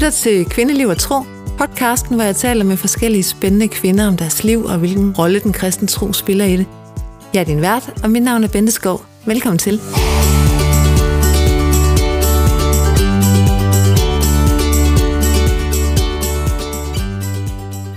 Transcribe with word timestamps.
lytter 0.00 0.10
til 0.10 0.44
Kvindeliv 0.44 0.88
og 0.88 0.98
Tro, 0.98 1.14
podcasten, 1.58 2.14
hvor 2.14 2.24
jeg 2.24 2.36
taler 2.36 2.64
med 2.64 2.76
forskellige 2.76 3.22
spændende 3.22 3.68
kvinder 3.68 4.08
om 4.08 4.16
deres 4.16 4.44
liv 4.44 4.64
og 4.64 4.78
hvilken 4.78 5.14
rolle 5.18 5.40
den 5.40 5.52
kristne 5.52 5.88
tro 5.88 6.12
spiller 6.12 6.44
i 6.44 6.56
det. 6.56 6.66
Jeg 7.34 7.40
er 7.40 7.44
din 7.44 7.60
vært, 7.60 8.00
og 8.02 8.10
mit 8.10 8.22
navn 8.22 8.44
er 8.44 8.48
Bente 8.48 8.72
Skov. 8.72 9.04
Velkommen 9.26 9.58
til. 9.58 9.80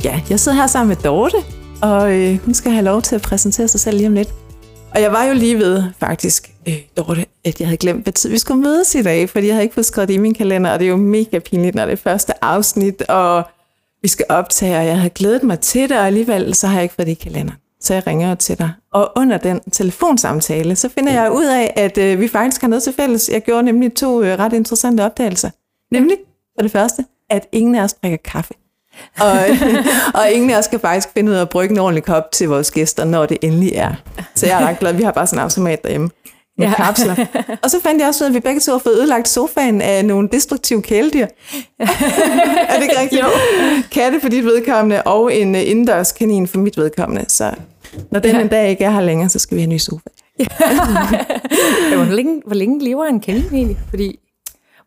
Ja, 0.03 0.21
jeg 0.29 0.39
sidder 0.39 0.57
her 0.57 0.67
sammen 0.67 0.87
med 0.87 1.03
Dorte, 1.03 1.37
og 1.81 2.13
øh, 2.19 2.37
hun 2.45 2.53
skal 2.53 2.71
have 2.71 2.85
lov 2.85 3.01
til 3.01 3.15
at 3.15 3.21
præsentere 3.21 3.67
sig 3.67 3.79
selv 3.79 3.97
lige 3.97 4.07
om 4.07 4.13
lidt. 4.13 4.29
Og 4.91 5.01
jeg 5.01 5.11
var 5.11 5.23
jo 5.23 5.33
lige 5.33 5.57
ved, 5.57 5.83
faktisk, 5.99 6.51
øh, 6.67 6.75
Dorte, 6.97 7.25
at 7.45 7.59
jeg 7.59 7.67
havde 7.67 7.77
glemt, 7.77 8.03
hvad 8.03 8.13
tid 8.13 8.29
vi 8.29 8.37
skulle 8.37 8.61
mødes 8.61 8.95
i 8.95 9.01
dag, 9.01 9.29
fordi 9.29 9.47
jeg 9.47 9.55
havde 9.55 9.63
ikke 9.63 9.73
fået 9.73 9.85
skrevet 9.85 10.07
det 10.07 10.13
i 10.13 10.17
min 10.17 10.33
kalender, 10.33 10.71
og 10.71 10.79
det 10.79 10.85
er 10.85 10.89
jo 10.89 10.97
mega 10.97 11.39
pinligt, 11.39 11.75
når 11.75 11.85
det 11.85 11.91
er 11.91 11.95
første 11.95 12.43
afsnit, 12.43 13.01
og 13.01 13.43
vi 14.01 14.07
skal 14.07 14.25
optage, 14.29 14.77
og 14.77 14.85
jeg 14.85 14.97
havde 14.97 15.09
glædet 15.09 15.43
mig 15.43 15.59
til 15.59 15.89
det, 15.89 15.97
og 15.97 16.05
alligevel 16.05 16.55
så 16.55 16.67
har 16.67 16.75
jeg 16.75 16.83
ikke 16.83 16.95
fået 16.95 17.07
det 17.07 17.11
i 17.11 17.23
kalenderen. 17.23 17.59
Så 17.81 17.93
jeg 17.93 18.07
ringer 18.07 18.35
til 18.35 18.57
dig. 18.57 18.71
Og 18.93 19.11
under 19.15 19.37
den 19.37 19.59
telefonsamtale, 19.71 20.75
så 20.75 20.89
finder 20.89 21.13
jeg 21.13 21.31
ud 21.31 21.45
af, 21.45 21.73
at 21.75 21.97
øh, 21.97 22.19
vi 22.19 22.27
faktisk 22.27 22.61
har 22.61 22.67
noget 22.67 22.83
til 22.83 22.93
fælles. 22.93 23.29
Jeg 23.29 23.41
gjorde 23.41 23.63
nemlig 23.63 23.93
to 23.95 24.23
øh, 24.23 24.39
ret 24.39 24.53
interessante 24.53 25.01
opdagelser. 25.01 25.49
Nemlig, 25.91 26.17
for 26.57 26.61
det 26.61 26.71
første, 26.71 27.05
at 27.29 27.47
ingen 27.51 27.75
af 27.75 27.83
os 27.83 27.93
drikker 27.93 28.17
kaffe. 28.17 28.53
og, 29.19 29.31
og 30.19 30.31
ingen 30.31 30.49
af 30.49 30.57
os 30.57 30.67
kan 30.67 30.79
faktisk 30.79 31.09
finde 31.13 31.31
ud 31.31 31.35
af 31.35 31.41
at 31.41 31.49
brygge 31.49 31.73
en 31.73 31.79
ordentlig 31.79 32.03
kop 32.03 32.31
til 32.31 32.47
vores 32.49 32.71
gæster, 32.71 33.05
når 33.05 33.25
det 33.25 33.37
endelig 33.41 33.71
er. 33.75 33.93
Så 34.35 34.45
jeg 34.45 34.61
er 34.61 34.67
ret 34.67 34.79
glad, 34.79 34.93
vi 34.93 35.03
har 35.03 35.11
bare 35.11 35.27
sådan 35.27 35.39
en 35.39 35.43
automat 35.43 35.83
derhjemme 35.83 36.09
med 36.57 36.67
ja. 36.67 36.73
kapsler. 36.73 37.15
Og 37.63 37.71
så 37.71 37.79
fandt 37.81 37.99
jeg 37.99 38.07
også 38.07 38.23
ud 38.23 38.25
af, 38.25 38.29
at 38.29 38.35
vi 38.35 38.39
begge 38.39 38.59
to 38.59 38.71
har 38.71 38.79
fået 38.79 38.95
ødelagt 38.95 39.27
sofaen 39.27 39.81
af 39.81 40.05
nogle 40.05 40.29
destruktive 40.31 40.81
kæledyr. 40.81 41.25
er 41.79 42.75
det 42.75 42.83
ikke 42.83 42.99
rigtigt? 42.99 43.21
Jo. 43.21 43.27
Katte 43.91 44.19
for 44.21 44.29
dit 44.29 44.45
vedkommende, 44.45 45.03
og 45.03 45.35
en 45.35 45.55
uh, 45.55 45.61
indendørs 45.61 46.11
kanin 46.11 46.47
for 46.47 46.57
mit 46.57 46.77
vedkommende. 46.77 47.25
Så 47.27 47.51
når 48.11 48.19
den 48.19 48.35
ja. 48.35 48.41
en 48.41 48.47
dag 48.47 48.69
ikke 48.69 48.83
er 48.83 48.91
her 48.91 49.01
længere, 49.01 49.29
så 49.29 49.39
skal 49.39 49.55
vi 49.55 49.61
have 49.61 49.67
en 49.67 49.73
ny 49.73 49.77
sofa. 49.77 50.09
ja, 50.39 50.45
hvor, 52.03 52.15
længe, 52.15 52.41
hvor 52.45 52.55
længe 52.55 52.83
lever 52.83 53.05
en 53.05 53.19
kanin 53.19 53.45
egentlig? 53.53 53.79
Fordi 53.89 54.19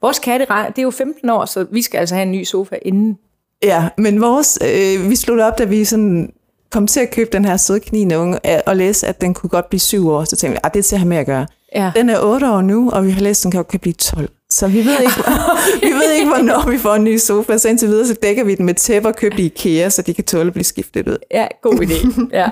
vores 0.01 0.19
katte, 0.19 0.47
det 0.69 0.79
er 0.79 0.83
jo 0.83 0.91
15 0.91 1.31
år, 1.31 1.45
så 1.45 1.67
vi 1.71 1.83
skal 1.83 1.99
altså 1.99 2.15
have 2.15 2.23
en 2.23 2.33
ny 2.33 2.45
sofa 2.45 2.77
inden. 2.83 3.19
Ja, 3.63 3.89
men 3.99 4.21
vores, 4.21 4.59
øh, 4.63 5.11
vi 5.11 5.17
sluttede 5.17 5.47
op, 5.47 5.59
da 5.59 5.65
vi 5.65 5.85
sådan 5.85 6.33
kom 6.71 6.87
til 6.87 7.01
at 7.01 7.11
købe 7.11 7.31
den 7.33 7.45
her 7.45 7.57
søde 7.57 7.81
kaninunge, 7.81 8.39
og 8.67 8.77
læse, 8.77 9.07
at 9.07 9.21
den 9.21 9.35
kunne 9.35 9.51
godt 9.51 9.69
blive 9.69 9.81
syv 9.81 10.09
år. 10.09 10.25
Så 10.25 10.37
tænkte 10.37 10.53
vi, 10.53 10.57
at 10.57 10.67
ah, 10.67 10.73
det 10.73 10.79
er 10.79 10.83
til 10.83 10.97
at 10.97 11.01
have 11.01 11.09
med 11.09 11.17
at 11.17 11.27
gøre. 11.27 11.47
Ja. 11.77 11.93
Den 11.97 12.11
er 12.11 12.21
8 12.21 12.51
år 12.51 12.61
nu, 12.61 12.91
og 12.91 13.07
vi 13.07 13.11
har 13.11 13.21
læst, 13.21 13.47
at 13.47 13.53
den 13.53 13.65
kan, 13.65 13.81
blive 13.81 13.93
12. 13.93 14.29
Så 14.51 14.69
vi 14.69 14.79
ved, 14.79 15.01
ikke, 15.01 15.15
vi 15.87 15.93
ved 15.93 16.13
ikke, 16.13 16.29
hvornår 16.29 16.71
vi 16.71 16.79
får 16.79 16.95
en 16.95 17.05
ny 17.05 17.17
sofa. 17.17 17.59
Så 17.59 17.69
indtil 17.69 17.89
videre, 17.89 18.07
så 18.07 18.17
dækker 18.23 18.45
vi 18.45 18.55
den 18.55 18.67
med 18.67 18.75
tæpper 18.75 19.13
købt 19.13 19.39
i 19.39 19.45
IKEA, 19.45 19.89
så 19.89 20.03
de 20.03 20.15
kan 20.15 20.25
tåle 20.25 20.47
at 20.47 20.53
blive 20.53 20.65
skiftet 20.65 21.09
ud. 21.09 21.17
Ja, 21.31 21.47
god 21.63 21.75
idé. 21.75 22.29
Ja. 22.33 22.49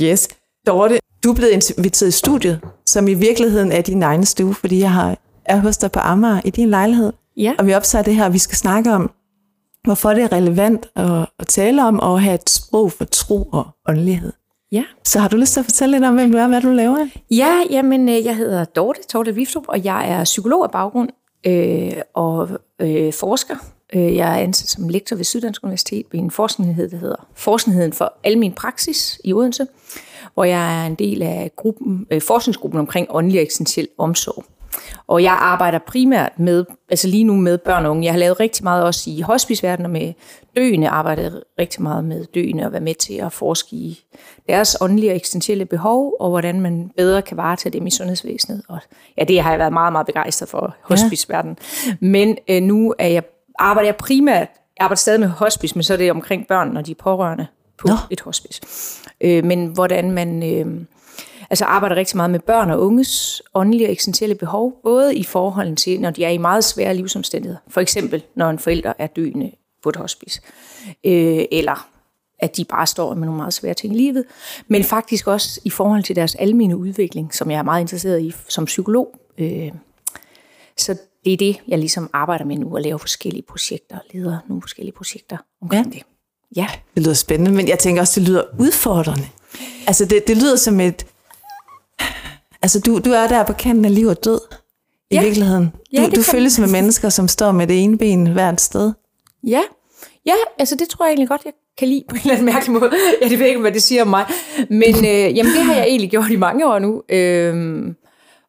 yes. 0.06 0.28
Dorte, 0.66 0.98
du 1.24 1.30
er 1.30 1.34
blevet 1.34 1.52
inviteret 1.78 2.08
i 2.08 2.12
studiet, 2.12 2.60
som 2.86 3.08
i 3.08 3.14
virkeligheden 3.14 3.72
er 3.72 3.80
din 3.80 4.02
egen 4.02 4.26
stue, 4.26 4.54
fordi 4.54 4.80
jeg 4.80 4.90
har, 4.90 5.18
er 5.44 5.56
hos 5.56 5.76
dig 5.76 5.92
på 5.92 6.00
Amager 6.00 6.40
i 6.44 6.50
din 6.50 6.70
lejlighed. 6.70 7.12
Ja. 7.36 7.54
Og 7.58 7.66
vi 7.66 7.74
opsager 7.74 8.02
det 8.02 8.14
her, 8.14 8.28
vi 8.28 8.38
skal 8.38 8.56
snakke 8.56 8.92
om, 8.92 9.10
hvorfor 9.84 10.14
det 10.14 10.22
er 10.22 10.32
relevant 10.32 10.86
at, 10.96 11.26
at 11.38 11.46
tale 11.46 11.84
om 11.84 12.00
og 12.00 12.22
have 12.22 12.34
et 12.34 12.50
sprog 12.50 12.92
for 12.92 13.04
tro 13.04 13.42
og 13.42 13.66
åndelighed. 13.88 14.32
Ja. 14.72 14.84
Så 15.04 15.18
har 15.18 15.28
du 15.28 15.36
lyst 15.36 15.52
til 15.52 15.60
at 15.60 15.64
fortælle 15.64 15.96
lidt 15.96 16.04
om, 16.04 16.14
hvem 16.14 16.32
du 16.32 16.38
er, 16.38 16.48
hvad 16.48 16.60
du 16.60 16.70
laver? 16.70 17.08
Ja, 17.30 17.62
jamen, 17.70 18.08
øh, 18.08 18.24
jeg 18.24 18.36
hedder 18.36 18.64
Dorte, 18.64 19.00
Dorte 19.12 19.34
Vifstrup, 19.34 19.64
og 19.68 19.84
jeg 19.84 20.10
er 20.10 20.24
psykolog 20.24 20.64
af 20.64 20.70
baggrund 20.70 21.08
øh, 21.46 21.92
og 22.14 22.48
øh, 22.80 23.12
forsker. 23.12 23.56
Øh, 23.94 24.16
jeg 24.16 24.38
er 24.38 24.42
ansat 24.42 24.68
som 24.68 24.88
lektor 24.88 25.16
ved 25.16 25.24
Syddansk 25.24 25.64
Universitet 25.64 26.06
ved 26.12 26.20
en 26.20 26.30
forskningsenhed, 26.30 26.90
der 26.90 26.96
hedder 26.96 27.26
Forskningsheden 27.34 27.92
for 27.92 28.12
Almen 28.24 28.52
Praksis 28.52 29.20
i 29.24 29.32
Odense, 29.32 29.66
hvor 30.34 30.44
jeg 30.44 30.82
er 30.82 30.86
en 30.86 30.94
del 30.94 31.22
af 31.22 31.50
gruppen, 31.56 32.06
øh, 32.10 32.22
forskningsgruppen 32.22 32.80
omkring 32.80 33.06
åndelig 33.10 33.38
og 33.38 33.42
eksistentiel 33.42 33.88
omsorg. 33.98 34.44
Og 35.06 35.22
jeg 35.22 35.32
arbejder 35.32 35.78
primært 35.78 36.38
med, 36.38 36.64
altså 36.90 37.08
lige 37.08 37.24
nu 37.24 37.36
med 37.36 37.58
børn 37.58 37.84
og 37.84 37.90
unge. 37.90 38.04
Jeg 38.04 38.12
har 38.12 38.18
lavet 38.18 38.40
rigtig 38.40 38.64
meget 38.64 38.84
også 38.84 39.10
i 39.10 39.20
hospiceverdenen 39.20 39.92
med 39.92 40.12
døende, 40.56 40.88
arbejdet 40.88 41.42
rigtig 41.58 41.82
meget 41.82 42.04
med 42.04 42.24
døende 42.24 42.64
og 42.66 42.72
være 42.72 42.80
med 42.80 42.94
til 42.94 43.14
at 43.14 43.32
forske 43.32 43.76
i 43.76 44.04
deres 44.48 44.76
åndelige 44.80 45.10
og 45.12 45.16
eksistentielle 45.16 45.64
behov, 45.64 46.16
og 46.20 46.30
hvordan 46.30 46.60
man 46.60 46.90
bedre 46.96 47.22
kan 47.22 47.36
varetage 47.36 47.72
dem 47.78 47.86
i 47.86 47.90
sundhedsvæsenet. 47.90 48.62
Og 48.68 48.78
ja, 49.18 49.24
det 49.24 49.40
har 49.40 49.50
jeg 49.50 49.58
været 49.58 49.72
meget, 49.72 49.92
meget 49.92 50.06
begejstret 50.06 50.48
for, 50.48 50.76
hospiceverdenen. 50.82 51.56
Ja. 51.86 51.94
Men 52.00 52.36
øh, 52.48 52.62
nu 52.62 52.94
er 52.98 53.08
jeg, 53.08 53.22
arbejder 53.58 53.88
jeg 53.88 53.96
primært, 53.96 54.48
jeg 54.76 54.84
arbejder 54.84 54.98
stadig 54.98 55.20
med 55.20 55.28
hospice, 55.28 55.74
men 55.74 55.82
så 55.82 55.92
er 55.92 55.96
det 55.96 56.10
omkring 56.10 56.46
børn, 56.46 56.68
når 56.68 56.82
de 56.82 56.90
er 56.90 56.94
pårørende 57.02 57.46
på 57.78 57.88
Nå. 57.88 57.94
et 58.10 58.20
hospice. 58.20 58.62
Øh, 59.20 59.44
men 59.44 59.66
hvordan 59.66 60.10
man... 60.10 60.42
Øh, 60.42 60.84
altså 61.52 61.64
arbejder 61.64 61.96
rigtig 61.96 62.16
meget 62.16 62.30
med 62.30 62.40
børn 62.40 62.70
og 62.70 62.80
unges 62.80 63.42
åndelige 63.54 63.86
og 63.86 63.92
eksistentielle 63.92 64.34
behov, 64.34 64.80
både 64.82 65.16
i 65.16 65.24
forhold 65.24 65.76
til, 65.76 66.00
når 66.00 66.10
de 66.10 66.24
er 66.24 66.30
i 66.30 66.38
meget 66.38 66.64
svære 66.64 66.94
livsomstændigheder. 66.94 67.60
For 67.68 67.80
eksempel, 67.80 68.22
når 68.36 68.50
en 68.50 68.58
forælder 68.58 68.92
er 68.98 69.06
døende 69.06 69.50
på 69.82 69.88
et 69.88 69.96
hospice. 69.96 70.40
Øh, 71.04 71.44
eller 71.52 71.88
at 72.38 72.56
de 72.56 72.64
bare 72.64 72.86
står 72.86 73.14
med 73.14 73.26
nogle 73.26 73.36
meget 73.36 73.54
svære 73.54 73.74
ting 73.74 73.94
i 73.94 73.96
livet. 73.96 74.24
Men 74.68 74.84
faktisk 74.84 75.26
også 75.26 75.60
i 75.64 75.70
forhold 75.70 76.02
til 76.02 76.16
deres 76.16 76.34
almene 76.34 76.76
udvikling, 76.76 77.34
som 77.34 77.50
jeg 77.50 77.58
er 77.58 77.62
meget 77.62 77.80
interesseret 77.80 78.22
i 78.22 78.34
som 78.48 78.64
psykolog. 78.64 79.14
Øh, 79.38 79.70
så 80.76 80.96
det 81.24 81.32
er 81.32 81.36
det, 81.36 81.60
jeg 81.68 81.78
ligesom 81.78 82.10
arbejder 82.12 82.44
med 82.44 82.56
nu, 82.56 82.76
at 82.76 82.82
lave 82.82 82.98
forskellige 82.98 83.42
projekter, 83.48 83.96
og 83.96 84.02
leder 84.12 84.38
nogle 84.48 84.62
forskellige 84.62 84.94
projekter 84.94 85.36
omkring 85.62 85.86
ja. 85.86 85.98
det. 85.98 86.02
Ja. 86.56 86.66
Det 86.94 87.02
lyder 87.02 87.14
spændende, 87.14 87.52
men 87.52 87.68
jeg 87.68 87.78
tænker 87.78 88.02
også, 88.02 88.20
det 88.20 88.28
lyder 88.28 88.42
udfordrende. 88.58 89.28
Altså 89.86 90.04
det, 90.04 90.28
det 90.28 90.36
lyder 90.36 90.56
som 90.56 90.80
et, 90.80 91.06
Altså, 92.62 92.80
du, 92.80 92.98
du 92.98 93.10
er 93.10 93.28
der 93.28 93.44
på 93.44 93.52
kanten 93.52 93.84
af 93.84 93.94
liv 93.94 94.06
og 94.06 94.24
død, 94.24 94.40
i 95.12 95.14
ja. 95.14 95.22
virkeligheden. 95.22 95.66
Du, 95.66 95.78
ja, 95.92 96.08
du 96.16 96.22
følges 96.22 96.58
med 96.58 96.68
mennesker, 96.68 97.08
som 97.08 97.28
står 97.28 97.52
med 97.52 97.66
det 97.66 97.82
ene 97.82 97.98
ben 97.98 98.26
hvert 98.26 98.60
sted. 98.60 98.92
Ja, 99.46 99.62
ja 100.26 100.34
altså 100.58 100.76
det 100.76 100.88
tror 100.88 101.04
jeg 101.04 101.10
egentlig 101.10 101.28
godt, 101.28 101.44
jeg 101.44 101.52
kan 101.78 101.88
lide 101.88 102.04
på 102.08 102.14
en 102.14 102.20
eller 102.20 102.32
anden 102.32 102.46
mærkelig 102.46 102.72
måde. 102.72 102.90
Ja, 103.22 103.28
det 103.28 103.38
ved 103.38 103.46
ikke, 103.46 103.60
hvad 103.60 103.72
det 103.72 103.82
siger 103.82 104.02
om 104.02 104.08
mig. 104.08 104.26
Men 104.70 104.94
øh, 104.96 105.36
jamen, 105.36 105.52
det 105.52 105.62
har 105.62 105.74
jeg 105.74 105.84
egentlig 105.84 106.10
gjort 106.10 106.30
i 106.30 106.36
mange 106.36 106.66
år 106.66 106.78
nu. 106.78 107.02
Øhm, 107.08 107.96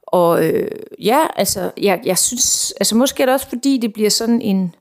og 0.04 0.46
øh, 0.46 0.72
ja, 1.02 1.20
altså, 1.36 1.72
jeg, 1.82 2.02
jeg 2.06 2.18
synes, 2.18 2.74
altså 2.80 2.96
måske 2.96 3.24
er 3.24 3.26
det 3.26 3.34
også 3.34 3.50
fordi, 3.50 3.78
det 3.78 3.94
bliver 3.94 4.10
sådan 4.10 4.42
en, 4.42 4.76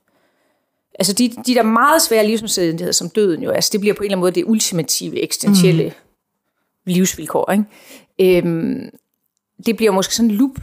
altså 0.99 1.13
de, 1.13 1.29
de 1.47 1.55
der 1.55 1.63
meget 1.63 2.03
svære 2.03 2.27
livsomstændigheder 2.27 2.93
som 2.93 3.11
døden 3.11 3.43
jo, 3.43 3.51
altså 3.51 3.71
det 3.73 3.81
bliver 3.81 3.95
på 3.95 4.03
en 4.03 4.05
eller 4.05 4.17
anden 4.17 4.21
måde 4.21 4.33
det 4.33 4.45
ultimative, 4.45 5.21
eksistentielle 5.21 5.85
mm. 5.85 5.93
livsvilkår, 6.93 7.53
ikke? 7.53 8.39
Øhm, 8.39 8.91
det 9.67 9.77
bliver 9.77 9.93
måske 9.93 10.15
sådan 10.15 10.31
en 10.31 10.37
loop, 10.37 10.59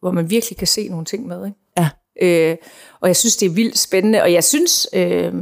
hvor 0.00 0.10
man 0.10 0.30
virkelig 0.30 0.58
kan 0.58 0.66
se 0.66 0.88
nogle 0.88 1.04
ting 1.04 1.26
med. 1.26 1.46
Ikke? 1.46 1.58
Ja. 1.78 1.88
Øh, 2.22 2.56
og 3.00 3.08
jeg 3.08 3.16
synes, 3.16 3.36
det 3.36 3.46
er 3.46 3.50
vildt 3.50 3.78
spændende, 3.78 4.22
og 4.22 4.32
jeg 4.32 4.44
synes, 4.44 4.88
øh, 4.92 5.34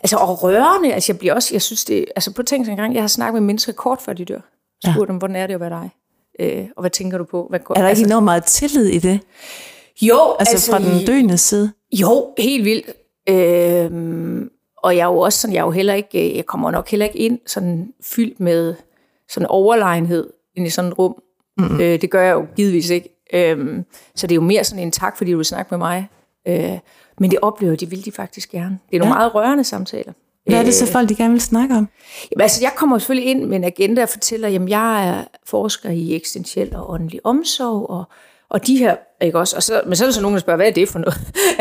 altså 0.00 0.16
og 0.16 0.42
rørende, 0.42 0.94
altså 0.94 1.12
jeg 1.12 1.18
bliver 1.18 1.34
også, 1.34 1.54
jeg 1.54 1.62
synes 1.62 1.84
det, 1.84 2.04
altså 2.16 2.32
på 2.32 2.42
tænk 2.42 2.68
en 2.68 2.76
gang, 2.76 2.94
jeg 2.94 3.02
har 3.02 3.08
snakket 3.08 3.42
med 3.42 3.46
mennesker 3.46 3.72
kort 3.72 4.02
før 4.02 4.12
de 4.12 4.24
dør, 4.24 4.40
spurgt 4.84 5.08
ja. 5.08 5.12
dem, 5.12 5.16
hvordan 5.16 5.36
er 5.36 5.46
det 5.46 5.54
at 5.54 5.60
være 5.60 5.70
dig? 5.70 5.90
Øh, 6.40 6.66
og 6.76 6.82
hvad 6.82 6.90
tænker 6.90 7.18
du 7.18 7.24
på? 7.24 7.46
Hvad 7.50 7.60
går, 7.60 7.74
er 7.74 7.80
der 7.80 7.88
altså, 7.88 8.02
ikke 8.02 8.08
enormt 8.08 8.24
meget 8.24 8.44
tillid 8.44 8.86
i 8.86 8.98
det? 8.98 9.20
Jo. 10.02 10.36
Altså, 10.38 10.52
altså 10.52 10.70
fra 10.70 10.78
den 10.78 11.06
døende 11.06 11.38
side? 11.38 11.72
Jo, 11.92 12.34
helt 12.38 12.64
vildt. 12.64 12.86
Øh, 13.28 14.46
og 14.82 14.96
jeg 14.96 15.02
er 15.02 15.06
jo 15.06 15.18
også 15.18 15.38
sådan, 15.38 15.54
jeg 15.54 15.60
er 15.60 15.64
jo 15.64 15.70
heller 15.70 15.94
ikke, 15.94 16.36
jeg 16.36 16.46
kommer 16.46 16.70
nok 16.70 16.88
heller 16.88 17.06
ikke 17.06 17.18
ind 17.18 17.38
sådan 17.46 17.92
fyldt 18.02 18.40
med 18.40 18.74
sådan 19.28 19.46
overlegenhed 19.46 20.30
ind 20.56 20.66
i 20.66 20.70
sådan 20.70 20.90
et 20.90 20.98
rum. 20.98 21.22
Mm. 21.58 21.80
Øh, 21.80 22.00
det 22.00 22.10
gør 22.10 22.22
jeg 22.22 22.32
jo 22.32 22.46
givetvis 22.56 22.90
ikke. 22.90 23.08
Øhm, 23.34 23.84
så 24.14 24.26
det 24.26 24.32
er 24.32 24.36
jo 24.36 24.42
mere 24.42 24.64
sådan 24.64 24.82
en 24.82 24.92
tak, 24.92 25.16
fordi 25.16 25.30
du 25.32 25.36
vil 25.36 25.46
snakke 25.46 25.68
med 25.70 25.78
mig. 25.78 26.08
Øh, 26.48 26.78
men 27.20 27.30
det 27.30 27.38
oplever 27.42 27.76
de, 27.76 27.90
vil 27.90 28.04
de 28.04 28.12
faktisk 28.12 28.50
gerne. 28.50 28.78
Det 28.90 28.96
er 28.96 28.98
nogle 28.98 29.14
ja. 29.14 29.18
meget 29.18 29.34
rørende 29.34 29.64
samtaler. 29.64 30.12
Hvad 30.46 30.58
er 30.58 30.62
det 30.62 30.74
så 30.74 30.84
øh, 30.84 30.90
folk, 30.92 31.08
de 31.08 31.14
gerne 31.14 31.32
vil 31.32 31.40
snakke 31.40 31.74
om? 31.74 31.88
Jamen, 32.32 32.42
altså, 32.42 32.58
jeg 32.62 32.72
kommer 32.76 32.98
selvfølgelig 32.98 33.30
ind 33.30 33.44
med 33.44 33.56
en 33.56 33.64
agenda 33.64 34.02
og 34.02 34.08
fortæller, 34.08 34.48
at 34.48 34.70
jeg 34.70 35.08
er 35.08 35.24
forsker 35.46 35.90
i 35.90 36.14
eksistentiel 36.14 36.76
og 36.76 36.90
åndelig 36.90 37.20
omsorg, 37.24 37.90
og, 37.90 38.04
og 38.50 38.66
de 38.66 38.76
her, 38.76 38.96
ikke 39.22 39.38
også? 39.38 39.56
Og 39.56 39.62
så, 39.62 39.82
men 39.86 39.96
så 39.96 40.04
er 40.04 40.06
der 40.06 40.12
så 40.12 40.22
nogen, 40.22 40.34
der 40.34 40.40
spørger, 40.40 40.56
hvad 40.56 40.66
er 40.66 40.72
det 40.72 40.88
for 40.88 40.98
noget? 40.98 41.18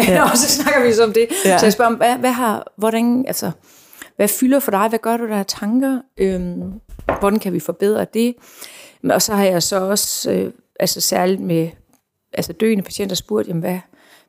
Ja. 0.08 0.24
og 0.32 0.38
så 0.38 0.50
snakker 0.50 0.88
vi 0.88 0.94
så 0.94 1.04
om 1.04 1.14
det. 1.14 1.28
Ja. 1.46 1.58
Så 1.58 1.66
jeg 1.66 1.74
spørger, 1.74 1.96
hvad, 1.96 2.16
hvad 2.18 2.32
har, 2.32 2.72
hvordan, 2.78 3.26
altså, 3.28 3.52
hvad 4.16 4.28
fylder 4.28 4.60
for 4.60 4.72
dig? 4.72 4.90
Hvad 4.90 5.00
gør 5.00 5.18
du 5.18 5.28
der 5.28 5.40
af 5.40 5.46
tanker? 5.46 6.00
Øhm, 6.18 6.74
hvordan 7.20 7.40
kan 7.40 7.54
vi 7.54 7.60
forbedre 7.60 8.06
det? 8.14 8.36
Og 9.10 9.22
så 9.22 9.36
har 9.36 9.44
jeg 9.44 9.64
så 9.64 9.82
også, 9.82 10.32
øh, 10.32 10.52
altså 10.80 11.02
særligt 11.02 11.42
med 11.42 11.70
altså 12.34 12.54
døende 12.54 12.84
patienter, 12.84 13.16
spurgt, 13.16 13.48
jamen 13.48 13.62
hvad, 13.62 13.80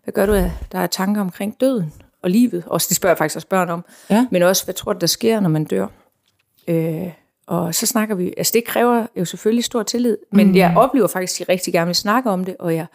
hvad 0.05 0.13
gør 0.13 0.27
du, 0.27 0.33
at 0.33 0.51
der 0.73 0.79
er 0.79 0.87
tanker 0.87 1.21
omkring 1.21 1.61
døden 1.61 1.93
og 2.23 2.31
livet? 2.31 2.65
Også 2.67 2.87
det 2.89 2.97
spørger 2.97 3.11
jeg 3.11 3.19
faktisk 3.19 3.37
også 3.37 3.49
børn 3.49 3.69
om. 3.69 3.85
Ja. 4.11 4.27
Men 4.31 4.43
også, 4.43 4.65
hvad 4.65 4.75
tror 4.75 4.93
du, 4.93 4.99
der 4.99 5.07
sker, 5.07 5.41
når 5.41 5.49
man 5.49 5.65
dør? 5.65 5.87
Øh, 6.69 7.11
og 7.47 7.75
så 7.75 7.87
snakker 7.87 8.15
vi, 8.15 8.35
altså 8.37 8.51
det 8.55 8.65
kræver 8.65 9.07
jo 9.17 9.25
selvfølgelig 9.25 9.65
stor 9.65 9.83
tillid, 9.83 10.17
men 10.33 10.49
mm. 10.49 10.57
jeg 10.57 10.75
oplever 10.77 11.07
faktisk, 11.07 11.41
at 11.41 11.47
de 11.47 11.53
rigtig 11.53 11.73
gerne 11.73 11.87
vil 11.87 11.95
snakke 11.95 12.31
om 12.31 12.45
det, 12.45 12.57
og 12.59 12.75
jeg 12.75 12.87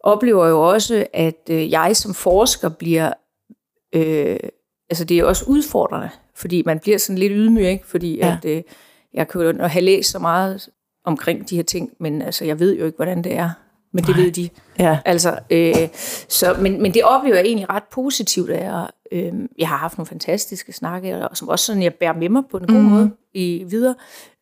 oplever 0.00 0.46
jo 0.46 0.62
også, 0.62 1.06
at 1.12 1.40
øh, 1.50 1.70
jeg 1.70 1.96
som 1.96 2.14
forsker 2.14 2.68
bliver, 2.68 3.12
øh, 3.92 4.36
altså 4.90 5.04
det 5.04 5.18
er 5.18 5.24
også 5.24 5.44
udfordrende, 5.48 6.10
fordi 6.34 6.62
man 6.66 6.78
bliver 6.78 6.98
sådan 6.98 7.18
lidt 7.18 7.32
ydmyg, 7.34 7.68
ikke? 7.68 7.86
fordi 7.86 8.16
ja. 8.16 8.38
at, 8.42 8.50
øh, 8.50 8.62
jeg 9.16 9.28
kan 9.28 9.40
jo 9.40 9.66
have 9.66 9.84
læst 9.84 10.10
så 10.10 10.18
meget 10.18 10.68
omkring 11.04 11.50
de 11.50 11.56
her 11.56 11.62
ting, 11.62 11.90
men 12.00 12.22
altså, 12.22 12.44
jeg 12.44 12.60
ved 12.60 12.78
jo 12.78 12.84
ikke, 12.86 12.96
hvordan 12.96 13.24
det 13.24 13.34
er. 13.36 13.50
Men 13.92 14.04
det 14.04 14.16
Nej. 14.16 14.24
ved 14.24 14.32
de. 14.32 14.48
Ja. 14.78 14.98
Altså, 15.04 15.38
øh, 15.50 15.74
så, 16.28 16.56
men, 16.60 16.82
men 16.82 16.94
det 16.94 17.02
oplever 17.02 17.36
jeg 17.36 17.44
egentlig 17.44 17.70
ret 17.70 17.82
positivt 17.92 18.50
af. 18.50 18.72
Og, 18.72 18.88
øh, 19.12 19.32
jeg 19.58 19.68
har 19.68 19.76
haft 19.76 19.98
nogle 19.98 20.06
fantastiske 20.06 20.72
snakke, 20.72 21.28
og 21.28 21.36
som 21.36 21.48
også 21.48 21.64
sådan, 21.64 21.82
jeg 21.82 21.94
bærer 21.94 22.12
med 22.12 22.28
mig 22.28 22.42
på 22.50 22.56
en 22.56 22.66
god 22.66 22.76
mm. 22.76 22.82
måde 22.82 23.10
i 23.34 23.64
videre, 23.68 23.94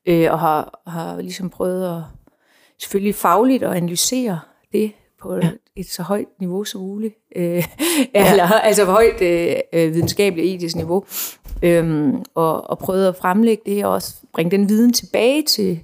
øh, 0.07 0.33
og 0.33 0.39
har, 0.39 0.83
har 0.87 1.21
ligesom 1.21 1.51
prøvet 1.51 1.97
at 1.97 2.03
selvfølgelig 2.81 3.15
fagligt 3.15 3.63
at 3.63 3.73
analysere 3.73 4.41
det 4.73 4.93
på 5.21 5.35
ja. 5.35 5.51
Et 5.77 5.91
så 5.91 6.03
højt 6.03 6.29
niveau 6.41 6.65
som 6.65 6.81
muligt. 6.81 7.15
Øh, 7.37 7.65
ja. 8.15 8.31
eller, 8.31 8.45
altså 8.45 8.85
højt 8.85 9.21
øh, 9.23 9.57
øh 9.73 9.95
videnskabeligt 9.95 10.55
etisk 10.55 10.77
niveau. 10.77 11.05
Øh, 11.63 12.13
og, 12.35 12.71
og 12.71 12.79
prøvet 12.79 13.09
at 13.09 13.17
fremlægge 13.17 13.63
det, 13.67 13.85
og 13.85 13.93
også 13.93 14.15
bringe 14.33 14.51
den 14.51 14.69
viden 14.69 14.93
tilbage 14.93 15.43
til 15.43 15.83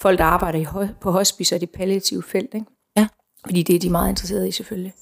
folk, 0.00 0.18
der 0.18 0.24
arbejder 0.24 0.58
i, 0.58 0.86
på 1.00 1.10
hospice 1.10 1.54
og 1.54 1.60
det 1.60 1.70
palliative 1.70 2.22
felt. 2.22 2.54
Ikke? 2.54 2.66
Ja. 2.96 3.06
Fordi 3.46 3.62
det 3.62 3.74
er 3.74 3.80
de 3.80 3.90
meget 3.90 4.08
interesserede 4.08 4.48
i 4.48 4.52
selvfølgelig. 4.52 4.92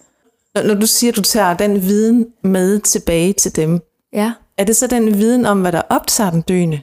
Når, 0.54 0.62
når 0.62 0.74
du 0.74 0.86
siger, 0.86 1.12
at 1.12 1.16
du 1.16 1.22
tager 1.22 1.56
den 1.56 1.82
viden 1.82 2.26
med 2.42 2.80
tilbage 2.80 3.32
til 3.32 3.56
dem, 3.56 3.80
ja. 4.12 4.32
er 4.56 4.64
det 4.64 4.76
så 4.76 4.86
den 4.86 5.18
viden 5.18 5.46
om, 5.46 5.60
hvad 5.60 5.72
der 5.72 5.82
optager 5.90 6.30
den 6.30 6.40
døende? 6.40 6.80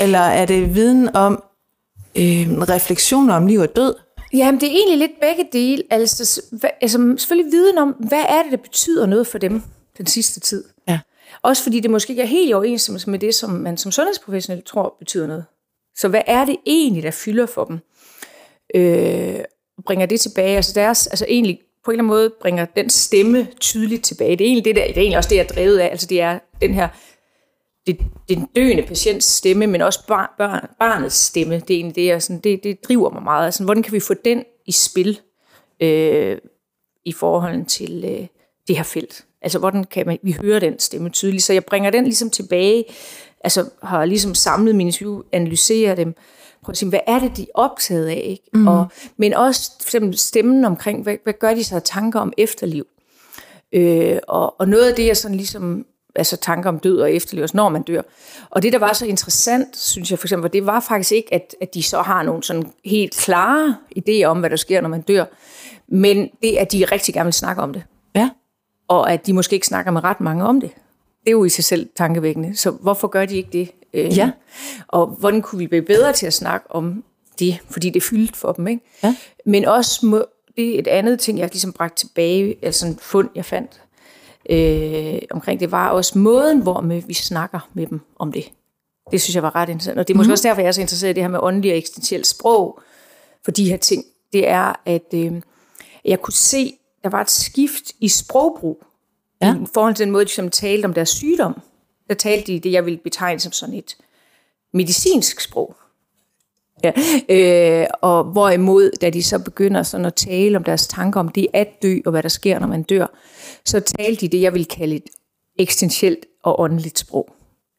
Eller 0.00 0.18
er 0.18 0.46
det 0.46 0.74
viden 0.74 1.16
om 1.16 1.42
øh, 2.16 2.48
refleksioner 2.50 3.34
om 3.34 3.46
liv 3.46 3.60
og 3.60 3.76
død? 3.76 3.94
Jamen, 4.32 4.60
det 4.60 4.68
er 4.68 4.72
egentlig 4.72 4.98
lidt 4.98 5.20
begge 5.20 5.48
dele. 5.52 5.82
Altså, 5.90 6.42
altså, 6.80 7.14
selvfølgelig 7.18 7.52
viden 7.52 7.78
om, 7.78 7.88
hvad 7.88 8.24
er 8.28 8.42
det, 8.42 8.52
der 8.52 8.56
betyder 8.56 9.06
noget 9.06 9.26
for 9.26 9.38
dem 9.38 9.62
den 9.98 10.06
sidste 10.06 10.40
tid. 10.40 10.64
Ja. 10.88 11.00
Også 11.42 11.62
fordi 11.62 11.80
det 11.80 11.90
måske 11.90 12.10
ikke 12.10 12.22
er 12.22 12.26
helt 12.26 12.50
i 12.50 12.52
overensstemmelse 12.52 13.10
med 13.10 13.18
det, 13.18 13.34
som 13.34 13.50
man 13.50 13.76
som 13.76 13.92
sundhedsprofessionel 13.92 14.62
tror 14.62 14.96
betyder 14.98 15.26
noget. 15.26 15.44
Så 15.96 16.08
hvad 16.08 16.22
er 16.26 16.44
det 16.44 16.56
egentlig, 16.66 17.02
der 17.02 17.10
fylder 17.10 17.46
for 17.46 17.64
dem? 17.64 17.78
Øh, 18.74 19.40
bringer 19.86 20.06
det 20.06 20.20
tilbage. 20.20 20.56
Altså 20.56 20.72
deres, 20.74 21.06
altså 21.06 21.26
egentlig 21.28 21.60
på 21.84 21.90
en 21.90 21.94
eller 21.94 22.02
anden 22.02 22.06
måde 22.06 22.30
bringer 22.40 22.64
den 22.64 22.90
stemme 22.90 23.48
tydeligt 23.60 24.04
tilbage. 24.04 24.36
Det 24.36 24.44
er 24.44 24.48
egentlig, 24.48 24.64
det 24.64 24.76
der, 24.76 24.86
det 24.86 24.96
er 24.96 25.00
egentlig 25.00 25.18
også 25.18 25.30
det, 25.30 25.36
jeg 25.36 25.42
er 25.42 25.54
drevet 25.54 25.78
af. 25.78 25.86
Altså 25.86 26.06
det 26.06 26.20
er 26.20 26.38
den 26.60 26.74
her 26.74 26.88
det, 27.86 27.98
den 28.28 28.48
døende 28.56 28.82
patients 28.82 29.26
stemme, 29.26 29.66
men 29.66 29.80
også 29.80 30.06
bar, 30.06 30.34
barn, 30.38 30.68
barnets 30.78 31.14
stemme. 31.14 31.54
Det 31.54 31.70
er 31.70 31.78
egentlig 31.78 31.96
det, 31.96 32.06
jeg, 32.06 32.22
sådan, 32.22 32.40
det, 32.40 32.64
det 32.64 32.84
driver 32.88 33.10
mig 33.10 33.22
meget. 33.22 33.44
Altså, 33.44 33.64
hvordan 33.64 33.82
kan 33.82 33.92
vi 33.92 34.00
få 34.00 34.14
den 34.24 34.44
i 34.66 34.72
spil 34.72 35.20
øh, 35.80 36.38
i 37.04 37.12
forhold 37.12 37.64
til 37.64 38.04
øh, 38.04 38.26
det 38.68 38.76
her 38.76 38.82
felt? 38.82 39.24
Altså, 39.42 39.58
hvordan 39.58 39.84
kan 39.84 40.06
man, 40.06 40.18
vi 40.22 40.32
høre 40.32 40.60
den 40.60 40.78
stemme 40.78 41.10
tydeligt? 41.10 41.42
Så 41.42 41.52
jeg 41.52 41.64
bringer 41.64 41.90
den 41.90 42.04
ligesom 42.04 42.30
tilbage, 42.30 42.84
altså 43.44 43.70
har 43.82 44.04
ligesom 44.04 44.34
samlet 44.34 44.74
mine 44.74 44.88
interview, 44.88 45.22
analyserer 45.32 45.94
dem, 45.94 46.14
prøve 46.62 46.72
at 46.72 46.76
sige, 46.76 46.88
hvad 46.88 47.00
er 47.06 47.18
det, 47.18 47.36
de 47.36 47.42
er 47.42 47.46
optaget 47.54 48.06
af? 48.06 48.22
Ikke? 48.28 48.44
Mm. 48.52 48.68
Og, 48.68 48.86
men 49.16 49.34
også 49.34 49.70
for 49.80 49.88
eksempel 49.88 50.18
stemmen 50.18 50.64
omkring, 50.64 51.02
hvad, 51.02 51.16
hvad 51.22 51.34
gør 51.40 51.54
de 51.54 51.64
sig 51.64 51.76
af 51.76 51.82
tanker 51.82 52.20
om 52.20 52.32
efterliv? 52.38 52.86
Øh, 53.72 54.18
og, 54.28 54.60
og 54.60 54.68
noget 54.68 54.88
af 54.88 54.94
det, 54.94 55.06
jeg 55.06 55.16
sådan 55.16 55.36
ligesom 55.36 55.86
altså 56.14 56.36
tanker 56.36 56.68
om 56.68 56.78
død 56.78 57.00
og 57.00 57.12
efterlevelse, 57.12 57.56
når 57.56 57.68
man 57.68 57.82
dør. 57.82 58.02
Og 58.50 58.62
det, 58.62 58.72
der 58.72 58.78
var 58.78 58.92
så 58.92 59.06
interessant, 59.06 59.78
synes 59.78 60.10
jeg 60.10 60.18
for 60.18 60.26
eksempel, 60.26 60.52
det 60.52 60.66
var 60.66 60.80
faktisk 60.80 61.12
ikke, 61.12 61.34
at, 61.34 61.54
at 61.60 61.74
de 61.74 61.82
så 61.82 62.02
har 62.02 62.22
nogle 62.22 62.42
sådan 62.42 62.72
helt 62.84 63.16
klare 63.16 63.76
idéer 63.98 64.24
om, 64.24 64.40
hvad 64.40 64.50
der 64.50 64.56
sker, 64.56 64.80
når 64.80 64.88
man 64.88 65.00
dør, 65.00 65.24
men 65.88 66.30
det, 66.42 66.56
at 66.56 66.72
de 66.72 66.84
rigtig 66.84 67.14
gerne 67.14 67.26
vil 67.26 67.32
snakke 67.32 67.62
om 67.62 67.72
det. 67.72 67.82
Ja. 68.14 68.30
Og 68.88 69.12
at 69.12 69.26
de 69.26 69.32
måske 69.32 69.54
ikke 69.54 69.66
snakker 69.66 69.90
med 69.92 70.04
ret 70.04 70.20
mange 70.20 70.44
om 70.44 70.60
det. 70.60 70.70
Det 71.24 71.28
er 71.28 71.32
jo 71.32 71.44
i 71.44 71.48
sig 71.48 71.64
selv 71.64 71.88
tankevækkende. 71.96 72.56
Så 72.56 72.70
hvorfor 72.70 73.08
gør 73.08 73.26
de 73.26 73.36
ikke 73.36 73.48
det? 73.52 73.70
Øh, 73.94 74.18
ja. 74.18 74.30
Og 74.88 75.06
hvordan 75.06 75.42
kunne 75.42 75.58
vi 75.58 75.66
blive 75.66 75.82
bedre 75.82 76.12
til 76.12 76.26
at 76.26 76.32
snakke 76.32 76.70
om 76.70 77.04
det, 77.38 77.58
fordi 77.70 77.90
det 77.90 78.02
er 78.02 78.06
fyldt 78.10 78.36
for 78.36 78.52
dem. 78.52 78.66
Ikke? 78.66 78.82
Ja. 79.02 79.16
Men 79.46 79.64
også 79.64 80.06
må, 80.06 80.24
det 80.56 80.74
er 80.74 80.78
et 80.78 80.86
andet 80.86 81.20
ting, 81.20 81.38
jeg 81.38 81.48
ligesom 81.52 81.72
bragt 81.72 81.96
tilbage, 81.96 82.56
altså 82.62 82.86
en 82.86 82.98
fund, 83.02 83.28
jeg 83.34 83.44
fandt 83.44 83.81
øh, 84.50 85.18
omkring 85.30 85.60
det, 85.60 85.70
var 85.70 85.90
også 85.90 86.18
måden, 86.18 86.62
hvor 86.62 86.80
vi 87.06 87.14
snakker 87.14 87.68
med 87.74 87.86
dem 87.86 88.00
om 88.18 88.32
det. 88.32 88.44
Det 89.10 89.20
synes 89.20 89.34
jeg 89.34 89.42
var 89.42 89.54
ret 89.54 89.68
interessant. 89.68 89.98
Og 89.98 90.08
det 90.08 90.14
er 90.14 90.16
måske 90.16 90.28
mm. 90.28 90.32
også 90.32 90.48
derfor, 90.48 90.60
jeg 90.60 90.68
er 90.68 90.72
så 90.72 90.80
interesseret 90.80 91.10
i 91.10 91.14
det 91.14 91.22
her 91.22 91.30
med 91.30 91.40
åndelig 91.42 91.72
og 91.72 91.78
eksistentielt 91.78 92.26
sprog 92.26 92.80
for 93.44 93.50
de 93.50 93.70
her 93.70 93.76
ting. 93.76 94.04
Det 94.32 94.48
er, 94.48 94.80
at 94.86 95.14
øh, 95.14 95.32
jeg 96.04 96.20
kunne 96.20 96.34
se, 96.34 96.74
der 97.02 97.08
var 97.08 97.20
et 97.20 97.30
skift 97.30 97.92
i 98.00 98.08
sprogbrug 98.08 98.84
ja. 99.42 99.54
i 99.54 99.66
forhold 99.74 99.94
til 99.94 100.04
den 100.04 100.12
måde, 100.12 100.24
de 100.24 100.30
som 100.30 100.50
talte 100.50 100.86
om 100.86 100.94
deres 100.94 101.08
sygdom. 101.08 101.60
Der 102.08 102.14
talte 102.14 102.52
de 102.52 102.60
det, 102.60 102.72
jeg 102.72 102.86
vil 102.86 103.00
betegne 103.04 103.40
som 103.40 103.52
sådan 103.52 103.74
et 103.74 103.96
medicinsk 104.72 105.40
sprog. 105.40 105.76
Ja. 106.84 106.92
Øh, 107.28 107.86
og 108.00 108.24
hvorimod, 108.24 108.90
da 109.00 109.10
de 109.10 109.22
så 109.22 109.38
begynder 109.38 109.82
sådan 109.82 110.06
at 110.06 110.14
tale 110.14 110.56
om 110.56 110.64
deres 110.64 110.86
tanker 110.86 111.20
om 111.20 111.28
det 111.28 111.46
at 111.52 111.68
dø, 111.82 111.98
og 112.04 112.10
hvad 112.10 112.22
der 112.22 112.28
sker, 112.28 112.58
når 112.58 112.66
man 112.66 112.82
dør, 112.82 113.06
så 113.64 113.80
talte 113.80 114.20
de 114.20 114.28
det, 114.28 114.42
jeg 114.42 114.54
vil 114.54 114.66
kalde 114.66 114.96
et 114.96 115.06
eksistentielt 115.58 116.26
og 116.44 116.60
åndeligt 116.60 116.98
sprog. 116.98 117.28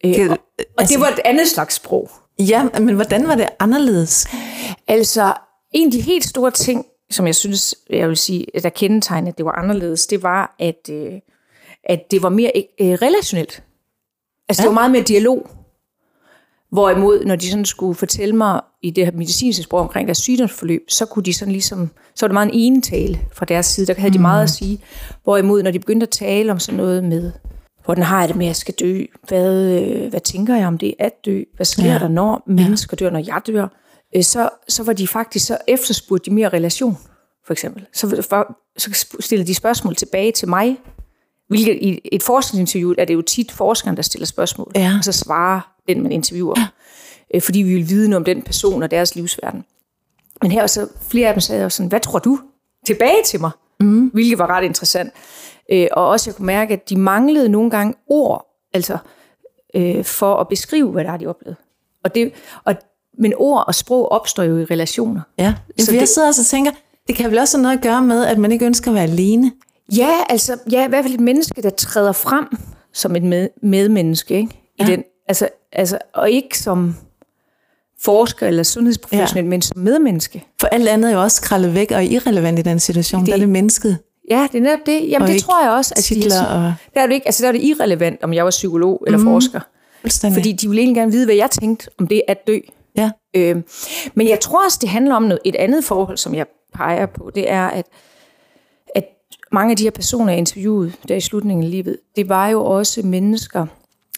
Øh, 0.06 0.30
og, 0.30 0.38
og 0.60 0.66
altså, 0.78 0.94
det 0.94 1.02
var 1.02 1.08
et 1.08 1.20
andet 1.26 1.48
slags 1.48 1.76
sprog. 1.76 2.10
Ja, 2.40 2.68
men 2.80 2.96
hvordan 2.96 3.28
var 3.28 3.36
det 3.36 3.50
anderledes? 3.60 4.28
Altså, 4.88 5.34
en 5.74 5.88
af 5.88 5.92
de 5.92 6.02
helt 6.02 6.26
store 6.26 6.52
ting, 6.52 6.86
som 7.12 7.28
jeg 7.28 7.36
synes, 7.36 7.76
jeg 7.90 8.10
vil 8.10 8.18
sige, 8.18 8.46
der 8.64 8.70
kendetegnede, 8.70 9.30
at 9.30 9.38
det 9.38 9.46
var 9.46 9.52
anderledes, 9.52 10.08
det 10.08 10.24
var, 10.24 10.56
at, 10.60 10.90
øh, 10.90 11.14
at 11.84 12.12
det 12.12 12.24
var 12.24 12.30
mere 12.30 12.52
øh, 12.56 12.88
relationelt. 12.88 13.64
Altså, 14.50 14.64
ja. 14.64 14.68
det 14.68 14.76
var 14.76 14.82
meget 14.82 14.92
mere 14.92 15.04
dialog. 15.04 15.50
Hvorimod, 16.74 17.26
når 17.26 17.36
de 17.36 17.50
sådan 17.50 17.66
skulle 17.66 17.96
fortælle 17.96 18.36
mig 18.36 18.62
i 18.82 18.90
det 18.90 19.06
her 19.06 19.12
medicinske 19.12 19.64
sprog 19.64 19.80
omkring 19.80 20.08
deres 20.08 20.18
sygdomsforløb, 20.18 20.82
så 20.90 21.06
kunne 21.06 21.24
de 21.24 21.34
sådan 21.34 21.52
ligesom, 21.52 21.90
så 22.16 22.26
var 22.26 22.28
det 22.28 22.34
meget 22.34 22.48
en 22.48 22.54
enetale 22.54 23.20
fra 23.34 23.46
deres 23.46 23.66
side, 23.66 23.88
der 23.88 23.94
havde 23.94 24.10
mm. 24.10 24.14
de 24.14 24.22
meget 24.22 24.44
at 24.44 24.50
sige. 24.50 24.80
Hvorimod, 25.24 25.64
når 25.64 25.72
de 25.72 25.80
begyndte 25.80 26.04
at 26.04 26.10
tale 26.10 26.52
om 26.52 26.60
sådan 26.60 26.78
noget 26.78 27.04
med, 27.04 27.32
hvordan 27.86 28.04
har 28.04 28.20
jeg 28.20 28.28
det 28.30 28.38
med, 28.38 28.46
at 28.46 28.48
jeg 28.48 28.56
skal 28.56 28.74
dø? 28.74 29.04
Hvad, 29.28 29.82
øh, 29.82 30.10
hvad 30.10 30.20
tænker 30.20 30.56
jeg 30.56 30.68
om 30.68 30.78
det 30.78 30.94
at 31.00 31.26
dø? 31.26 31.42
Hvad 31.56 31.66
sker 31.66 31.84
ja. 31.84 32.00
der, 32.00 32.08
når 32.08 32.44
mennesker 32.48 32.98
dør, 32.98 33.10
når 33.10 33.24
jeg 33.28 33.42
dør? 33.48 33.68
Øh, 34.16 34.24
så, 34.24 34.50
så 34.68 34.84
var 34.84 34.94
de 34.94 35.08
faktisk, 35.08 35.46
så 35.46 35.58
efterspurgte 35.68 36.30
de 36.30 36.36
mere 36.36 36.50
relation, 36.50 36.98
for 37.46 37.54
eksempel. 37.54 37.86
Så, 37.94 38.26
for, 38.30 38.58
så 38.78 39.06
stillede 39.20 39.48
de 39.48 39.56
spørgsmål 39.56 39.96
tilbage 39.96 40.32
til 40.32 40.48
mig, 40.50 40.78
Hvilket 41.50 41.78
i 41.82 42.00
et 42.12 42.24
forskningsinterview 42.24 42.94
er 42.98 43.06
det 43.06 43.14
jo 43.14 43.22
tit 43.22 43.52
forskeren, 43.52 43.96
der 43.96 44.02
stiller 44.02 44.26
spørgsmål, 44.26 44.72
ja. 44.76 44.96
og 44.98 45.04
så 45.04 45.12
svarer 45.12 45.73
den, 45.88 46.04
man 46.04 46.12
interviewer. 46.12 46.60
Ja. 46.60 46.68
Øh, 47.36 47.42
fordi 47.42 47.60
vi 47.60 47.74
vil 47.74 47.90
vide 47.90 48.10
noget 48.10 48.20
om 48.20 48.26
den 48.26 48.42
person 48.42 48.84
og 48.84 48.92
deres 48.92 49.16
livsverden. 49.16 49.66
Men 50.42 50.52
her 50.52 50.68
så 50.68 50.88
flere 51.10 51.28
af 51.28 51.34
dem 51.34 51.42
sagde 51.42 51.66
også 51.66 51.76
sådan, 51.76 51.90
hvad 51.90 52.00
tror 52.00 52.20
du? 52.20 52.40
Tilbage 52.86 53.24
til 53.26 53.42
mig. 53.42 53.52
Mm. 53.80 54.08
Hvilket 54.08 54.38
var 54.38 54.48
ret 54.48 54.64
interessant. 54.64 55.14
Øh, 55.72 55.88
og 55.92 56.08
også 56.08 56.30
jeg 56.30 56.36
kunne 56.36 56.46
mærke, 56.46 56.74
at 56.74 56.90
de 56.90 56.96
manglede 56.96 57.50
nogle 57.50 57.70
gange 57.70 57.94
ord, 58.08 58.48
altså 58.74 58.98
øh, 59.76 60.04
for 60.04 60.36
at 60.36 60.48
beskrive, 60.48 60.92
hvad 60.92 61.04
der 61.04 61.12
er, 61.12 61.18
de 61.18 61.28
oplevede. 61.28 61.56
Og 62.04 62.16
det, 62.16 62.34
og, 62.64 62.76
men 63.18 63.34
ord 63.38 63.64
og 63.68 63.76
sprog 63.76 64.12
opstår 64.12 64.44
jo 64.44 64.58
i 64.58 64.66
relationer. 64.66 65.22
Ja, 65.38 65.56
så 65.80 65.92
jeg 65.92 66.02
det, 66.02 66.10
sidder 66.10 66.28
også 66.28 66.42
og 66.42 66.46
tænker, 66.46 66.72
det 67.08 67.16
kan 67.16 67.32
vel 67.32 67.40
også 67.40 67.58
have 67.58 67.62
noget 67.62 67.78
at 67.78 67.84
gøre 67.84 68.02
med, 68.02 68.26
at 68.26 68.38
man 68.38 68.52
ikke 68.52 68.66
ønsker 68.66 68.92
at 68.92 68.96
være 68.96 69.04
alene. 69.04 69.52
Ja, 69.98 70.14
altså, 70.30 70.58
ja, 70.72 70.86
i 70.86 70.90
hvert 70.90 71.04
fald 71.04 71.14
et 71.14 71.20
menneske, 71.20 71.62
der 71.62 71.70
træder 71.70 72.12
frem 72.12 72.48
som 72.94 73.16
et 73.16 73.24
med, 73.24 73.50
medmenneske, 73.62 74.36
ikke? 74.36 74.50
I 74.80 74.84
ja. 74.84 74.86
den, 74.86 75.04
altså, 75.28 75.50
altså, 75.72 75.98
og 76.14 76.32
ikke 76.32 76.60
som 76.60 76.96
forsker 78.02 78.48
eller 78.48 78.64
sundhedsprofessionel, 78.64 79.46
ja. 79.46 79.50
men 79.50 79.62
som 79.62 79.80
medmenneske. 79.80 80.46
For 80.60 80.68
alt 80.68 80.88
andet 80.88 81.12
er 81.12 81.16
jo 81.16 81.22
også 81.22 81.42
kraldet 81.42 81.74
væk 81.74 81.92
og 81.92 82.06
irrelevant 82.06 82.60
i 82.60 82.62
den 82.62 82.80
situation. 82.80 83.22
Det, 83.22 83.28
der 83.28 83.34
er 83.34 83.38
det 83.38 83.50
mennesket. 83.50 83.98
Ja, 84.30 84.48
det 84.52 84.58
er 84.58 84.62
netop 84.62 84.86
det. 84.86 85.10
Jamen, 85.10 85.22
og 85.22 85.34
det 85.34 85.42
tror 85.42 85.64
jeg 85.64 85.72
også. 85.72 85.94
At 85.98 86.04
titler 86.04 86.36
de, 86.36 86.50
og... 86.50 86.74
der, 86.94 87.02
er 87.02 87.08
det 87.08 87.14
ikke, 87.14 87.28
altså, 87.28 87.44
der 87.44 87.48
er 87.48 87.52
det 87.52 87.64
irrelevant, 87.64 88.24
om 88.24 88.34
jeg 88.34 88.44
var 88.44 88.52
psykolog 88.52 89.04
eller 89.06 89.20
mm. 89.20 89.26
forsker. 89.26 89.60
Fordi 90.34 90.52
de 90.52 90.68
ville 90.68 90.82
egentlig 90.82 90.96
gerne 90.96 91.12
vide, 91.12 91.26
hvad 91.26 91.36
jeg 91.36 91.50
tænkte 91.52 91.90
om 92.00 92.08
det 92.08 92.22
at 92.28 92.48
dø. 92.48 92.60
Ja. 92.98 93.12
Øhm, 93.36 93.64
men 94.14 94.30
jeg 94.30 94.40
tror 94.40 94.66
også, 94.66 94.78
det 94.82 94.90
handler 94.90 95.16
om 95.16 95.24
noget, 95.24 95.40
et 95.46 95.56
andet 95.56 95.84
forhold, 95.84 96.18
som 96.18 96.36
jeg 96.36 96.46
peger 96.74 97.06
på. 97.06 97.32
Det 97.36 97.52
er, 97.52 97.68
at 97.68 97.86
mange 99.54 99.72
af 99.72 99.78
de 99.78 99.84
her 99.84 99.92
personer, 99.92 100.32
jeg 100.32 100.38
interviewede 100.38 100.92
der 101.08 101.16
i 101.16 101.22
slutningen 101.22 101.64
af 101.64 101.72
livet, 101.72 101.98
det 102.16 102.30
var 102.30 102.48
jo 102.48 102.66
også 102.66 103.02
mennesker, 103.02 103.66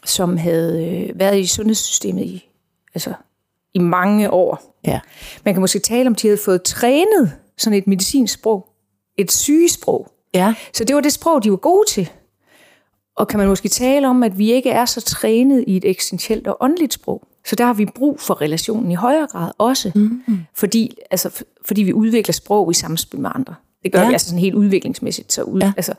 som 0.06 0.38
havde 0.38 0.86
øh, 0.86 1.20
været 1.20 1.40
i 1.40 1.46
sundhedssystemet 1.46 2.24
i, 2.26 2.50
altså, 2.94 3.14
i 3.74 3.80
mange 3.80 4.32
år. 4.32 4.80
Ja. 4.88 5.00
Man 5.46 5.54
kan 5.54 5.62
måske 5.62 5.80
tale 5.80 6.08
om, 6.08 6.14
at 6.14 6.22
de 6.22 6.28
havde 6.28 6.42
fået 6.46 6.64
trænet 6.64 7.32
sådan 7.58 7.78
et 7.80 7.88
medicinsk 7.88 8.34
sprog, 8.34 8.68
et 9.18 9.32
sygesprog. 9.32 10.08
Ja. 10.34 10.54
Så 10.74 10.84
det 10.84 10.96
var 10.96 11.02
det 11.02 11.14
sprog, 11.14 11.44
de 11.44 11.52
var 11.52 11.58
gode 11.58 11.84
til. 11.90 12.10
Og 13.16 13.28
kan 13.28 13.40
man 13.40 13.48
måske 13.48 13.70
tale 13.70 14.08
om, 14.08 14.24
at 14.24 14.38
vi 14.38 14.52
ikke 14.52 14.70
er 14.70 14.86
så 14.86 15.02
trænet 15.02 15.64
i 15.68 15.78
et 15.78 15.86
eksistentielt 15.86 16.48
og 16.48 16.58
åndeligt 16.60 16.94
sprog. 16.94 17.28
Så 17.46 17.56
der 17.56 17.66
har 17.66 17.74
vi 17.74 17.86
brug 17.86 18.20
for 18.20 18.42
relationen 18.42 18.92
i 18.92 18.96
højere 18.96 19.28
grad 19.28 19.52
også. 19.58 19.92
Mm-hmm. 19.96 20.40
Fordi, 20.54 20.98
altså, 21.12 21.44
fordi 21.66 21.84
vi 21.84 21.94
udvikler 21.94 22.34
sprog 22.34 22.72
i 22.72 22.74
samspil 22.74 23.20
med 23.20 23.32
andre. 23.36 23.56
Det 23.84 23.92
gør 23.92 24.00
Ja. 24.00 24.08
vi 24.08 24.14
altså 24.14 24.28
sådan 24.28 24.40
helt 24.40 24.56
udviklingsmæssigt. 24.56 25.34
Så 25.34 25.44
ud, 25.44 25.62
ja. 25.62 25.74
altså, 25.78 25.94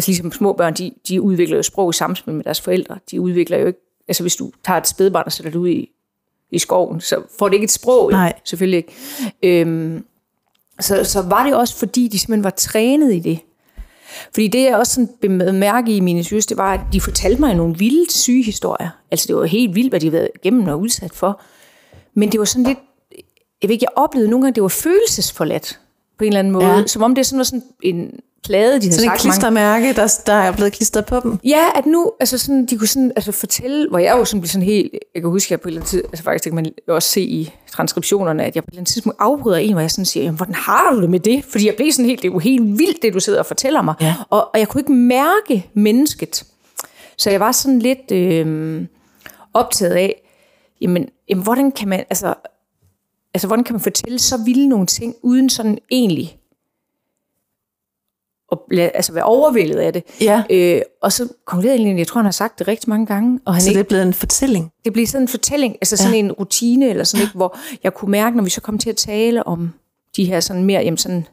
altså 0.00 0.10
ligesom 0.10 0.32
små 0.32 0.52
børn, 0.52 0.74
de, 0.74 0.92
de 1.08 1.22
udvikler 1.22 1.56
jo 1.56 1.62
sprog 1.62 1.90
i 1.90 1.92
samspil 1.92 2.34
med 2.34 2.44
deres 2.44 2.60
forældre. 2.60 2.98
De 3.10 3.20
udvikler 3.20 3.58
jo 3.58 3.66
ikke, 3.66 3.78
altså 4.08 4.22
hvis 4.22 4.36
du 4.36 4.52
tager 4.64 4.78
et 4.78 4.88
spædbarn 4.88 5.22
og 5.26 5.32
sætter 5.32 5.50
det 5.52 5.58
ud 5.58 5.68
i, 5.68 5.90
i 6.50 6.58
skoven, 6.58 7.00
så 7.00 7.22
får 7.38 7.48
det 7.48 7.54
ikke 7.54 7.64
et 7.64 7.70
sprog, 7.70 8.10
jo. 8.10 8.16
Nej. 8.16 8.32
selvfølgelig 8.44 8.76
ikke. 8.76 8.92
Øhm, 9.42 10.04
så, 10.80 11.04
så 11.04 11.22
var 11.22 11.44
det 11.44 11.54
også, 11.54 11.76
fordi 11.76 12.08
de 12.08 12.18
simpelthen 12.18 12.44
var 12.44 12.50
trænet 12.50 13.14
i 13.14 13.18
det. 13.18 13.38
Fordi 14.34 14.48
det, 14.48 14.62
jeg 14.62 14.76
også 14.76 14.94
sådan 14.94 15.08
bemærke 15.20 15.96
i 15.96 16.00
mine 16.00 16.24
synes, 16.24 16.46
det 16.46 16.56
var, 16.56 16.74
at 16.74 16.80
de 16.92 17.00
fortalte 17.00 17.40
mig 17.40 17.54
nogle 17.54 17.78
vilde 17.78 18.12
syge 18.12 18.42
historier. 18.42 18.90
Altså, 19.10 19.26
det 19.28 19.36
var 19.36 19.44
helt 19.44 19.74
vildt, 19.74 19.90
hvad 19.90 20.00
de 20.00 20.06
havde 20.06 20.12
været 20.12 20.30
igennem 20.34 20.68
og 20.68 20.80
udsat 20.80 21.14
for. 21.14 21.40
Men 22.14 22.32
det 22.32 22.40
var 22.40 22.46
sådan 22.46 22.64
lidt, 22.64 22.78
jeg 23.62 23.68
ved 23.68 23.70
ikke, 23.70 23.84
jeg 23.84 24.02
oplevede 24.02 24.30
nogle 24.30 24.44
gange, 24.44 24.54
det 24.54 24.62
var 24.62 24.68
følelsesforladt 24.68 25.80
på 26.18 26.24
en 26.24 26.28
eller 26.28 26.38
anden 26.38 26.52
måde. 26.52 26.66
Ja. 26.66 26.86
Som 26.86 27.02
om 27.02 27.14
det 27.14 27.26
sådan 27.26 27.38
var 27.38 27.44
sådan 27.44 27.62
en 27.82 28.20
plade, 28.44 28.66
de 28.66 28.70
havde 28.70 28.80
Sådan 28.80 28.90
et 28.90 28.94
sagt 28.94 29.06
mange 29.06 29.18
klistermærke, 29.18 29.92
der, 29.92 30.20
der 30.26 30.32
er 30.32 30.52
blevet 30.52 30.72
klistret 30.72 31.06
på 31.06 31.20
dem. 31.20 31.38
Ja, 31.44 31.64
at 31.74 31.86
nu, 31.86 32.12
altså 32.20 32.38
sådan, 32.38 32.66
de 32.66 32.78
kunne 32.78 32.88
sådan, 32.88 33.12
altså 33.16 33.32
fortælle, 33.32 33.88
hvor 33.88 33.98
jeg 33.98 34.16
jo 34.18 34.24
sådan 34.24 34.40
blev 34.40 34.48
sådan 34.48 34.66
helt, 34.66 34.92
jeg 35.14 35.22
kan 35.22 35.30
huske, 35.30 35.46
at 35.46 35.50
jeg 35.50 35.60
på 35.60 35.68
et 35.68 35.70
eller 35.70 35.80
andet 35.80 35.90
tid, 35.90 36.04
altså 36.04 36.24
faktisk 36.24 36.44
det 36.44 36.52
kan 36.52 36.62
man 36.62 36.72
også 36.88 37.08
se 37.08 37.20
i 37.20 37.54
transkriptionerne, 37.70 38.44
at 38.44 38.54
jeg 38.54 38.64
på 38.64 38.68
et 38.68 38.72
eller 38.72 38.80
andet 38.80 38.92
tidspunkt 38.92 39.16
afbryder 39.20 39.58
en, 39.58 39.72
hvor 39.72 39.80
jeg 39.80 39.90
sådan 39.90 40.04
siger, 40.04 40.24
jamen, 40.24 40.36
hvordan 40.36 40.54
har 40.54 40.92
du 40.94 41.02
det 41.02 41.10
med 41.10 41.20
det? 41.20 41.44
Fordi 41.44 41.66
jeg 41.66 41.74
blev 41.76 41.92
sådan 41.92 42.06
helt, 42.06 42.22
det 42.22 42.28
er 42.28 42.32
jo 42.32 42.38
helt 42.38 42.78
vildt, 42.78 43.02
det 43.02 43.14
du 43.14 43.20
sidder 43.20 43.38
og 43.38 43.46
fortæller 43.46 43.82
mig. 43.82 43.94
Ja. 44.00 44.14
Og, 44.30 44.50
og 44.54 44.60
jeg 44.60 44.68
kunne 44.68 44.80
ikke 44.80 44.92
mærke 44.92 45.70
mennesket. 45.74 46.44
Så 47.18 47.30
jeg 47.30 47.40
var 47.40 47.52
sådan 47.52 47.78
lidt 47.78 48.10
øh, 48.12 48.86
optaget 49.54 49.94
af, 49.94 50.22
jamen, 50.80 51.08
jamen, 51.28 51.44
hvordan 51.44 51.72
kan 51.72 51.88
man, 51.88 52.04
altså, 52.10 52.34
altså, 53.34 53.46
hvordan 53.46 53.64
kan 53.64 53.74
man 53.74 53.80
fortælle 53.80 54.18
så 54.18 54.36
vilde 54.44 54.68
nogle 54.68 54.86
ting, 54.86 55.14
uden 55.22 55.50
sådan 55.50 55.78
egentlig 55.90 56.39
at 58.52 58.58
lade- 58.70 58.90
altså 58.94 59.12
være 59.12 59.24
overvældet 59.24 59.76
af 59.78 59.92
det. 59.92 60.02
Ja. 60.20 60.42
Øh, 60.50 60.82
og 61.02 61.12
så 61.12 61.28
konkluderede 61.46 61.78
jeg 61.80 61.84
egentlig, 61.86 61.98
jeg 62.00 62.06
tror, 62.06 62.18
han 62.18 62.24
har 62.26 62.32
sagt 62.32 62.58
det 62.58 62.68
rigtig 62.68 62.88
mange 62.88 63.06
gange, 63.06 63.40
og 63.44 63.54
han 63.54 63.62
Så 63.62 63.68
ikke, 63.70 63.78
det 63.78 63.84
er 63.84 63.88
blevet 63.88 64.02
en 64.06 64.14
fortælling. 64.14 64.72
det 64.84 64.92
blev 64.92 65.06
sådan 65.06 65.22
en 65.22 65.28
fortælling, 65.28 65.74
altså 65.80 65.96
sådan 65.96 66.12
ja. 66.12 66.18
en 66.18 66.32
rutine, 66.32 66.88
eller 66.88 67.04
sådan 67.04 67.22
ikke, 67.22 67.34
hvor 67.36 67.56
jeg 67.82 67.94
kunne 67.94 68.10
mærke, 68.10 68.36
når 68.36 68.44
vi 68.44 68.50
så 68.50 68.60
kom 68.60 68.78
til 68.78 68.90
at 68.90 68.96
tale 68.96 69.46
om 69.46 69.72
de 70.16 70.24
her 70.24 70.40
sådan 70.40 70.64
mere, 70.64 70.80
jamen 70.82 70.98
sådan, 70.98 71.26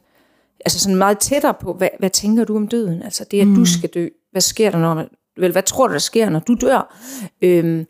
altså 0.66 0.80
sådan 0.80 0.96
meget 0.96 1.20
tættere 1.20 1.54
på, 1.54 1.74
hvad, 1.74 1.90
hvad 2.00 2.10
tænker 2.10 2.44
du 2.44 2.56
om 2.56 2.68
døden? 2.68 3.04
Altså 3.04 3.26
det, 3.32 3.42
at 3.42 3.48
mm. 3.48 3.56
du 3.56 3.66
skal 3.66 3.90
dø. 3.90 4.08
Hvad 4.32 4.42
sker 4.42 4.72
der, 4.72 4.78
når, 4.78 5.06
vel, 5.40 5.52
hvad 5.52 5.64
tror 5.64 5.88
du, 5.88 5.94
der 5.94 6.00
sker, 6.00 6.30
når 6.30 6.40
du 6.40 6.54
dør? 6.62 6.96
Øhm, 7.42 7.86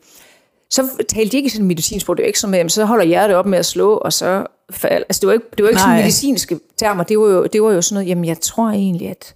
så 0.70 0.82
talte 1.08 1.32
de 1.32 1.36
ikke 1.36 1.50
sådan 1.50 1.66
medicinsprog, 1.66 2.16
det 2.16 2.22
var 2.22 2.26
ikke 2.26 2.40
sådan 2.40 2.62
med, 2.62 2.68
så 2.68 2.84
holder 2.84 3.04
hjertet 3.04 3.36
op 3.36 3.46
med 3.46 3.58
at 3.58 3.66
slå, 3.66 3.94
og 3.94 4.12
så 4.12 4.46
falder, 4.70 4.96
altså 4.96 5.20
det 5.20 5.26
var 5.26 5.32
ikke, 5.32 5.46
det 5.56 5.62
var 5.62 5.68
ikke 5.68 5.80
sådan 5.80 5.94
Nej. 5.94 6.02
medicinske 6.02 6.60
termer, 6.76 7.04
det 7.04 7.18
var, 7.18 7.26
jo, 7.26 7.46
det 7.46 7.62
var 7.62 7.72
jo 7.72 7.82
sådan 7.82 7.94
noget, 7.94 8.08
jamen 8.08 8.24
jeg 8.24 8.40
tror 8.40 8.68
egentlig, 8.68 9.08
at 9.08 9.34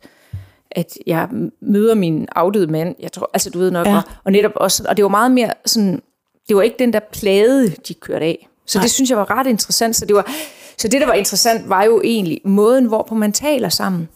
at 0.77 0.99
jeg 1.07 1.29
møder 1.61 1.95
min 1.95 2.29
afdøde 2.37 2.67
mand, 2.67 2.95
jeg 3.01 3.13
tror, 3.13 3.31
altså 3.33 3.51
du 3.51 3.59
ved 3.59 3.71
nok, 3.71 3.87
ja. 3.87 3.97
og, 3.97 4.03
og 4.25 4.33
netop 4.33 4.53
også, 4.55 4.85
og 4.89 4.97
det 4.97 5.03
var 5.03 5.09
meget 5.09 5.33
mere 5.33 5.53
sådan, 5.67 6.03
det 6.49 6.57
var 6.57 6.63
ikke 6.63 6.77
den 6.79 6.93
der 6.93 7.01
plade, 7.13 7.69
de 7.89 7.95
kørte 7.95 8.25
af. 8.25 8.49
Så 8.67 8.79
Nej. 8.79 8.83
det 8.83 8.91
synes 8.91 9.11
jeg 9.11 9.19
var 9.19 9.31
ret 9.31 9.47
interessant. 9.47 9.97
Så 9.97 10.07
det, 10.07 10.17
var, 10.17 10.31
så 10.79 10.89
det, 10.89 11.01
der 11.01 11.07
var 11.07 11.13
interessant, 11.13 11.69
var 11.69 11.85
jo 11.85 12.01
egentlig 12.05 12.41
måden, 12.45 12.85
hvorpå 12.85 13.15
man 13.15 13.33
taler 13.33 13.69
sammen. 13.69 14.09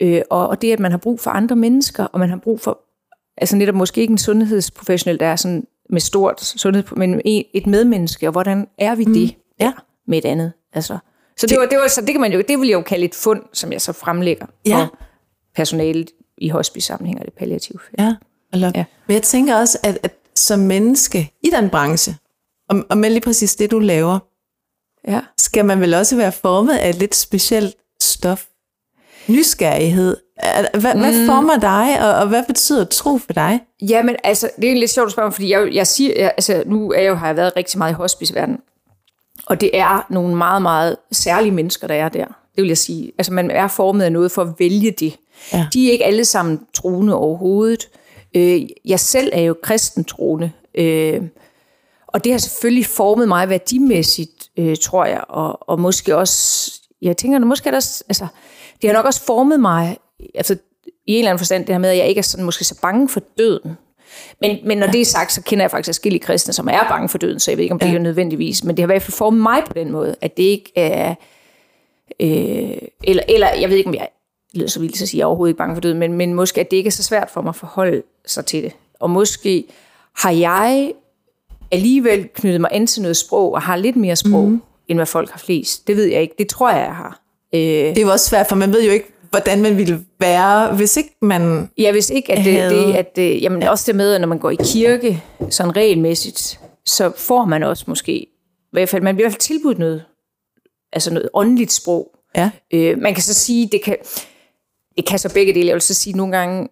Øh, 0.00 0.22
og, 0.30 0.48
og 0.48 0.62
det, 0.62 0.72
at 0.72 0.80
man 0.80 0.90
har 0.90 0.98
brug 0.98 1.20
for 1.20 1.30
andre 1.30 1.56
mennesker, 1.56 2.04
og 2.04 2.20
man 2.20 2.28
har 2.28 2.36
brug 2.36 2.60
for, 2.60 2.78
altså 3.36 3.56
netop 3.56 3.74
måske 3.74 4.00
ikke 4.00 4.12
en 4.12 4.18
sundhedsprofessionel, 4.18 5.20
der 5.20 5.26
er 5.26 5.36
sådan 5.36 5.66
med 5.90 6.00
stort 6.00 6.40
sundhed, 6.44 6.84
men 6.96 7.20
en- 7.24 7.44
et 7.54 7.66
medmenneske, 7.66 8.28
og 8.28 8.32
hvordan 8.32 8.66
er 8.78 8.94
vi 8.94 9.04
det 9.04 9.34
Mm. 9.36 9.42
Ja. 9.60 9.72
med 10.08 10.18
et 10.18 10.24
andet? 10.24 10.52
Altså, 10.72 10.98
så 11.36 11.46
det, 11.46 11.58
var, 11.58 11.66
det, 11.66 11.78
var, 11.78 11.88
så 11.88 12.00
det 12.00 12.10
kan 12.12 12.20
man 12.20 12.32
jo, 12.32 12.42
det 12.48 12.58
vil 12.60 12.68
jeg 12.68 12.74
jo 12.76 12.82
kalde 12.82 13.04
et 13.04 13.14
fund, 13.14 13.42
som 13.52 13.72
jeg 13.72 13.80
så 13.80 13.92
fremlægger 13.92 14.46
Ja. 14.66 14.76
for 14.76 14.98
personalet 15.54 16.10
i 16.38 16.48
hospice-sammenhæng 16.48 17.18
og 17.20 17.24
det 17.26 17.34
palliative 17.34 17.78
felt. 17.88 18.00
Ja. 18.00 18.14
Eller, 18.52 18.68
ja. 18.74 18.78
Ja. 18.78 18.84
Men 19.06 19.14
jeg 19.14 19.22
tænker 19.22 19.56
også, 19.56 19.78
at, 19.82 19.98
at 20.02 20.14
som 20.34 20.58
menneske 20.58 21.32
i 21.42 21.50
den 21.50 21.70
branche, 21.70 22.16
og, 22.68 22.84
og 22.90 22.98
med 22.98 23.10
lige 23.10 23.20
præcis 23.20 23.54
det, 23.56 23.70
du 23.70 23.78
laver, 23.78 24.18
Ja. 25.08 25.20
skal 25.38 25.64
man 25.64 25.80
vel 25.80 25.94
også 25.94 26.16
være 26.16 26.32
formet 26.32 26.76
af 26.76 26.88
et 26.88 26.94
lidt 26.94 27.14
specielt 27.14 27.74
stof. 28.02 28.46
Nysgerrighed. 29.28 30.16
Hvad, 30.80 30.94
mm. 30.94 31.00
hvad 31.00 31.26
former 31.26 31.56
dig, 31.56 32.08
og, 32.08 32.20
og 32.20 32.28
hvad 32.28 32.42
betyder 32.46 32.84
tro 32.84 33.18
for 33.18 33.32
dig? 33.32 33.60
Ja, 33.82 34.02
men 34.02 34.16
altså, 34.24 34.50
det 34.56 34.64
er 34.64 34.72
jo 34.72 34.78
lidt 34.78 34.90
sjovt 34.90 35.06
at 35.06 35.12
spørge 35.12 35.32
fordi 35.32 35.50
jeg, 35.50 35.74
jeg 35.74 35.86
siger, 35.86 36.12
jeg, 36.16 36.32
altså, 36.36 36.62
nu 36.66 36.92
er 36.92 37.00
jeg 37.00 37.08
jo, 37.08 37.14
har 37.14 37.26
jeg 37.26 37.36
været 37.36 37.52
rigtig 37.56 37.78
meget 37.78 37.92
i 37.92 37.94
hospiceverdenen, 37.94 38.60
og 39.46 39.60
det 39.60 39.70
er 39.72 40.06
nogle 40.10 40.36
meget, 40.36 40.62
meget 40.62 40.96
særlige 41.12 41.52
mennesker, 41.52 41.86
der 41.86 41.94
er 41.94 42.08
der. 42.08 42.26
Det 42.26 42.62
vil 42.62 42.68
jeg 42.68 42.78
sige. 42.78 43.12
Altså, 43.18 43.32
man 43.32 43.50
er 43.50 43.68
formet 43.68 44.04
af 44.04 44.12
noget 44.12 44.32
for 44.32 44.42
at 44.42 44.48
vælge 44.58 44.90
det. 44.90 45.16
Ja. 45.52 45.66
De 45.72 45.88
er 45.88 45.92
ikke 45.92 46.04
alle 46.04 46.24
sammen 46.24 46.60
troende 46.74 47.14
overhovedet. 47.14 47.88
Øh, 48.36 48.62
jeg 48.84 49.00
selv 49.00 49.30
er 49.32 49.40
jo 49.40 49.56
kristen 49.62 50.04
troende, 50.04 50.50
øh, 50.74 51.22
og 52.06 52.24
det 52.24 52.32
har 52.32 52.38
selvfølgelig 52.38 52.86
formet 52.86 53.28
mig 53.28 53.48
værdimæssigt, 53.48 54.50
øh, 54.58 54.76
tror 54.82 55.04
jeg, 55.04 55.24
og, 55.28 55.68
og 55.68 55.80
måske 55.80 56.16
også, 56.16 56.72
jeg 57.02 57.16
tænker, 57.16 57.38
måske 57.38 57.66
er 57.66 57.70
der, 57.70 58.02
altså, 58.08 58.26
det 58.82 58.90
har 58.90 58.96
nok 58.96 59.06
også 59.06 59.24
formet 59.24 59.60
mig, 59.60 59.96
altså 60.34 60.56
i 61.06 61.12
en 61.12 61.18
eller 61.18 61.30
anden 61.30 61.38
forstand, 61.38 61.66
det 61.66 61.74
her 61.74 61.78
med, 61.78 61.90
at 61.90 61.96
jeg 61.96 62.06
ikke 62.08 62.18
er 62.18 62.22
sådan 62.22 62.44
måske 62.44 62.64
så 62.64 62.80
bange 62.82 63.08
for 63.08 63.22
døden. 63.38 63.76
Men, 64.40 64.58
men 64.64 64.78
når 64.78 64.86
ja. 64.86 64.92
det 64.92 65.00
er 65.00 65.04
sagt, 65.04 65.32
så 65.32 65.42
kender 65.42 65.62
jeg 65.62 65.70
faktisk 65.70 65.88
forskellige 65.88 66.22
kristne, 66.22 66.52
som 66.52 66.68
er 66.68 66.88
bange 66.88 67.08
for 67.08 67.18
døden, 67.18 67.40
så 67.40 67.50
jeg 67.50 67.58
ved 67.58 67.62
ikke, 67.64 67.72
om 67.72 67.78
det 67.78 67.86
Ja. 67.88 67.94
er 67.94 67.98
nødvendigvis, 67.98 68.64
men 68.64 68.76
det 68.76 68.82
har 68.82 68.86
i 68.86 68.92
hvert 68.92 69.02
fald 69.02 69.12
formet 69.12 69.42
mig 69.42 69.62
på 69.66 69.72
den 69.72 69.92
måde, 69.92 70.16
at 70.20 70.36
det 70.36 70.42
ikke 70.42 70.72
er, 70.76 71.14
øh, 72.20 72.78
eller, 73.04 73.22
eller 73.28 73.48
jeg 73.60 73.70
ved 73.70 73.76
ikke, 73.76 73.88
om 73.88 73.94
jeg 73.94 74.08
lyder 74.54 74.68
så 74.68 74.80
vildt 74.80 75.02
at 75.02 75.08
sige, 75.08 75.08
at 75.08 75.18
jeg 75.18 75.22
er 75.22 75.26
overhovedet 75.26 75.50
ikke 75.50 75.58
bange 75.58 75.76
for 75.76 75.80
døden, 75.80 75.98
men, 75.98 76.12
men 76.12 76.34
måske, 76.34 76.60
at 76.60 76.70
det 76.70 76.76
ikke 76.76 76.88
er 76.88 76.92
så 76.92 77.02
svært 77.02 77.30
for 77.30 77.42
mig 77.42 77.48
at 77.48 77.56
forholde 77.56 78.02
sig 78.26 78.46
til 78.46 78.62
det. 78.62 78.72
Og 79.00 79.10
måske 79.10 79.64
har 80.16 80.30
jeg 80.30 80.92
alligevel 81.70 82.28
knyttet 82.34 82.60
mig 82.60 82.70
an 82.72 82.86
til 82.86 83.02
noget 83.02 83.16
sprog, 83.16 83.52
og 83.52 83.62
har 83.62 83.76
lidt 83.76 83.96
mere 83.96 84.16
sprog, 84.16 84.48
mm. 84.48 84.62
end 84.88 84.98
hvad 84.98 85.06
folk 85.06 85.30
har 85.30 85.38
flest. 85.38 85.86
Det 85.86 85.96
ved 85.96 86.04
jeg 86.04 86.22
ikke. 86.22 86.34
Det 86.38 86.48
tror 86.48 86.70
jeg, 86.70 86.78
jeg 86.80 86.94
har. 86.96 87.20
Øh, 87.54 87.60
Det 87.60 87.98
er 87.98 88.02
jo 88.02 88.08
også 88.10 88.28
svært, 88.28 88.46
for 88.48 88.56
man 88.56 88.72
ved 88.72 88.84
jo 88.84 88.92
ikke, 88.92 89.12
hvordan 89.36 89.62
man 89.62 89.76
ville 89.76 90.04
være, 90.20 90.76
hvis 90.76 90.96
ikke 90.96 91.16
man... 91.22 91.70
Ja, 91.78 91.92
hvis 91.92 92.10
ikke, 92.10 92.32
at 92.32 92.44
det, 92.44 92.52
Havde- 92.52 92.74
det, 92.74 92.94
at 92.94 93.16
det, 93.16 93.42
jamen 93.42 93.62
også 93.62 93.84
det 93.86 93.96
med, 93.96 94.14
at 94.14 94.20
når 94.20 94.28
man 94.28 94.38
går 94.38 94.50
i 94.50 94.56
kirke, 94.64 95.22
sådan 95.50 95.76
regelmæssigt, 95.76 96.60
så 96.86 97.12
får 97.16 97.44
man 97.44 97.62
også 97.62 97.84
måske, 97.88 98.12
i 98.12 98.28
hvert 98.72 98.88
fald, 98.88 99.02
man 99.02 99.14
bliver 99.14 99.24
i 99.24 99.28
hvert 99.28 99.32
fald 99.34 99.40
tilbudt 99.40 99.78
noget, 99.78 100.04
altså 100.92 101.12
noget 101.12 101.28
åndeligt 101.34 101.72
sprog. 101.72 102.10
Ja. 102.36 102.50
Øh, 102.74 102.98
man 102.98 103.14
kan 103.14 103.22
så 103.22 103.34
sige, 103.34 103.68
det 103.72 103.82
kan, 103.84 103.96
det 104.96 105.06
kan 105.06 105.18
så 105.18 105.34
begge 105.34 105.54
dele. 105.54 105.66
Jeg 105.66 105.74
vil 105.74 105.82
så 105.82 105.94
sige, 105.94 106.16
nogle 106.16 106.36
gange, 106.36 106.68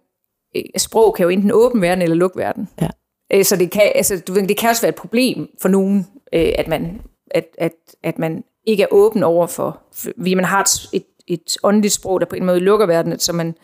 øh, 0.56 0.62
sprog 0.76 1.14
kan 1.14 1.22
jo 1.22 1.28
enten 1.28 1.50
åbne 1.52 1.80
verden 1.80 2.02
eller 2.02 2.16
lukke 2.16 2.38
verden. 2.38 2.68
Ja. 2.80 2.88
Øh, 3.32 3.44
så 3.44 3.56
det 3.56 3.70
kan, 3.70 3.92
altså, 3.94 4.22
du 4.28 4.32
ved, 4.32 4.46
det 4.46 4.56
kan 4.56 4.70
også 4.70 4.82
være 4.82 4.88
et 4.88 4.94
problem 4.94 5.48
for 5.62 5.68
nogen, 5.68 6.06
øh, 6.32 6.52
at, 6.58 6.68
man, 6.68 7.00
at, 7.30 7.44
at, 7.58 7.72
at 8.02 8.18
man 8.18 8.44
ikke 8.66 8.82
er 8.82 8.86
åben 8.90 9.22
over 9.22 9.46
for, 9.46 9.82
fordi 9.92 10.34
man 10.34 10.44
har 10.44 10.60
et, 10.60 10.88
et, 10.92 11.04
et 11.26 11.56
åndeligt 11.62 11.94
sprog, 11.94 12.20
der 12.20 12.26
på 12.26 12.36
en 12.36 12.44
måde 12.44 12.60
lukker 12.60 12.86
verden, 12.86 13.18
så 13.18 13.32
man 13.32 13.54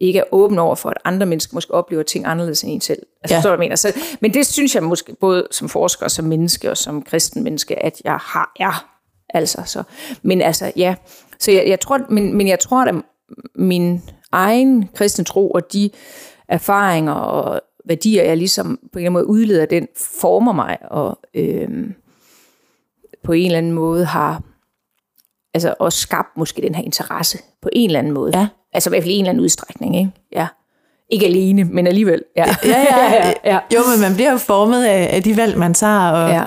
ikke 0.00 0.18
er 0.18 0.24
åben 0.32 0.58
over 0.58 0.74
for, 0.74 0.90
at 0.90 0.96
andre 1.04 1.26
mennesker 1.26 1.54
måske 1.54 1.74
oplever 1.74 2.02
ting 2.02 2.26
anderledes 2.26 2.62
end 2.62 2.72
en 2.72 2.80
selv. 2.80 3.02
Altså, 3.22 3.34
Ja. 3.36 3.42
så, 3.42 3.48
jeg 3.50 3.58
mener. 3.58 3.76
Så, 3.76 3.92
men 4.20 4.34
det 4.34 4.46
synes 4.46 4.74
jeg 4.74 4.82
måske, 4.82 5.16
både 5.20 5.46
som 5.50 5.68
forsker, 5.68 6.08
som 6.08 6.24
menneske 6.24 6.70
og 6.70 6.76
som 6.76 7.02
kristen 7.02 7.42
menneske, 7.44 7.84
at 7.84 8.00
jeg 8.04 8.18
har 8.22 8.52
er. 8.60 8.88
Altså, 9.28 9.62
så. 9.66 9.82
Men 10.22 10.42
altså, 10.42 10.72
ja. 10.76 10.94
Så 11.38 11.50
jeg, 11.50 11.64
jeg 11.68 11.80
tror, 11.80 12.00
men, 12.10 12.34
men 12.36 12.48
jeg 12.48 12.58
tror, 12.60 12.84
at 12.84 12.94
min 13.54 14.00
egen 14.32 14.88
kristne 14.94 15.24
tro 15.24 15.50
og 15.50 15.72
de 15.72 15.90
erfaringer 16.48 17.12
og 17.12 17.60
værdier, 17.84 18.24
jeg 18.24 18.36
ligesom 18.36 18.78
på 18.92 18.98
en 18.98 19.04
eller 19.04 19.10
anden 19.10 19.12
måde 19.12 19.26
udleder, 19.26 19.66
den 19.66 19.88
former 20.20 20.52
mig 20.52 20.78
og 20.90 21.18
øhm, 21.34 21.94
på 23.24 23.32
en 23.32 23.46
eller 23.46 23.58
anden 23.58 23.72
måde 23.72 24.04
har 24.04 24.42
altså 25.56 25.74
også 25.78 25.98
skabt 25.98 26.36
måske 26.36 26.62
den 26.62 26.74
her 26.74 26.82
interesse 26.82 27.38
på 27.62 27.68
en 27.72 27.90
eller 27.90 27.98
anden 27.98 28.12
måde. 28.12 28.38
Ja. 28.38 28.46
Altså 28.72 28.88
i 28.88 28.90
hvert 28.90 29.02
fald 29.02 29.14
en 29.14 29.20
eller 29.20 29.30
anden 29.30 29.44
udstrækning, 29.44 29.96
ikke? 29.96 30.10
Ja. 30.32 30.46
Ikke 31.10 31.26
alene, 31.26 31.64
men 31.64 31.86
alligevel. 31.86 32.22
Ja, 32.36 32.56
Ja, 32.64 32.80
ja, 32.90 33.12
ja, 33.12 33.32
ja. 33.44 33.58
Jo, 33.74 33.80
men 33.90 34.00
man 34.00 34.14
bliver 34.14 34.32
jo 34.32 34.38
formet 34.38 34.84
af, 34.84 35.08
af 35.12 35.22
de 35.22 35.36
valg, 35.36 35.58
man 35.58 35.74
tager. 35.74 36.10
Og, 36.10 36.30
ja. 36.30 36.44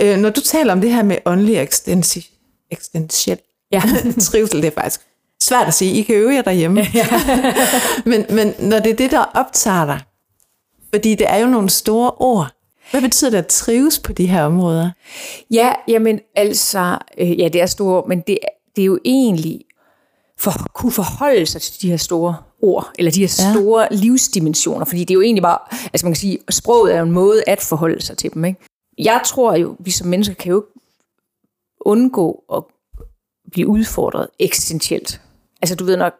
øh, 0.00 0.18
når 0.18 0.30
du 0.30 0.40
taler 0.40 0.72
om 0.72 0.80
det 0.80 0.92
her 0.92 1.02
med 1.02 1.16
åndelig 1.26 1.56
ekstensi, 1.56 2.26
eksistentiel 2.70 3.38
ja. 3.72 3.82
trivsel, 4.30 4.62
det 4.62 4.68
er 4.68 4.80
faktisk 4.82 5.00
svært 5.42 5.66
at 5.66 5.74
sige. 5.74 5.98
I 5.98 6.02
kan 6.02 6.14
øve 6.14 6.34
jer 6.34 6.42
derhjemme. 6.42 6.86
men, 8.10 8.26
men 8.30 8.54
når 8.58 8.78
det 8.78 8.90
er 8.90 8.96
det, 8.96 9.10
der 9.10 9.24
optager 9.34 9.86
dig, 9.86 10.00
fordi 10.94 11.14
det 11.14 11.26
er 11.30 11.36
jo 11.36 11.46
nogle 11.46 11.70
store 11.70 12.10
ord, 12.10 12.59
hvad 12.90 13.00
betyder 13.02 13.30
det 13.30 13.38
at 13.38 13.46
trives 13.46 13.98
på 13.98 14.12
de 14.12 14.26
her 14.26 14.44
områder? 14.44 14.90
Ja, 15.50 15.72
jamen 15.88 16.20
altså, 16.34 16.98
øh, 17.18 17.40
ja, 17.40 17.48
det 17.48 17.60
er 17.60 17.66
store, 17.66 18.02
men 18.08 18.20
det, 18.26 18.38
det 18.76 18.82
er 18.82 18.86
jo 18.86 18.98
egentlig 19.04 19.60
for 20.38 20.50
at 20.64 20.72
kunne 20.74 20.92
forholde 20.92 21.46
sig 21.46 21.62
til 21.62 21.82
de 21.82 21.90
her 21.90 21.96
store 21.96 22.36
ord, 22.62 22.90
eller 22.98 23.12
de 23.12 23.20
her 23.20 23.36
Ja. 23.46 23.52
store 23.52 23.88
livsdimensioner, 23.90 24.84
fordi 24.84 25.00
det 25.00 25.10
er 25.10 25.14
jo 25.14 25.20
egentlig 25.22 25.42
bare, 25.42 25.58
altså 25.92 26.06
man 26.06 26.12
kan 26.12 26.20
sige, 26.20 26.38
sproget 26.50 26.94
er 26.94 26.98
jo 26.98 27.04
en 27.06 27.12
måde 27.12 27.42
at 27.46 27.60
forholde 27.60 28.02
sig 28.02 28.16
til 28.18 28.34
dem, 28.34 28.44
ikke? 28.44 28.60
Jeg 28.98 29.20
tror 29.26 29.54
jo, 29.54 29.76
vi 29.78 29.90
som 29.90 30.06
mennesker 30.08 30.34
kan 30.34 30.50
jo 30.50 30.58
ikke 30.60 30.80
undgå 31.80 32.44
at 32.54 32.62
blive 33.52 33.68
udfordret 33.68 34.28
eksistentielt. 34.38 35.20
altså 35.62 35.74
du 35.76 35.84
ved 35.84 35.96
nok, 35.96 36.12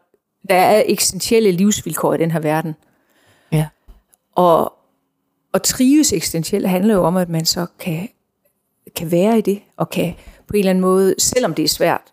der 0.49 0.55
er 0.55 0.83
eksistentielle 0.87 1.51
livsvilkår 1.53 2.15
i 2.15 2.19
den 2.19 2.31
her 2.31 2.41
verden. 2.41 2.75
Ja. 3.53 3.67
Og 4.35 4.73
at 5.55 5.63
trives 5.63 6.13
eksistentielt 6.13 6.69
handler 6.69 6.95
jo 6.95 7.05
om, 7.05 7.17
at 7.17 7.29
man 7.29 7.45
så 7.45 7.67
kan, 7.79 8.09
kan 8.97 9.11
være 9.11 9.39
i 9.39 9.41
det, 9.41 9.63
og 9.77 9.91
kan 9.91 10.15
på 10.47 10.53
en 10.55 10.59
eller 10.59 10.71
anden 10.71 10.81
måde, 10.83 11.15
selvom 11.19 11.55
det 11.55 11.65
er 11.65 11.69
svært, 11.69 12.13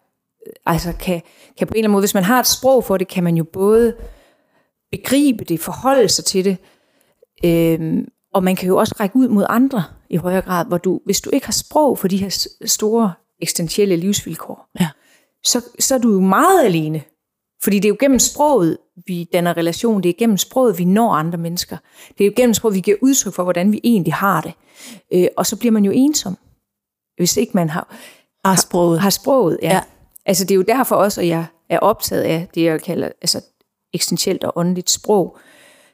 altså 0.66 0.94
kan, 1.00 1.22
kan 1.58 1.68
på 1.68 1.72
en 1.74 1.78
eller 1.78 1.84
anden 1.84 1.92
måde, 1.92 2.02
hvis 2.02 2.14
man 2.14 2.24
har 2.24 2.40
et 2.40 2.48
sprog 2.48 2.84
for 2.84 2.98
det, 2.98 3.08
kan 3.08 3.24
man 3.24 3.38
jo 3.38 3.44
både 3.44 3.96
begribe 4.92 5.44
det, 5.44 5.60
forholde 5.60 6.10
sig 6.10 6.26
til 6.26 6.46
det, 6.46 6.58
øhm, 7.46 8.08
og 8.34 8.44
man 8.44 8.56
kan 8.56 8.68
jo 8.68 8.78
også 8.78 8.96
række 9.00 9.16
ud 9.16 9.28
mod 9.28 9.46
andre 9.50 9.84
i 10.10 10.16
højere 10.16 10.42
grad, 10.42 10.66
hvor 10.66 10.78
du, 10.78 11.00
hvis 11.06 11.22
du 11.22 11.30
ikke 11.34 11.46
har 11.46 11.52
sprog 11.54 11.98
for 12.00 12.08
de 12.08 12.18
her 12.18 12.48
store 12.66 13.14
eksistentielle 13.42 13.96
livsvilkår, 13.96 14.70
Ja. 14.80 14.90
så, 15.44 15.66
så 15.80 15.96
er 15.96 16.00
du 16.00 16.12
jo 16.14 16.20
meget 16.20 16.66
alene. 16.66 17.02
Fordi 17.64 17.76
det 17.80 17.86
er 17.86 17.90
jo 17.90 17.98
gennem 18.00 18.20
sproget, 18.20 18.78
vi 19.08 19.24
danner 19.34 19.58
relation. 19.58 20.04
Det 20.04 20.10
er 20.10 20.14
gennem 20.20 20.38
sproget, 20.38 20.78
vi 20.78 20.86
når 20.86 21.12
andre 21.12 21.38
mennesker. 21.38 21.78
Det 22.18 22.24
er 22.24 22.26
jo 22.26 22.34
gennem 22.36 22.54
sproget, 22.54 22.76
vi 22.76 22.80
giver 22.80 22.98
udtryk 23.02 23.34
for, 23.34 23.44
hvordan 23.44 23.72
vi 23.72 23.82
egentlig 23.84 24.14
har 24.14 24.42
det. 24.42 24.54
Øh, 25.14 25.28
og 25.38 25.46
så 25.46 25.58
bliver 25.58 25.72
man 25.72 25.86
jo 25.86 25.92
ensom, 25.96 26.38
hvis 27.18 27.38
ikke 27.38 27.52
man 27.54 27.70
har, 27.70 27.96
Har 28.46 28.56
sproget. 28.56 29.00
har 29.00 29.10
sproget. 29.10 29.60
Ja. 29.62 29.74
Ja. 29.74 29.82
Altså 30.26 30.44
det 30.44 30.52
er 30.52 30.56
jo 30.56 30.62
derfor 30.68 30.96
også, 30.96 31.22
at 31.22 31.28
jeg 31.28 31.46
er 31.70 31.80
optaget 31.80 32.22
af 32.22 32.48
det, 32.56 32.64
jeg 32.64 32.82
kalder 32.82 33.10
altså, 33.22 33.42
eksistentielt 33.94 34.44
og 34.44 34.54
åndeligt 34.56 34.90
sprog. 34.90 35.38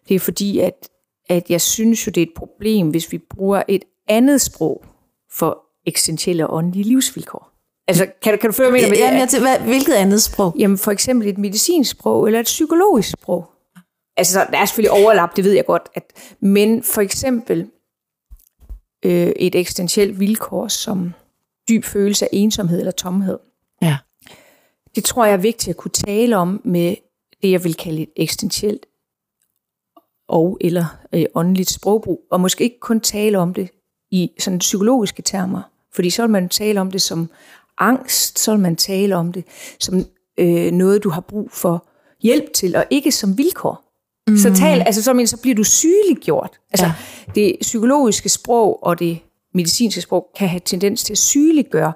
Det 0.08 0.16
er 0.16 0.20
fordi, 0.20 0.60
at, 0.60 0.90
at 1.30 1.50
jeg 1.50 1.62
synes 1.62 2.08
jo, 2.08 2.10
det 2.10 2.22
er 2.22 2.26
et 2.26 2.34
problem, 2.36 2.90
hvis 2.90 3.12
vi 3.12 3.18
bruger 3.18 3.64
et 3.68 3.84
andet 4.08 4.42
sprog 4.42 4.86
for 5.32 5.64
eksistentielle 5.86 6.48
og 6.48 6.56
åndelige 6.56 6.84
livsvilkår. 6.84 7.53
Altså, 7.88 8.08
kan 8.22 8.34
du, 8.34 8.38
kan 8.38 8.50
du 8.50 8.54
føre 8.54 8.72
mig 8.72 8.82
med 8.82 8.90
det? 8.90 9.00
Jamen, 9.00 9.20
jeg 9.20 9.30
til, 9.30 9.40
hvad, 9.42 9.60
hvilket 9.60 9.94
andet 9.94 10.22
sprog? 10.22 10.56
Jamen 10.60 10.78
for 10.78 10.92
eksempel 10.92 11.28
et 11.28 11.38
medicinsk 11.38 11.92
sprog 11.92 12.28
eller 12.28 12.40
et 12.40 12.46
psykologisk 12.46 13.10
sprog. 13.10 13.52
Altså 14.18 14.48
der 14.52 14.58
er 14.58 14.66
selvfølgelig 14.66 14.92
overlap, 14.92 15.36
det 15.36 15.44
ved 15.44 15.52
jeg 15.52 15.66
godt. 15.66 15.90
At, 15.96 16.04
men 16.40 16.84
for 16.84 17.02
eksempel 17.02 17.70
øh, 19.06 19.32
et 19.36 19.56
eksistentielt 19.56 20.20
vilkår 20.20 20.68
som 20.68 21.14
dyb 21.70 21.84
følelse 21.84 22.26
af 22.26 22.30
ensomhed 22.32 22.80
eller 22.80 22.92
tomhed. 22.92 23.40
Ja. 23.82 23.98
Det 24.96 25.04
tror 25.04 25.26
jeg 25.26 25.34
er 25.34 25.38
vigtigt 25.38 25.70
at 25.70 25.78
kunne 25.78 25.92
tale 25.92 26.38
om 26.38 26.62
med 26.64 26.96
det, 27.42 27.52
jeg 27.52 27.64
vil 27.64 27.76
kalde 27.76 28.02
et 28.02 28.10
eksistentielt 28.16 28.86
og 30.28 30.58
eller 30.62 30.86
øh, 31.14 31.26
åndeligt 31.36 31.70
sprogbrug. 31.70 32.22
Og 32.32 32.40
måske 32.40 32.64
ikke 32.64 32.80
kun 32.80 33.00
tale 33.00 33.40
om 33.40 33.54
det 33.54 33.70
i 34.12 34.32
sådan 34.40 34.60
psykologiske 34.60 35.22
termer. 35.22 35.62
Fordi 35.96 36.10
så 36.10 36.22
vil 36.22 36.30
man 36.30 36.50
tale 36.50 36.82
om 36.82 36.92
det 36.92 37.02
som 37.02 37.30
angst, 37.84 38.40
så 38.40 38.52
vil 38.52 38.60
man 38.60 38.76
tale 38.76 39.16
om 39.16 39.32
det 39.32 39.46
som 39.80 40.06
øh, 40.38 40.72
noget, 40.72 41.04
du 41.04 41.10
har 41.10 41.22
brug 41.22 41.50
for 41.52 41.88
hjælp 42.22 42.54
til, 42.54 42.76
og 42.76 42.86
ikke 42.90 43.12
som 43.12 43.38
vilkår. 43.38 43.84
Mm. 44.28 44.38
Så, 44.38 44.56
tal, 44.56 44.82
altså, 44.82 45.04
så, 45.04 45.14
men, 45.14 45.28
så 45.28 45.38
bliver 45.38 45.56
du 45.56 45.64
sygeliggjort. 45.64 46.60
Altså, 46.72 46.86
ja. 46.86 46.94
Det 47.36 47.58
psykologiske 47.62 48.30
sprog 48.30 48.84
og 48.84 49.00
det 49.00 49.20
medicinske 49.54 50.02
sprog 50.02 50.28
kan 50.38 50.48
have 50.48 50.62
tendens 50.66 51.04
til 51.04 51.14
at 51.14 51.18
sygeliggøre 51.18 51.94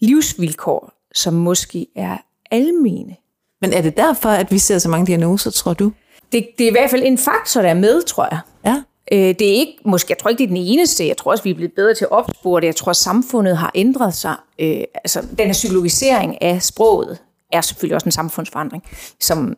livsvilkår, 0.00 0.92
som 1.14 1.34
måske 1.34 1.86
er 1.96 2.16
almene. 2.50 3.16
Men 3.60 3.72
er 3.72 3.82
det 3.82 3.96
derfor, 3.96 4.28
at 4.28 4.52
vi 4.52 4.58
ser 4.58 4.78
så 4.78 4.88
mange 4.88 5.06
diagnoser, 5.06 5.50
tror 5.50 5.74
du? 5.74 5.92
Det, 6.32 6.48
det 6.58 6.64
er 6.64 6.68
i 6.68 6.72
hvert 6.72 6.90
fald 6.90 7.02
en 7.04 7.18
faktor, 7.18 7.62
der 7.62 7.68
er 7.68 7.74
med, 7.74 8.02
tror 8.02 8.28
jeg. 8.30 8.40
Ja. 8.64 8.82
Øh, 9.12 9.18
det 9.18 9.42
er 9.42 9.52
ikke, 9.52 9.78
måske, 9.84 10.10
jeg 10.10 10.18
tror 10.18 10.30
ikke, 10.30 10.38
det 10.38 10.44
er 10.44 10.48
den 10.48 10.56
eneste. 10.56 11.06
Jeg 11.06 11.16
tror 11.16 11.30
også, 11.30 11.44
vi 11.44 11.50
er 11.50 11.54
blevet 11.54 11.72
bedre 11.72 11.94
til 11.94 12.04
at 12.04 12.10
opspore 12.10 12.60
det. 12.60 12.66
Jeg 12.66 12.76
tror, 12.76 12.92
samfundet 12.92 13.56
har 13.56 13.70
ændret 13.74 14.14
sig. 14.14 14.36
Øh, 14.58 14.84
altså, 14.94 15.20
den 15.38 15.46
her 15.46 15.52
psykologisering 15.52 16.42
af 16.42 16.62
sproget 16.62 17.18
er 17.52 17.60
selvfølgelig 17.60 17.94
også 17.94 18.06
en 18.06 18.12
samfundsforandring, 18.12 18.84
som 19.20 19.56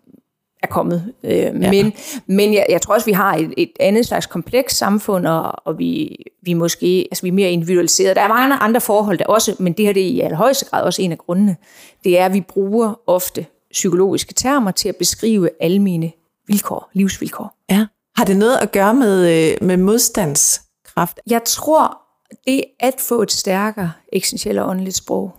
er 0.63 0.67
kommet. 0.67 1.13
Øh, 1.25 1.33
ja. 1.33 1.51
Men, 1.51 1.93
men 2.27 2.55
jeg, 2.55 2.67
jeg 2.69 2.83
tror 2.83 2.95
også, 2.95 3.07
vi 3.07 3.13
har 3.13 3.35
et, 3.35 3.55
et 3.57 3.73
andet 3.81 4.07
slags 4.07 4.27
kompleks 4.27 4.77
samfund, 4.77 5.27
og, 5.27 5.53
og 5.67 5.79
vi, 5.79 6.17
vi, 6.43 6.53
måske, 6.53 7.09
altså, 7.11 7.23
vi 7.23 7.29
er 7.29 7.33
mere 7.33 7.51
individualiseret. 7.51 8.17
Der 8.17 8.23
er 8.23 8.29
mange 8.29 8.55
andre 8.55 8.81
forhold 8.81 9.19
der 9.19 9.27
også, 9.27 9.57
men 9.59 9.73
det 9.73 9.87
her 9.87 9.93
det 9.93 10.03
er 10.03 10.07
i 10.07 10.21
allerhøjeste 10.21 10.65
grad 10.65 10.83
også 10.83 11.03
en 11.03 11.13
af 11.13 11.19
grundene. 11.19 11.57
Det 12.05 12.19
er, 12.19 12.25
at 12.25 12.33
vi 12.33 12.41
bruger 12.41 13.01
ofte 13.07 13.47
psykologiske 13.71 14.35
termer 14.35 14.71
til 14.71 14.89
at 14.89 14.97
beskrive 14.97 15.51
almene 15.61 16.13
vilkår, 16.47 16.91
livsvilkår. 16.93 17.57
ja. 17.71 17.87
Har 18.19 18.25
det 18.25 18.37
noget 18.37 18.57
at 18.57 18.73
gøre 18.73 18.95
med, 18.95 19.51
øh, 19.51 19.67
med 19.67 19.77
modstandskraft? 19.77 21.21
Jeg 21.27 21.43
tror, 21.45 21.99
det 22.47 22.65
at 22.81 22.95
få 22.99 23.23
et 23.23 23.33
stærkere 23.33 23.93
eksistentielt 24.13 24.59
og 24.59 24.69
åndeligt 24.69 24.97
sprog, 24.97 25.37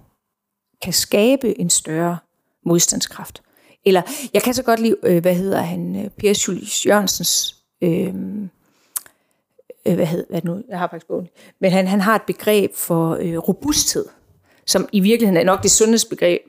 kan 0.82 0.94
skabe 0.94 1.60
en 1.60 1.70
større 1.70 2.18
modstandskraft. 2.65 3.42
Eller 3.86 4.02
jeg 4.34 4.42
kan 4.42 4.54
så 4.54 4.63
godt 4.63 4.80
lide, 4.80 4.96
øh, 5.04 5.22
hvad 5.22 5.36
hedder 5.36 5.62
han, 5.62 5.96
øh, 5.96 6.10
Per 6.10 6.44
Julius 6.48 6.86
Jørgensens, 6.86 7.56
øh, 7.82 8.13
øh, 9.86 9.96
hvad 9.96 10.06
hedder 10.06 10.26
hvad 10.30 10.42
nu, 10.44 10.63
jeg 10.70 10.80
har 10.80 10.88
faktisk 10.88 11.08
bogen, 11.08 11.28
men 11.62 11.72
han, 11.72 11.88
han 11.88 12.02
har 12.02 12.15
et 12.15 12.24
begreb 12.28 12.76
for 12.76 13.18
øh, 13.22 13.38
robusthed, 13.38 14.06
som 14.65 14.89
i 14.92 15.00
virkeligheden 15.00 15.38
er 15.38 15.46
nok 15.46 15.63
det 15.63 15.72
sundhedsbegreb 15.72 16.42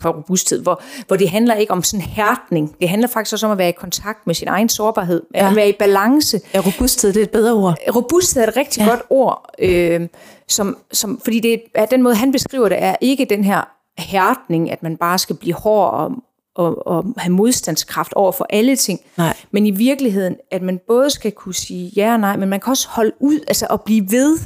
for 0.00 0.10
robusthed, 0.10 0.62
hvor, 0.62 0.82
hvor 1.06 1.16
det 1.16 1.30
handler 1.30 1.54
ikke 1.54 1.72
om 1.72 1.82
sådan 1.82 2.06
hærdning. 2.06 2.76
Det 2.80 2.88
handler 2.88 3.08
faktisk 3.08 3.32
også 3.32 3.46
om 3.46 3.52
at 3.52 3.58
være 3.58 3.68
i 3.68 3.72
kontakt 3.72 4.26
med 4.26 4.34
sin 4.34 4.48
egen 4.48 4.68
sårbarhed, 4.68 5.22
ja. 5.34 5.48
at 5.48 5.56
være 5.56 5.68
i 5.68 5.72
balance. 5.78 6.40
Ja, 6.54 6.60
robusthed, 6.60 7.12
det 7.12 7.20
er 7.20 7.24
et 7.24 7.30
bedre 7.30 7.52
ord. 7.52 7.76
Robusthed 7.94 8.42
er 8.42 8.46
et 8.46 8.56
rigtig 8.56 8.80
ja. 8.80 8.88
godt 8.88 9.02
ord, 9.10 9.50
øh, 9.58 10.08
som, 10.48 10.76
som, 10.92 11.20
fordi 11.24 11.40
det 11.40 11.62
er, 11.74 11.86
den 11.86 12.02
måde, 12.02 12.14
han 12.14 12.32
beskriver 12.32 12.68
det, 12.68 12.82
er 12.82 12.96
ikke 13.00 13.24
den 13.24 13.44
her 13.44 13.62
hærdning, 13.98 14.70
at 14.70 14.82
man 14.82 14.96
bare 14.96 15.18
skal 15.18 15.36
blive 15.36 15.54
hård 15.54 15.90
og, 15.92 16.12
og, 16.54 16.86
og 16.86 17.04
have 17.16 17.32
modstandskraft 17.32 18.12
over 18.12 18.32
for 18.32 18.46
alle 18.50 18.76
ting. 18.76 19.00
Nej. 19.16 19.36
Men 19.50 19.66
i 19.66 19.70
virkeligheden, 19.70 20.36
at 20.50 20.62
man 20.62 20.80
både 20.88 21.10
skal 21.10 21.32
kunne 21.32 21.54
sige 21.54 21.92
ja 21.96 22.12
og 22.12 22.20
nej, 22.20 22.36
men 22.36 22.48
man 22.48 22.60
kan 22.60 22.70
også 22.70 22.88
holde 22.88 23.12
ud, 23.20 23.40
altså 23.48 23.66
at 23.66 23.82
blive 23.82 24.06
ved. 24.10 24.38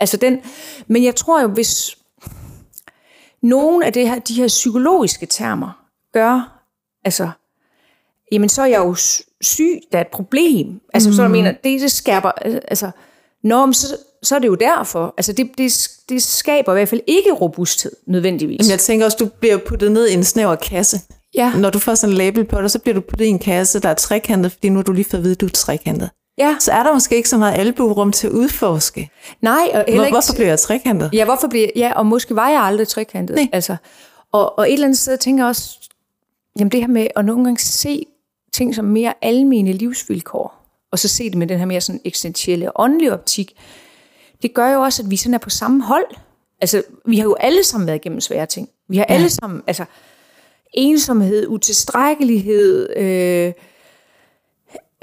Altså 0.00 0.16
den, 0.16 0.40
men 0.86 1.04
jeg 1.04 1.16
tror 1.16 1.42
jo, 1.42 1.48
hvis 1.48 1.96
nogle 3.42 3.86
af 3.86 3.92
det 3.92 4.08
her, 4.08 4.18
de 4.18 4.34
her 4.34 4.48
psykologiske 4.48 5.26
termer 5.26 5.86
gør, 6.12 6.64
altså, 7.04 7.30
jamen 8.32 8.48
så 8.48 8.62
er 8.62 8.66
jeg 8.66 8.78
jo 8.78 8.94
syg, 9.40 9.80
der 9.92 9.98
er 9.98 10.02
et 10.02 10.08
problem. 10.12 10.80
Altså, 10.94 11.08
mm. 11.08 11.14
så 11.14 11.22
jeg 11.22 11.30
mener, 11.30 11.52
det, 11.52 11.80
det 11.80 11.92
skærper, 11.92 12.30
altså, 12.68 12.90
men 13.42 13.74
så, 13.74 13.96
så 14.22 14.34
er 14.34 14.38
det 14.38 14.48
jo 14.48 14.54
derfor. 14.54 15.14
Altså, 15.16 15.32
det, 15.32 15.50
det, 15.58 15.88
det 16.08 16.22
skaber 16.22 16.72
i 16.72 16.74
hvert 16.74 16.88
fald 16.88 17.00
ikke 17.06 17.32
robusthed, 17.32 17.92
nødvendigvis. 18.06 18.58
Jamen, 18.58 18.70
jeg 18.70 18.78
tænker 18.78 19.04
også, 19.04 19.16
du 19.20 19.26
bliver 19.40 19.58
puttet 19.68 19.92
ned 19.92 20.08
i 20.08 20.14
en 20.14 20.24
snæver 20.24 20.56
kasse. 20.56 21.00
Ja. 21.34 21.52
Når 21.58 21.70
du 21.70 21.78
får 21.78 21.94
sådan 21.94 22.12
en 22.12 22.18
label 22.18 22.44
på 22.44 22.60
dig, 22.62 22.70
så 22.70 22.78
bliver 22.78 22.94
du 22.94 23.00
puttet 23.00 23.24
i 23.24 23.28
en 23.28 23.38
kasse, 23.38 23.80
der 23.80 23.88
er 23.88 23.94
trekantet, 23.94 24.52
fordi 24.52 24.68
nu 24.68 24.76
har 24.76 24.82
du 24.82 24.92
lige 24.92 25.04
fået 25.04 25.18
at 25.18 25.24
vide, 25.24 25.32
at 25.32 25.40
du 25.40 25.46
er 25.46 25.50
trekantet. 25.50 26.10
Ja. 26.38 26.56
Så 26.60 26.72
er 26.72 26.82
der 26.82 26.92
måske 26.92 27.16
ikke 27.16 27.28
så 27.28 27.38
meget 27.38 27.58
albuerum 27.58 28.12
til 28.12 28.26
at 28.26 28.32
udforske. 28.32 29.10
Nej, 29.40 29.70
og 29.74 29.84
heller 29.88 30.04
ikke... 30.04 30.14
hvorfor 30.14 30.34
bliver 30.34 30.48
jeg 30.48 30.58
trekantet? 30.58 31.10
Ja, 31.12 31.24
hvorfor 31.24 31.48
bliver 31.48 31.68
Ja, 31.76 31.92
og 31.96 32.06
måske 32.06 32.36
var 32.36 32.48
jeg 32.48 32.62
aldrig 32.62 32.88
trekantet. 32.88 33.36
Nej. 33.36 33.48
Altså, 33.52 33.76
og, 34.32 34.58
og 34.58 34.68
et 34.68 34.72
eller 34.72 34.86
andet 34.86 34.98
sted 34.98 35.18
tænker 35.18 35.44
jeg 35.44 35.48
også, 35.48 35.90
jamen 36.58 36.72
det 36.72 36.80
her 36.80 36.86
med 36.88 37.06
at 37.16 37.24
nogle 37.24 37.44
gange 37.44 37.60
se 37.60 38.06
ting 38.52 38.74
som 38.74 38.84
mere 38.84 39.14
almene 39.22 39.72
livsvilkår, 39.72 40.62
og 40.90 40.98
så 40.98 41.08
se 41.08 41.30
det 41.30 41.38
med 41.38 41.46
den 41.46 41.58
her 41.58 41.66
mere 41.66 41.80
sådan 41.80 42.00
eksistentielle 42.04 42.80
åndelige 42.80 43.12
optik, 43.12 43.52
det 44.42 44.54
gør 44.54 44.68
jo 44.68 44.80
også, 44.80 45.02
at 45.02 45.10
vi 45.10 45.16
sådan 45.16 45.34
er 45.34 45.38
på 45.38 45.50
samme 45.50 45.82
hold. 45.82 46.14
Altså, 46.60 46.82
vi 47.04 47.16
har 47.16 47.24
jo 47.24 47.34
alle 47.34 47.64
sammen 47.64 47.86
været 47.86 47.98
igennem 47.98 48.20
svære 48.20 48.46
ting. 48.46 48.68
Vi 48.88 48.96
har 48.96 49.06
ja. 49.08 49.14
alle 49.14 49.30
sammen, 49.30 49.62
altså, 49.66 49.84
ensomhed, 50.74 51.46
utilstrækkelighed, 51.48 52.96
øh, 52.96 53.52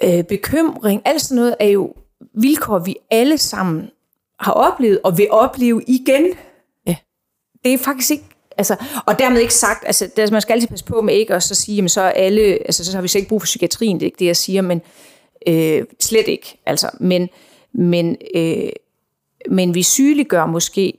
øh, 0.04 0.24
bekymring, 0.24 1.02
alt 1.06 1.22
sådan 1.22 1.36
noget 1.36 1.56
er 1.60 1.68
jo 1.68 1.94
vilkår, 2.34 2.80
vi 2.80 2.96
alle 3.12 3.38
sammen 3.38 3.90
har 4.40 4.52
oplevet 4.52 5.00
og 5.04 5.18
vil 5.18 5.28
opleve 5.32 5.84
igen. 5.88 6.26
Ja. 6.88 6.96
Det 7.64 7.74
er 7.74 7.78
faktisk 7.78 8.12
ikke, 8.12 8.24
altså, 8.58 8.76
og 9.06 9.20
dermed 9.20 9.42
ikke 9.42 9.54
sagt, 9.54 9.84
altså, 9.86 10.10
der, 10.16 10.32
man 10.32 10.42
skal 10.42 10.54
altid 10.54 10.68
passe 10.68 10.86
på 10.86 11.02
med 11.02 11.14
ikke 11.14 11.36
at 11.36 11.44
så 11.44 11.56
sige, 11.56 11.76
jamen 11.76 11.90
så 11.90 12.02
er 12.02 12.10
alle, 12.10 12.42
altså 12.42 12.86
så 12.86 12.98
har 12.98 13.02
vi 13.02 13.08
så 13.08 13.18
ikke 13.18 13.30
brug 13.30 13.42
for 13.42 13.46
psykiatrien, 13.46 13.96
det 13.96 14.02
er 14.02 14.08
ikke 14.08 14.20
det, 14.20 14.26
jeg 14.26 14.38
siger, 14.38 14.62
men 14.62 14.82
øh, 15.48 15.84
slet 16.00 16.28
ikke, 16.28 16.62
altså, 16.66 16.90
men, 17.00 17.30
men, 17.74 18.18
øh, 18.36 18.70
men 19.50 19.74
vi 19.76 19.84
sygeliggør 19.84 20.46
måske 20.46 20.94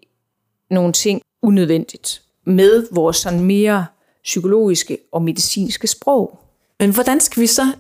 nogle 0.71 0.93
ting 0.93 1.23
unødvendigt 1.43 2.23
med 2.47 2.87
vores 2.93 3.17
sådan 3.17 3.41
mere 3.41 3.87
psykologiske 4.25 4.99
og 5.13 5.23
medicinske 5.23 5.87
sprog. 5.87 6.39
Men 6.81 6.95
hvordan 6.95 7.21
skal 7.21 7.41
vi 7.43 7.47
så... 7.47 7.73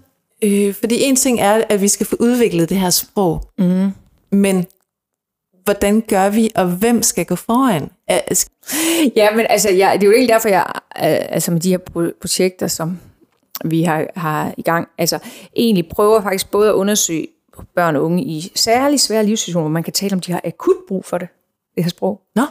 Øh, 0.44 0.74
fordi 0.74 1.02
en 1.02 1.16
ting 1.16 1.40
er, 1.40 1.64
at 1.68 1.80
vi 1.80 1.88
skal 1.88 2.06
få 2.06 2.16
udviklet 2.20 2.68
det 2.68 2.76
her 2.76 2.90
sprog. 2.90 3.42
Mm. 3.58 3.90
Men 4.32 4.66
hvordan 5.64 6.00
gør 6.00 6.30
vi, 6.30 6.50
og 6.54 6.66
hvem 6.66 7.02
skal 7.02 7.26
gå 7.26 7.36
foran? 7.36 7.90
Ja, 9.16 9.36
men 9.36 9.46
altså, 9.48 9.70
jeg, 9.70 9.92
det 9.94 10.02
er 10.02 10.06
jo 10.06 10.12
egentlig 10.12 10.32
derfor, 10.32 10.48
jeg, 10.48 10.64
øh, 10.96 11.34
altså 11.34 11.50
med 11.50 11.60
de 11.60 11.70
her 11.70 11.78
pro- 11.78 12.18
projekter, 12.20 12.66
som 12.66 12.98
vi 13.64 13.82
har, 13.82 14.06
har 14.16 14.54
i 14.56 14.62
gang, 14.62 14.88
altså 14.98 15.18
egentlig 15.56 15.88
prøver 15.88 16.22
faktisk 16.22 16.50
både 16.50 16.68
at 16.68 16.74
undersøge 16.74 17.26
børn 17.74 17.96
og 17.96 18.02
unge 18.02 18.22
i 18.22 18.52
særlig 18.54 19.00
svære 19.00 19.26
livssituationer, 19.26 19.62
hvor 19.62 19.72
man 19.72 19.82
kan 19.82 19.92
tale 19.92 20.12
om, 20.12 20.20
de 20.20 20.32
har 20.32 20.40
akut 20.44 20.76
brug 20.88 21.04
for 21.04 21.18
det, 21.18 21.28
det 21.74 21.84
her 21.84 21.90
sprog. 21.90 22.20
Nå, 22.34 22.42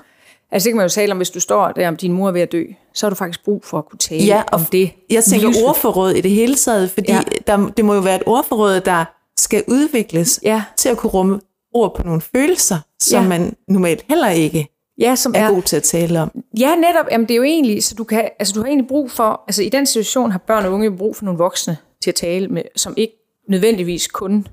Altså 0.51 0.65
det 0.65 0.71
kan 0.71 0.77
man 0.77 0.83
jo 0.85 0.89
tale 0.89 1.11
om, 1.11 1.17
hvis 1.17 1.29
du 1.29 1.39
står 1.39 1.71
der, 1.71 1.87
om 1.87 1.95
din 1.97 2.11
mor 2.13 2.27
er 2.27 2.31
ved 2.31 2.41
at 2.41 2.51
dø, 2.51 2.63
så 2.93 3.05
har 3.05 3.09
du 3.09 3.15
faktisk 3.15 3.43
brug 3.43 3.63
for 3.65 3.77
at 3.77 3.85
kunne 3.85 3.99
tale 3.99 4.23
Ja, 4.23 4.41
og 4.41 4.53
om 4.59 4.65
det. 4.71 4.91
Jeg 5.09 5.23
tænker 5.23 5.47
livs- 5.47 5.63
ordforråd 5.63 6.11
i 6.11 6.21
det 6.21 6.31
hele 6.31 6.55
taget, 6.55 6.91
fordi. 6.91 7.11
Ja. 7.11 7.21
der, 7.47 7.69
det 7.77 7.85
må 7.85 7.93
jo 7.93 7.99
være 7.99 8.15
et 8.15 8.23
ordforråd, 8.25 8.81
der 8.81 9.05
skal 9.37 9.63
udvikles 9.67 10.39
Ja, 10.43 10.63
til 10.77 10.89
at 10.89 10.97
kunne 10.97 11.09
rumme 11.11 11.39
ord 11.73 11.95
på 11.95 12.03
nogle 12.03 12.21
følelser, 12.21 12.77
som 12.99 13.23
Ja. 13.23 13.29
man 13.29 13.55
normalt 13.67 14.05
heller 14.09 14.29
ikke 14.29 14.67
ja, 14.97 15.15
som 15.15 15.33
er 15.35 15.39
er, 15.39 15.49
god 15.53 15.61
til 15.61 15.75
at 15.75 15.83
tale 15.83 16.21
om. 16.21 16.31
Ja, 16.59 16.75
netop. 16.75 17.05
Jamen, 17.11 17.27
det 17.27 17.33
er 17.33 17.37
jo 17.37 17.43
egentlig, 17.43 17.83
så 17.83 17.95
du, 17.95 18.03
kan, 18.03 18.29
altså, 18.39 18.53
du 18.53 18.59
har 18.59 18.67
egentlig 18.67 18.87
brug 18.87 19.11
for, 19.11 19.41
altså 19.47 19.63
i 19.63 19.69
den 19.69 19.85
situation 19.85 20.31
har 20.31 20.39
børn 20.39 20.65
og 20.65 20.71
unge 20.71 20.97
brug 20.97 21.15
for 21.15 21.25
nogle 21.25 21.37
voksne 21.37 21.77
til 22.03 22.11
at 22.11 22.15
tale 22.15 22.47
med, 22.47 22.61
som 22.75 22.93
ikke 22.97 23.13
nødvendigvis 23.49 24.07
kun 24.07 24.47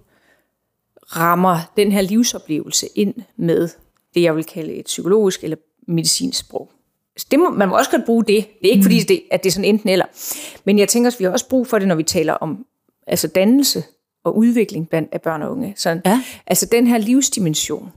rammer 1.17 1.59
den 1.77 1.93
her 1.93 2.01
livsoplevelse 2.01 2.87
ind 2.95 3.15
med 3.39 3.69
det, 4.15 4.23
jeg 4.23 4.37
vil 4.37 4.45
kalde 4.45 4.73
et 4.73 4.85
psykologisk 4.85 5.45
eller 5.45 5.57
medicinsk 5.87 6.39
sprog. 6.39 6.71
Så 7.17 7.27
det 7.31 7.39
må, 7.39 7.51
man 7.51 7.69
må 7.69 7.79
også 7.79 7.91
godt 7.91 8.05
bruge 8.07 8.25
det. 8.25 8.49
Det 8.63 8.69
er 8.69 8.73
ikke 8.73 8.83
fordi, 8.83 9.01
det, 9.01 9.23
at 9.31 9.43
det 9.43 9.51
er 9.51 9.53
sådan 9.53 9.65
enten 9.65 9.89
eller. 9.89 10.05
Men 10.65 10.79
jeg 10.79 10.89
tænker 10.89 11.09
også, 11.09 11.19
vi 11.19 11.25
har 11.25 11.31
også 11.31 11.49
brug 11.49 11.67
for 11.67 11.79
det, 11.79 11.89
når 11.89 11.95
vi 11.95 12.03
taler 12.03 12.33
om 12.33 12.67
altså 13.07 13.29
dannelse 13.29 13.85
og 14.25 14.37
udvikling 14.37 14.89
blandt 14.89 15.09
af 15.13 15.23
børn 15.23 15.43
og 15.43 15.51
unge. 15.51 15.75
Så, 15.77 16.01
Ja. 16.05 16.23
Altså 16.47 16.67
den 16.67 16.87
her 16.87 16.99
livsdimension. 16.99 17.93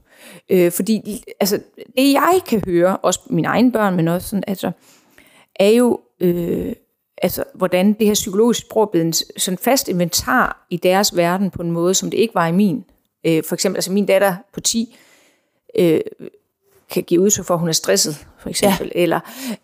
Øh, 0.49 0.71
fordi 0.71 1.23
altså, 1.39 1.59
det 1.97 2.13
jeg 2.13 2.39
kan 2.47 2.63
høre, 2.65 2.97
også 2.97 3.19
mine 3.29 3.47
egne 3.47 3.71
børn, 3.71 3.95
men 3.95 4.07
også 4.07 4.27
sådan, 4.27 4.43
altså, 4.47 4.71
er 5.55 5.69
jo, 5.69 5.99
øh, 6.19 6.73
altså, 7.17 7.43
hvordan 7.53 7.93
det 7.93 8.07
her 8.07 8.13
psykologiske 8.13 8.65
sprog 8.65 8.83
er 8.83 8.87
blevet 8.87 9.05
en 9.05 9.13
sådan 9.13 9.57
fast 9.57 9.87
inventar 9.87 10.65
i 10.69 10.77
deres 10.77 11.17
verden 11.17 11.51
på 11.51 11.61
en 11.61 11.71
måde, 11.71 11.93
som 11.93 12.11
det 12.11 12.17
ikke 12.17 12.35
var 12.35 12.47
i 12.47 12.51
min. 12.51 12.85
Øh, 13.23 13.43
for 13.43 13.55
eksempel, 13.55 13.77
altså 13.77 13.91
min 13.91 14.05
datter 14.05 14.35
på 14.53 14.59
10 14.59 14.95
øh, 15.75 16.01
kan 16.91 17.03
give 17.03 17.21
udtryk 17.21 17.45
for, 17.45 17.53
at 17.53 17.59
hun 17.59 17.69
er 17.69 17.73
stresset, 17.73 18.25
for 18.39 18.49
eksempel. 18.49 18.91
Ja. 18.95 19.01
Eller, 19.01 19.19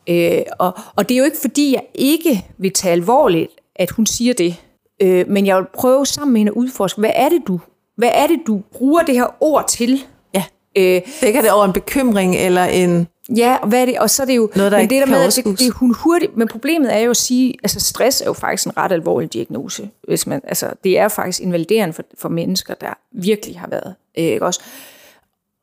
øh, 0.10 0.42
og, 0.60 0.78
og 0.96 1.10
det 1.10 1.16
er 1.16 1.20
jo 1.20 1.26
ikke, 1.26 1.38
fordi 1.42 1.74
jeg 1.74 1.84
ikke 1.96 2.46
vil 2.58 2.72
tage 2.72 2.92
alvorligt, 2.92 3.52
at 3.76 3.92
hun 3.92 4.06
siger 4.06 4.34
det, 4.34 4.56
øh, 5.02 5.30
men 5.30 5.46
jeg 5.46 5.58
vil 5.58 5.66
prøve 5.74 6.06
sammen 6.06 6.34
med 6.34 6.40
hende 6.40 6.50
at 6.50 6.56
udforske, 6.56 7.00
hvad 7.00 7.12
er 7.14 7.30
det, 7.30 7.42
du, 7.48 7.60
hvad 7.98 8.10
er 8.14 8.28
det, 8.28 8.40
du 8.48 8.62
bruger 8.72 9.04
det 9.04 9.16
her 9.16 9.28
ord 9.40 9.68
til? 9.68 10.04
Ja. 10.34 10.44
Øh, 10.78 11.02
Dækker 11.22 11.42
det 11.42 11.52
over 11.52 11.66
en 11.66 11.74
bekymring 11.74 12.36
eller 12.36 12.64
en... 12.64 13.08
Ja, 13.36 13.58
og 13.62 13.68
hvad 13.68 13.82
er 13.82 13.86
det? 13.86 14.00
Og 14.00 14.10
så 14.10 14.22
er 14.22 14.26
det 14.26 14.36
jo... 14.36 14.50
Noget, 14.56 14.72
der 14.72 14.78
men 14.78 14.90
det 14.90 15.02
der 15.02 15.06
med, 15.06 15.22
at 15.22 15.36
det, 15.36 15.60
det, 15.60 15.74
hun 15.74 15.94
hurtigt, 15.94 16.38
men 16.38 16.48
problemet 16.48 16.94
er 16.96 17.00
jo 17.00 17.10
at 17.10 17.18
sige, 17.18 17.54
altså 17.64 17.80
stress 17.80 18.22
er 18.22 18.26
jo 18.26 18.34
faktisk 18.34 18.68
en 18.68 18.78
ret 18.78 18.92
alvorlig 18.92 19.34
diagnose. 19.34 19.90
Hvis 20.08 20.28
man, 20.28 20.42
altså, 20.44 20.70
det 20.84 21.00
er 21.00 21.08
faktisk 21.08 21.42
invaliderende 21.42 21.94
for, 21.94 22.04
for 22.18 22.30
mennesker, 22.30 22.74
der 22.74 22.94
virkelig 23.12 23.60
har 23.60 23.68
været. 23.68 23.96
Øh, 24.18 24.24
ikke 24.24 24.46
også? 24.46 24.62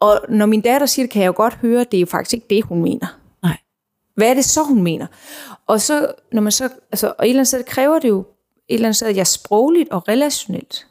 Og 0.03 0.21
når 0.29 0.47
min 0.47 0.61
datter 0.61 0.87
siger 0.87 1.07
det, 1.07 1.11
kan 1.13 1.23
jeg 1.23 1.27
jo 1.29 1.33
godt 1.37 1.55
høre, 1.55 1.81
at 1.81 1.91
det 1.91 1.97
er 1.97 2.01
jo 2.01 2.07
faktisk 2.07 2.35
ikke 2.35 2.47
det, 2.51 2.65
hun 2.65 2.83
mener. 2.83 3.19
Nej. 3.43 3.57
Hvad 4.15 4.29
er 4.31 4.35
det 4.35 4.45
så, 4.45 4.63
hun 4.65 4.83
mener? 4.83 5.07
Og 5.67 5.81
så, 5.81 6.13
når 6.33 6.43
man 6.43 6.53
så, 6.53 6.69
altså, 6.93 7.07
og 7.19 7.25
et 7.25 7.29
eller 7.29 7.39
andet 7.41 7.49
sted 7.49 7.65
kræver 7.65 7.99
det 7.99 8.09
jo, 8.09 8.19
et 8.69 8.75
eller 8.75 8.87
andet 8.87 8.97
sted, 8.97 9.09
at 9.09 9.17
jeg 9.17 9.27
sprogligt 9.27 9.89
og 9.91 10.09
relationelt 10.09 10.87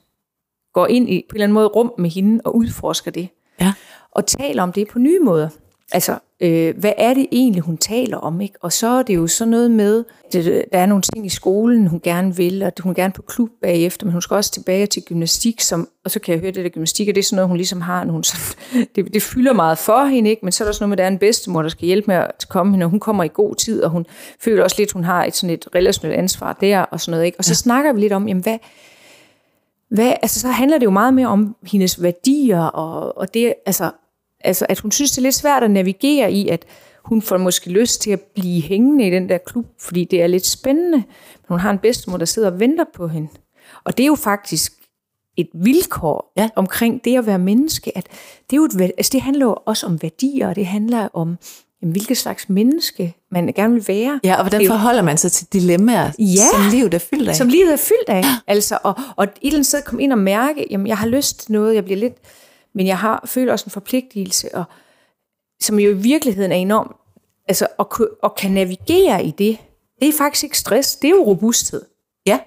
går 0.74 0.88
ind 0.88 1.10
i 1.10 1.26
på 1.30 1.34
en 1.34 1.36
eller 1.36 1.44
anden 1.44 1.54
måde 1.54 1.68
rum 1.68 1.94
med 1.98 2.10
hende 2.10 2.42
og 2.46 2.56
udforsker 2.56 3.12
det 3.12 3.30
Ja. 3.62 3.74
og 4.12 4.26
taler 4.26 4.64
om 4.64 4.72
det 4.74 4.88
på 4.88 5.00
nye 5.00 5.20
måder. 5.20 5.50
Altså, 5.94 6.18
øh, 6.42 6.78
hvad 6.78 6.94
er 6.98 7.14
det 7.14 7.28
egentlig, 7.32 7.62
hun 7.62 7.78
taler 7.78 8.18
om? 8.18 8.42
Ikke? 8.42 8.56
Og 8.62 8.74
så 8.74 8.88
er 8.88 9.04
det 9.04 9.16
jo 9.16 9.28
sådan 9.28 9.52
noget 9.52 9.72
med, 9.72 10.04
det, 10.34 10.66
der 10.72 10.80
er 10.80 10.86
nogle 10.86 11.02
ting 11.02 11.26
i 11.26 11.30
skolen, 11.30 11.88
hun 11.88 12.00
gerne 12.04 12.36
vil, 12.36 12.64
og 12.64 12.72
hun 12.80 12.94
gerne 12.94 13.14
på 13.14 13.22
klub 13.22 13.50
bagefter, 13.62 14.06
men 14.06 14.12
hun 14.12 14.22
skal 14.22 14.36
også 14.36 14.52
tilbage 14.52 14.86
til 14.86 15.04
gymnastik, 15.04 15.62
som, 15.62 15.90
og 16.06 16.12
så 16.12 16.20
kan 16.20 16.32
jeg 16.32 16.40
høre, 16.40 16.50
at 16.50 16.56
det 16.56 16.64
der 16.64 16.70
gymnastik, 16.70 17.10
og 17.10 17.16
det 17.16 17.22
er 17.22 17.26
sådan 17.26 17.36
noget, 17.36 17.48
hun 17.48 17.58
ligesom 17.58 17.82
har, 17.82 18.04
når 18.04 18.14
hun 18.14 18.24
sådan, 18.24 18.88
det, 18.96 19.14
det 19.14 19.24
fylder 19.24 19.54
meget 19.54 19.78
for 19.78 20.06
hende, 20.06 20.30
ikke? 20.30 20.46
men 20.46 20.52
så 20.52 20.64
er 20.64 20.66
der 20.66 20.70
også 20.70 20.84
noget 20.84 20.90
med, 20.90 20.96
at 20.96 20.98
der 20.98 21.04
er 21.04 21.12
en 21.12 21.18
bedstemor, 21.18 21.62
der 21.62 21.70
skal 21.70 21.86
hjælpe 21.86 22.08
med 22.08 22.16
at 22.16 22.46
komme 22.50 22.74
hende, 22.74 22.84
og 22.86 22.90
hun 22.90 23.00
kommer 23.00 23.24
i 23.24 23.30
god 23.34 23.56
tid, 23.56 23.84
og 23.84 23.90
hun 23.90 24.06
føler 24.40 24.64
også 24.64 24.76
lidt, 24.80 24.92
hun 24.92 25.04
har 25.04 25.26
et, 25.26 25.36
sådan 25.36 25.54
et 25.54 25.68
relationelt 25.76 26.20
ansvar 26.20 26.54
der, 26.54 26.80
og 26.80 27.02
sådan 27.02 27.12
noget. 27.12 27.26
Ikke? 27.26 27.38
Og 27.38 27.46
så 27.46 27.52
ja. 27.52 27.56
snakker 27.56 27.94
vi 27.94 28.00
lidt 28.00 28.14
om, 28.14 28.28
jamen 28.28 28.44
hvad, 28.44 28.58
hvad, 29.90 30.14
altså 30.22 30.40
så 30.40 30.48
handler 30.48 30.78
det 30.78 30.86
jo 30.86 30.92
meget 30.92 31.14
mere 31.14 31.28
om 31.28 31.56
hendes 31.64 32.04
værdier, 32.04 32.62
og, 32.62 33.18
og 33.18 33.34
det, 33.34 33.54
altså, 33.66 33.92
altså, 34.44 34.66
at 34.70 34.80
hun 34.80 34.92
synes, 34.92 35.12
det 35.12 35.18
er 35.18 35.22
lidt 35.22 35.36
svært 35.36 35.64
at 35.64 35.72
navigere 35.72 36.32
i, 36.32 36.48
at 36.48 36.66
hun 37.06 37.22
får 37.22 37.38
måske 37.38 37.70
lyst 37.70 38.02
til 38.02 38.12
at 38.12 38.22
blive 38.22 38.62
hængende 38.62 39.08
i 39.08 39.10
den 39.12 39.30
der 39.30 39.38
klub, 39.38 39.66
fordi 39.80 40.06
det 40.06 40.22
er 40.22 40.28
lidt 40.28 40.46
spændende. 40.46 40.98
Men 40.98 41.48
hun 41.48 41.60
har 41.60 41.72
en 41.72 41.78
bedstemor, 41.80 42.18
der 42.18 42.26
sidder 42.26 42.52
og 42.52 42.60
venter 42.60 42.86
på 42.96 43.08
hende. 43.08 43.28
Og 43.84 43.98
det 43.98 44.04
er 44.04 44.08
jo 44.08 44.16
faktisk 44.16 44.74
et 45.38 45.48
vilkår 45.54 46.34
Ja. 46.38 46.50
omkring 46.56 47.06
det 47.06 47.18
at 47.18 47.26
være 47.26 47.40
menneske, 47.40 47.98
at 47.98 48.08
det, 48.50 48.54
er 48.54 48.58
jo 48.58 48.64
et, 48.64 48.82
altså 48.98 49.10
det 49.14 49.22
handler 49.22 49.46
jo 49.46 49.56
også 49.66 49.86
om 49.86 50.02
værdier, 50.02 50.48
og 50.48 50.56
det 50.56 50.66
handler 50.66 51.08
om, 51.14 51.38
jamen, 51.82 51.92
hvilket 51.92 52.18
slags 52.18 52.50
menneske 52.50 53.14
man 53.32 53.54
gerne 53.56 53.74
vil 53.74 53.88
være. 53.88 54.20
Ja, 54.24 54.36
og 54.36 54.44
hvordan 54.44 54.62
er 54.62 54.68
forholder 54.68 55.02
man 55.02 55.18
sig 55.18 55.32
til 55.32 55.48
dilemmaer, 55.54 56.12
Ja. 56.20 56.26
som 56.54 56.62
livet 56.72 56.94
er 56.94 56.98
fyldt 57.00 57.30
af? 57.30 57.36
Som 57.36 57.48
livet 57.48 57.74
er 57.74 57.78
fyldt 57.78 58.10
af. 58.10 58.24
Altså, 58.48 58.78
og, 58.84 58.94
og 59.16 59.24
et 59.24 59.30
eller 59.42 59.56
andet 59.56 59.66
sted 59.66 59.82
komme 59.86 60.04
ind 60.04 60.12
og 60.12 60.18
mærke, 60.20 60.66
jamen 60.72 60.88
jeg 60.88 60.98
har 60.98 61.08
lyst 61.08 61.40
til 61.40 61.52
noget, 61.52 61.76
jeg 61.76 61.84
bliver 61.86 62.00
lidt, 62.00 62.14
men 62.74 62.88
jeg 62.88 62.98
har 62.98 63.24
føler 63.26 63.52
også 63.52 63.66
en 63.66 63.72
forpligtelse, 63.72 64.56
og, 64.56 64.64
som 65.62 65.80
jo 65.80 65.90
i 65.90 65.94
virkeligheden 65.94 66.52
er 66.52 66.56
enorm, 66.56 66.96
altså 67.48 67.68
at, 67.80 67.86
at 68.24 68.36
kan 68.36 68.52
navigere 68.52 69.26
i 69.26 69.32
det, 69.32 69.58
det 70.00 70.08
er 70.08 70.14
faktisk 70.18 70.44
ikke 70.44 70.58
stress, 70.58 70.96
det 70.96 71.08
er 71.08 71.12
jo 71.12 71.24
robusthed. 71.24 71.82
Ja. 72.26 72.40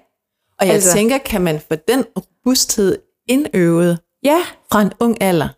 Og 0.59 0.65
jeg 0.65 0.73
altså, 0.73 0.93
tænker, 0.93 1.17
kan 1.17 1.41
man 1.41 1.59
få 1.59 1.75
den 1.75 2.05
robusthed 2.17 2.97
indøvet 3.27 3.99
Ja, 4.25 4.41
fra 4.71 4.81
en 4.81 4.91
ung 4.99 5.17
alder, 5.21 5.49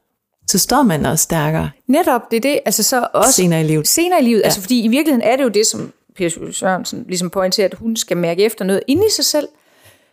så 0.47 0.59
står 0.59 0.83
man 0.83 1.05
også 1.05 1.23
stærkere 1.23 1.71
netop, 1.87 2.31
det 2.31 2.37
er 2.37 2.41
det, 2.41 2.59
altså 2.65 2.83
så 2.83 3.07
også 3.13 3.31
senere 3.31 3.61
i 3.61 3.63
livet. 3.63 3.87
senere 3.87 4.21
i 4.21 4.23
livet, 4.23 4.39
ja. 4.39 4.45
altså 4.45 4.61
fordi 4.61 4.83
i 4.83 4.87
virkeligheden 4.87 5.21
er 5.21 5.35
det 5.35 5.43
jo 5.43 5.49
det, 5.49 5.67
som 5.67 5.93
Per 6.15 6.51
Sørensen 6.51 7.05
ligesom 7.07 7.29
pointerer, 7.29 7.67
at 7.67 7.73
hun 7.73 7.95
skal 7.95 8.17
mærke 8.17 8.43
efter 8.43 8.65
noget 8.65 8.83
inde 8.87 9.07
i 9.07 9.09
sig 9.09 9.25
selv, 9.25 9.47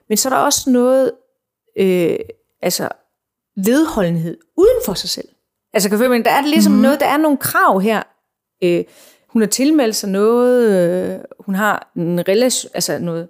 men 0.08 0.16
så 0.16 0.28
er 0.28 0.32
der 0.32 0.40
også 0.40 0.70
noget, 0.70 1.12
øh, 1.78 2.16
altså 2.62 2.88
vedholdenhed 3.56 4.38
uden 4.56 4.76
for 4.86 4.94
sig 4.94 5.10
selv. 5.10 5.28
Altså 5.72 5.88
kan 5.88 6.10
mig? 6.10 6.24
der 6.24 6.30
er 6.30 6.42
ligesom 6.42 6.72
mm. 6.72 6.78
noget, 6.78 7.00
der 7.00 7.06
er 7.06 7.16
nogle 7.16 7.38
krav 7.38 7.80
her. 7.80 8.02
Øh, 8.62 8.84
hun 9.28 9.42
har 9.42 9.46
tilmeldt 9.46 9.96
sig 9.96 10.08
noget, 10.08 10.70
øh, 10.70 11.18
hun 11.40 11.54
har 11.54 11.90
en 11.96 12.28
relation, 12.28 12.70
altså 12.74 12.98
noget 12.98 13.28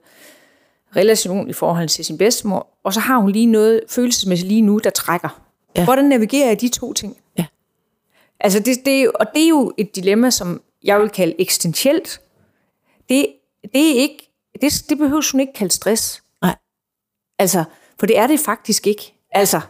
relation 0.97 1.51
i 1.51 1.53
forhold 1.53 1.89
til 1.89 2.05
sin 2.05 2.19
bedstemor, 2.19 2.67
og 2.85 2.95
så 2.95 3.01
har 3.01 3.19
hun 3.19 3.31
lige 3.31 3.47
noget 3.47 3.81
følelsesmæssigt 3.89 4.49
lige 4.49 4.63
nu, 4.63 4.79
der 4.79 4.91
trækker. 4.91 5.43
Ja. 5.77 5.85
Hvordan 5.85 6.05
navigerer 6.05 6.49
jeg 6.49 6.61
de 6.61 6.69
to 6.69 6.93
ting? 6.93 7.17
Ja. 7.39 7.47
Altså 8.41 8.59
det, 8.59 8.85
det 8.85 8.99
er 8.99 9.03
jo, 9.03 9.13
og 9.15 9.27
det 9.35 9.45
er 9.45 9.49
jo 9.49 9.73
et 9.79 9.97
dilemma, 9.97 10.31
som 10.31 10.63
jeg 10.83 11.01
vil 11.01 11.09
kalde 11.09 11.41
eksistentielt. 11.41 12.21
Det, 13.09 13.27
det 13.63 13.91
er 13.91 14.01
ikke, 14.01 14.31
det, 14.61 14.85
det 14.89 14.99
behøver 14.99 15.33
hun 15.33 15.41
ikke 15.41 15.53
kalde 15.53 15.73
stress. 15.73 16.23
Nej. 16.43 16.57
Altså, 17.39 17.65
for 17.99 18.07
det 18.07 18.19
er 18.19 18.27
det 18.27 18.41
faktisk 18.41 18.87
ikke. 18.87 19.15
Altså, 19.31 19.61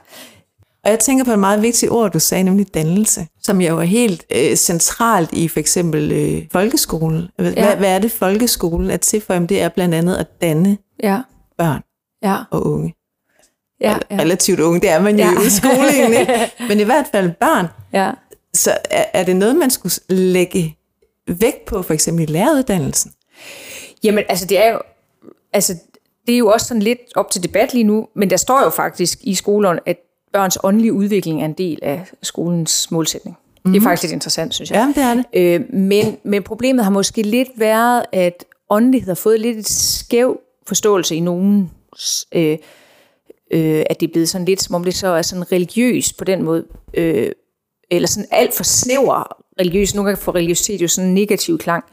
Og 0.84 0.90
jeg 0.90 0.98
tænker 1.00 1.24
på 1.24 1.30
et 1.32 1.38
meget 1.38 1.62
vigtigt 1.62 1.92
ord, 1.92 2.12
du 2.12 2.18
sagde, 2.18 2.44
nemlig 2.44 2.74
dannelse, 2.74 3.26
som 3.42 3.60
jo 3.60 3.78
er 3.78 3.82
helt 3.84 4.24
øh, 4.36 4.56
centralt 4.56 5.32
i 5.32 5.48
for 5.48 5.60
eksempel 5.60 6.12
øh, 6.12 6.42
folkeskolen. 6.52 7.28
Hvad, 7.36 7.52
Ja. 7.52 7.76
hvad 7.76 7.94
er 7.94 7.98
det, 7.98 8.12
folkeskolen 8.12 8.90
er 8.90 8.96
til 8.96 9.20
for? 9.20 9.34
Jamen, 9.34 9.48
det 9.48 9.62
er 9.62 9.68
blandt 9.68 9.94
andet 9.94 10.16
at 10.16 10.26
danne 10.40 10.78
ja, 11.02 11.20
børn 11.58 11.82
ja, 12.22 12.36
og 12.50 12.66
unge. 12.66 12.94
ja, 13.80 13.96
ja. 14.10 14.16
Relativt 14.20 14.60
unge, 14.60 14.80
det 14.80 14.90
er 14.90 15.00
man 15.00 15.18
jo 15.18 15.24
Ja. 15.24 15.46
i 15.46 15.50
skolen, 15.50 16.12
ikke? 16.20 16.50
Men 16.68 16.80
i 16.80 16.82
hvert 16.82 17.06
fald 17.12 17.30
børn. 17.40 17.66
ja. 17.92 18.10
Så 18.54 18.70
er, 18.90 19.04
er 19.12 19.24
det 19.24 19.36
noget, 19.36 19.56
man 19.56 19.70
skulle 19.70 19.92
lægge 20.08 20.76
vægt 21.28 21.64
på, 21.66 21.82
for 21.82 21.94
eksempel 21.94 22.22
i 22.22 22.32
læreruddannelsen? 22.32 23.12
Jamen, 24.04 24.24
altså 24.28 24.46
det 24.46 24.64
er 24.64 24.72
jo, 24.72 24.78
altså, 25.52 25.74
det 26.26 26.34
er 26.34 26.38
jo 26.38 26.48
også 26.48 26.66
sådan 26.66 26.82
lidt 26.82 26.98
op 27.16 27.30
til 27.30 27.42
debat 27.42 27.74
lige 27.74 27.84
nu, 27.84 28.06
men 28.16 28.30
der 28.30 28.36
står 28.36 28.62
jo 28.64 28.70
faktisk 28.70 29.18
i 29.22 29.34
skolen, 29.34 29.78
at 29.86 29.96
børns 30.34 30.58
åndelige 30.64 30.92
udvikling 30.92 31.40
er 31.40 31.44
en 31.44 31.52
del 31.52 31.78
af 31.82 32.04
skolens 32.22 32.90
målsætning. 32.90 33.36
Mm. 33.64 33.72
Det 33.72 33.80
er 33.80 33.82
faktisk 33.82 34.02
lidt 34.02 34.12
interessant, 34.12 34.54
synes 34.54 34.70
jeg. 34.70 34.92
Ja, 34.96 35.02
det 35.02 35.08
er 35.10 35.14
det. 35.14 35.24
Øh, 35.34 35.74
men, 35.74 36.16
men 36.22 36.42
problemet 36.42 36.84
har 36.84 36.92
måske 36.92 37.22
lidt 37.22 37.48
været, 37.56 38.04
at 38.12 38.44
åndelighed 38.70 39.06
har 39.06 39.14
fået 39.14 39.40
lidt 39.40 39.58
et 39.58 39.68
skæv 39.68 40.40
forståelse 40.66 41.16
i 41.16 41.20
nogen, 41.20 41.70
øh, 42.32 42.58
øh, 43.50 43.84
at 43.90 44.00
det 44.00 44.08
er 44.08 44.12
blevet 44.12 44.28
sådan 44.28 44.44
lidt, 44.44 44.62
som 44.62 44.74
om 44.74 44.84
det 44.84 44.94
så 44.94 45.08
er 45.08 45.22
sådan 45.22 45.52
religiøs 45.52 46.12
på 46.12 46.24
den 46.24 46.42
måde, 46.42 46.64
øh, 46.94 47.32
eller 47.90 48.08
sådan 48.08 48.28
alt 48.30 48.54
for 48.54 48.64
snæver 48.64 49.36
religiøs. 49.60 49.94
Nogle 49.94 50.08
gange 50.08 50.22
får 50.22 50.34
religiøsitet 50.34 50.82
jo 50.82 50.88
sådan 50.88 51.08
en 51.08 51.14
negativ 51.14 51.58
klang. 51.58 51.84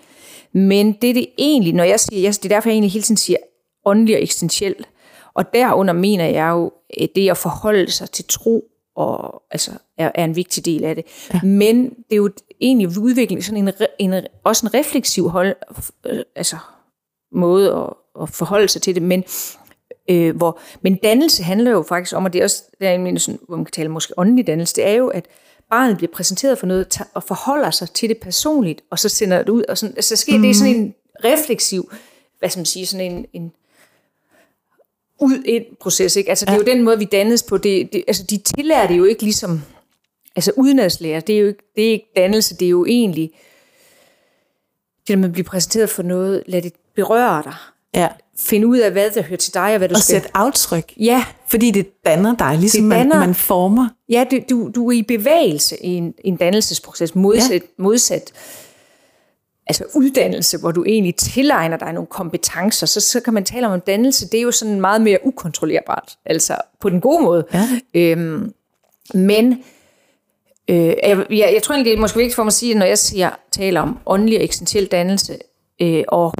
Men 0.54 0.92
det 1.02 1.10
er 1.10 1.14
det 1.14 1.28
egentlig, 1.38 1.74
når 1.74 1.84
jeg 1.84 2.00
siger, 2.00 2.22
jeg, 2.22 2.34
det 2.34 2.46
er 2.46 2.50
derfor, 2.50 2.70
jeg 2.70 2.74
egentlig 2.74 2.92
hele 2.92 3.04
tiden 3.04 3.18
siger 3.18 3.38
åndelig 3.86 4.16
og 4.16 4.22
eksistentiel. 4.22 4.76
Og 5.34 5.54
derunder 5.54 5.94
mener 5.94 6.26
jeg 6.26 6.50
jo, 6.50 6.72
det 7.16 7.30
at 7.30 7.38
forholde 7.38 7.92
sig 7.92 8.12
til 8.12 8.26
tro 8.26 8.72
og, 8.96 9.44
altså, 9.52 9.72
er, 9.98 10.12
er 10.16 10.24
en 10.24 10.36
vigtig 10.36 10.66
del 10.66 10.84
af 10.84 10.96
det. 10.96 11.06
Ja. 11.34 11.42
Men 11.44 11.90
det 11.90 12.12
er 12.12 12.16
jo 12.16 12.32
egentlig 12.62 13.00
udvikling, 13.00 13.44
sådan 13.44 13.68
en, 13.68 14.14
en, 14.14 14.26
også 14.44 14.66
en 14.66 14.74
refleksiv 14.74 15.30
hold, 15.30 15.56
øh, 16.06 16.24
altså, 16.36 16.58
måde 17.32 17.76
at, 17.76 18.22
at 18.22 18.30
forholde 18.30 18.68
sig 18.68 18.82
til 18.82 18.96
det. 18.96 19.04
Men, 19.04 19.24
øh, 20.10 20.36
hvor, 20.36 20.60
men 20.82 20.96
dannelse 20.96 21.44
handler 21.44 21.72
jo 21.72 21.84
faktisk 21.84 22.16
om, 22.16 22.26
og 22.26 22.34
det 22.34 22.40
er 22.40 22.44
også, 22.44 22.64
det 22.80 22.88
er 22.88 22.94
en, 22.94 23.20
sådan, 23.20 23.40
hvor 23.48 23.56
man 23.56 23.66
kan 23.66 23.72
tale 23.72 23.90
måske 23.90 24.14
åndelig 24.18 24.48
dannelse, 24.48 24.76
det 24.76 24.88
er 24.88 24.94
jo, 24.94 25.08
at 25.08 25.26
barnet 25.70 25.98
bliver 25.98 26.12
præsenteret 26.14 26.58
for 26.58 26.68
noget, 26.68 27.02
og 27.14 27.24
forholder 27.24 27.72
sig 27.72 27.90
til 27.90 28.10
det 28.10 28.18
personligt, 28.18 28.82
og 28.90 29.00
så 29.00 29.10
sender 29.10 29.38
det 29.38 29.50
ud, 29.50 29.64
og 29.70 29.78
sådan, 29.78 29.96
altså, 29.96 30.16
så 30.16 30.22
sker 30.22 30.38
mm. 30.38 30.44
det 30.44 30.56
sådan 30.56 30.76
en 30.76 30.94
refleksiv, 31.24 31.92
hvad 32.40 32.50
skal 32.50 32.60
man 32.60 32.66
sige, 32.66 32.86
sådan 32.86 33.12
en, 33.12 33.26
en 33.34 33.52
ud-ind 35.22 35.66
proces, 35.82 36.16
ikke? 36.16 36.30
Altså, 36.30 36.46
det 36.46 36.52
er 36.54 36.58
jo 36.58 36.64
den 36.64 36.84
måde, 36.84 37.00
vi 37.00 37.06
dannes 37.06 37.44
på. 37.44 37.58
Det, 37.58 37.94
det, 37.94 38.04
altså, 38.08 38.24
de 38.24 38.38
tillærer 38.38 38.88
det 38.88 38.98
jo 38.98 39.04
ikke 39.06 39.24
ligesom, 39.24 39.62
altså 40.36 40.52
udenadslærer, 40.58 41.20
det 41.20 41.36
er 41.36 41.40
jo 41.40 41.48
ikke, 41.48 41.64
det 41.76 41.88
er 41.88 41.92
ikke 41.92 42.12
dannelse, 42.16 42.56
det 42.56 42.66
er 42.66 42.70
jo 42.70 42.86
egentlig, 42.86 43.32
det 45.08 45.20
man 45.20 45.32
bliver 45.32 45.46
præsenteret 45.46 45.90
for 45.90 46.04
noget, 46.04 46.44
lad 46.48 46.62
det 46.62 46.74
berøre 46.96 47.44
dig. 47.44 47.54
Ja. 47.96 48.08
Finde 48.40 48.68
ud 48.68 48.78
af, 48.78 48.92
hvad 48.92 49.10
der 49.12 49.22
hører 49.22 49.38
til 49.38 49.54
dig, 49.54 49.72
og 49.72 49.78
hvad 49.78 49.90
du 49.90 49.96
Og 49.96 50.02
skal... 50.02 50.14
sætte 50.22 50.30
aftryk. 50.38 50.94
Ja, 51.00 51.26
Fordi 51.48 51.72
det 51.72 51.88
danner 52.06 52.36
dig, 52.36 52.58
ligesom 52.58 52.84
Det 52.84 52.92
danner- 52.92 53.20
Man, 53.20 53.28
man 53.28 53.36
former. 53.36 53.88
Ja, 54.10 54.26
du, 54.32 54.40
du, 54.50 54.72
du 54.76 54.88
er 54.88 54.92
i 54.92 55.02
bevægelse 55.02 55.84
i 55.86 55.88
en, 55.90 56.14
en 56.24 56.36
dannelsesproces, 56.36 57.16
modsat, 57.16 57.52
ja. 57.52 57.68
modsat 57.78 58.32
altså 59.72 60.00
uddannelse, 60.00 60.58
hvor 60.58 60.72
du 60.72 60.84
egentlig 60.84 61.16
tilegner 61.16 61.78
dig 61.78 61.94
nogle 61.94 62.08
kompetencer, 62.08 62.88
så, 62.88 63.02
så 63.02 63.20
kan 63.20 63.34
man 63.34 63.46
tale 63.46 63.68
om 63.68 63.82
dannelse, 63.82 64.30
det 64.30 64.38
er 64.38 64.42
jo 64.42 64.52
sådan 64.52 64.82
meget 64.82 65.02
mere 65.02 65.20
ukontrollerbart, 65.24 66.18
altså 66.26 66.58
på 66.80 66.90
den 66.90 67.02
gode 67.02 67.24
måde. 67.24 67.46
Ja. 67.54 67.68
Øhm, 67.94 68.54
men 69.14 69.64
øh, 70.68 70.76
jeg, 70.78 71.26
jeg, 71.30 71.52
jeg 71.54 71.64
tror 71.64 71.76
egentlig, 71.76 71.92
det 71.92 71.98
er 71.98 72.02
måske 72.02 72.18
vigtigt 72.18 72.36
for 72.36 72.44
mig 72.44 72.50
at 72.50 72.54
sige, 72.54 72.72
at 72.72 72.78
når 72.78 72.86
jeg 72.86 72.98
siger, 72.98 73.30
taler 73.52 73.82
om 73.82 74.00
åndelig 74.06 74.38
og 74.38 74.44
eksistentiel 74.44 74.86
dannelse 74.86 75.38
øh, 75.82 76.04
og 76.08 76.34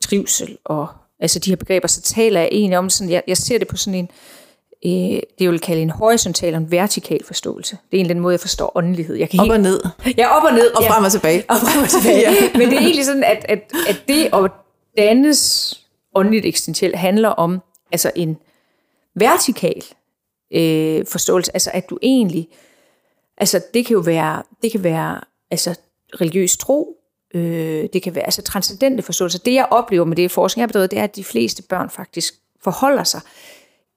trivsel 0.00 0.58
og 0.64 0.86
altså 1.20 1.38
de 1.38 1.50
her 1.50 1.56
begreber, 1.56 1.88
så 1.88 2.02
taler 2.02 2.40
jeg 2.40 2.48
egentlig 2.52 2.78
om 2.78 2.90
sådan, 2.90 3.10
jeg, 3.10 3.22
jeg 3.26 3.36
ser 3.36 3.58
det 3.58 3.68
på 3.68 3.76
sådan 3.76 3.98
en, 3.98 4.04
øh, 4.04 4.16
det 4.82 5.22
jeg 5.40 5.50
vil 5.50 5.60
kalde 5.60 5.82
en 5.82 5.90
horisontal 5.90 6.54
og 6.54 6.60
en 6.60 6.70
vertikal 6.70 7.24
forståelse. 7.24 7.76
Det 7.76 7.96
er 7.96 7.96
egentlig 7.96 8.14
den 8.14 8.22
måde, 8.22 8.32
jeg 8.32 8.40
forstår 8.40 8.72
åndelighed. 8.76 9.16
Jeg 9.16 9.30
kan 9.30 9.40
Op 9.40 9.44
helt, 9.44 9.52
og 9.52 9.60
ned. 9.60 9.80
Ja, 10.18 10.36
op 10.36 10.42
og 10.44 10.52
ned. 10.52 10.70
Og 10.70 10.82
ja. 10.82 10.90
frem 10.90 11.04
og 11.04 11.12
tilbage. 11.12 11.44
Og 11.48 11.56
frem 11.56 11.82
og 11.82 11.88
tilbage. 11.88 12.20
Ja. 12.20 12.34
Men 12.58 12.68
det 12.68 12.76
er 12.76 12.80
egentlig 12.80 13.04
sådan, 13.04 13.24
at, 13.24 13.44
at, 13.48 13.72
at 13.88 14.02
det 14.08 14.30
at 14.32 14.50
dannes 14.96 15.74
åndeligt 16.14 16.46
eksistentielt 16.46 16.96
handler 16.96 17.28
om 17.28 17.62
altså 17.92 18.10
en 18.16 18.38
vertikal 19.14 19.82
øh, 20.54 21.06
forståelse. 21.06 21.50
Altså 21.54 21.70
at 21.74 21.90
du 21.90 21.98
egentlig, 22.02 22.48
altså 23.36 23.62
det 23.74 23.86
kan 23.86 23.94
jo 23.94 24.00
være, 24.00 24.42
det 24.62 24.72
kan 24.72 24.84
være 24.84 25.20
altså 25.50 25.74
religiøs 26.20 26.56
tro, 26.56 26.96
øh, 27.34 27.88
det 27.92 28.02
kan 28.02 28.14
være 28.14 28.24
altså 28.24 28.42
transcendente 28.42 29.02
forståelser. 29.02 29.38
Det 29.38 29.54
jeg 29.54 29.66
oplever 29.70 30.04
med 30.04 30.16
det 30.16 30.30
forskning, 30.30 30.60
jeg 30.60 30.62
har 30.62 30.68
bedrevet, 30.68 30.90
det 30.90 30.98
er, 30.98 31.04
at 31.04 31.16
de 31.16 31.24
fleste 31.24 31.62
børn 31.62 31.90
faktisk 31.90 32.34
forholder 32.62 33.04
sig 33.04 33.20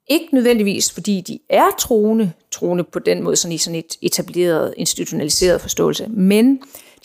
ikke 0.08 0.28
nødvendigvis, 0.32 0.92
fordi 0.92 1.22
de 1.22 1.40
er 1.50 1.66
troende, 1.80 2.32
troende 2.52 2.84
på 2.84 3.00
den 3.00 3.24
måde, 3.24 3.36
sådan 3.36 3.52
i 3.54 3.58
sådan 3.58 3.76
et 3.80 3.96
etableret, 4.02 4.74
institutionaliseret 4.78 5.62
forståelse, 5.62 6.08
men 6.08 6.56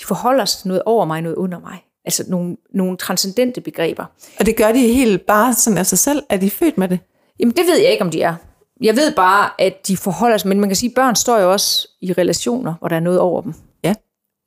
de 0.00 0.04
forholder 0.06 0.44
sig 0.44 0.68
noget 0.68 0.82
over 0.86 1.04
mig, 1.04 1.22
noget 1.22 1.36
under 1.36 1.58
mig. 1.60 1.78
Altså 2.04 2.24
nogle, 2.28 2.56
nogle 2.74 2.96
transcendente 2.96 3.60
begreber. 3.60 4.04
Og 4.40 4.46
det 4.46 4.56
gør 4.56 4.72
de 4.72 4.78
helt 4.78 5.26
bare 5.26 5.54
sådan 5.54 5.78
af 5.78 5.86
sig 5.86 5.98
selv. 5.98 6.22
Er 6.28 6.36
de 6.36 6.50
født 6.50 6.78
med 6.78 6.88
det? 6.88 6.98
Jamen 7.40 7.56
det 7.56 7.66
ved 7.66 7.78
jeg 7.78 7.90
ikke, 7.92 8.04
om 8.04 8.10
de 8.10 8.22
er. 8.22 8.34
Jeg 8.82 8.96
ved 8.96 9.12
bare, 9.14 9.50
at 9.58 9.88
de 9.88 9.96
forholder 9.96 10.36
sig, 10.38 10.48
men 10.48 10.60
man 10.60 10.68
kan 10.68 10.76
sige, 10.76 10.90
at 10.90 10.94
børn 10.94 11.16
står 11.16 11.38
jo 11.38 11.52
også 11.52 11.88
i 12.00 12.12
relationer, 12.12 12.74
hvor 12.78 12.88
der 12.88 12.96
er 12.96 13.00
noget 13.00 13.18
over 13.20 13.42
dem. 13.42 13.54
Ja. 13.84 13.94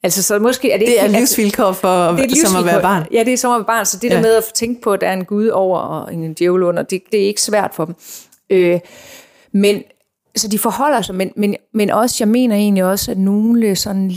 Altså 0.03 0.23
så 0.23 0.39
måske 0.39 0.71
er 0.71 0.77
det, 0.77 0.87
Det 0.87 0.91
ikke 0.93 0.99
er 0.99 1.07
helt- 1.07 1.17
livsvilkår 1.19 1.71
for, 1.71 2.07
det 2.11 2.19
er 2.19 2.23
et 2.25 2.37
som 2.37 2.55
at 2.55 2.65
være 2.65 2.73
livsvilkår. 2.75 2.81
barn. 2.81 3.05
Ja, 3.13 3.23
det 3.23 3.33
er 3.33 3.37
som 3.37 3.51
at 3.51 3.57
være 3.59 3.65
barn. 3.65 3.85
Så 3.85 3.97
det 4.01 4.09
Ja. 4.09 4.15
der 4.15 4.21
med 4.21 4.35
at 4.35 4.43
tænke 4.55 4.81
på, 4.81 4.93
at 4.93 5.01
der 5.01 5.07
er 5.07 5.13
en 5.13 5.25
Gud 5.25 5.47
over 5.47 5.79
og 5.79 6.13
en 6.13 6.33
djævel 6.33 6.63
under, 6.63 6.83
det, 6.83 7.01
det 7.11 7.21
er 7.23 7.27
ikke 7.27 7.41
svært 7.41 7.71
for 7.73 7.85
dem. 7.85 7.95
Øh, 8.51 8.79
men 9.51 9.83
så 10.35 10.47
de 10.47 10.59
forholder 10.59 11.01
sig, 11.01 11.15
men, 11.15 11.31
men, 11.35 11.55
men 11.73 11.89
også, 11.89 12.15
jeg 12.19 12.27
mener 12.27 12.55
egentlig 12.55 12.83
også, 12.83 13.11
at 13.11 13.17
nogle 13.17 13.75
sådan 13.75 14.11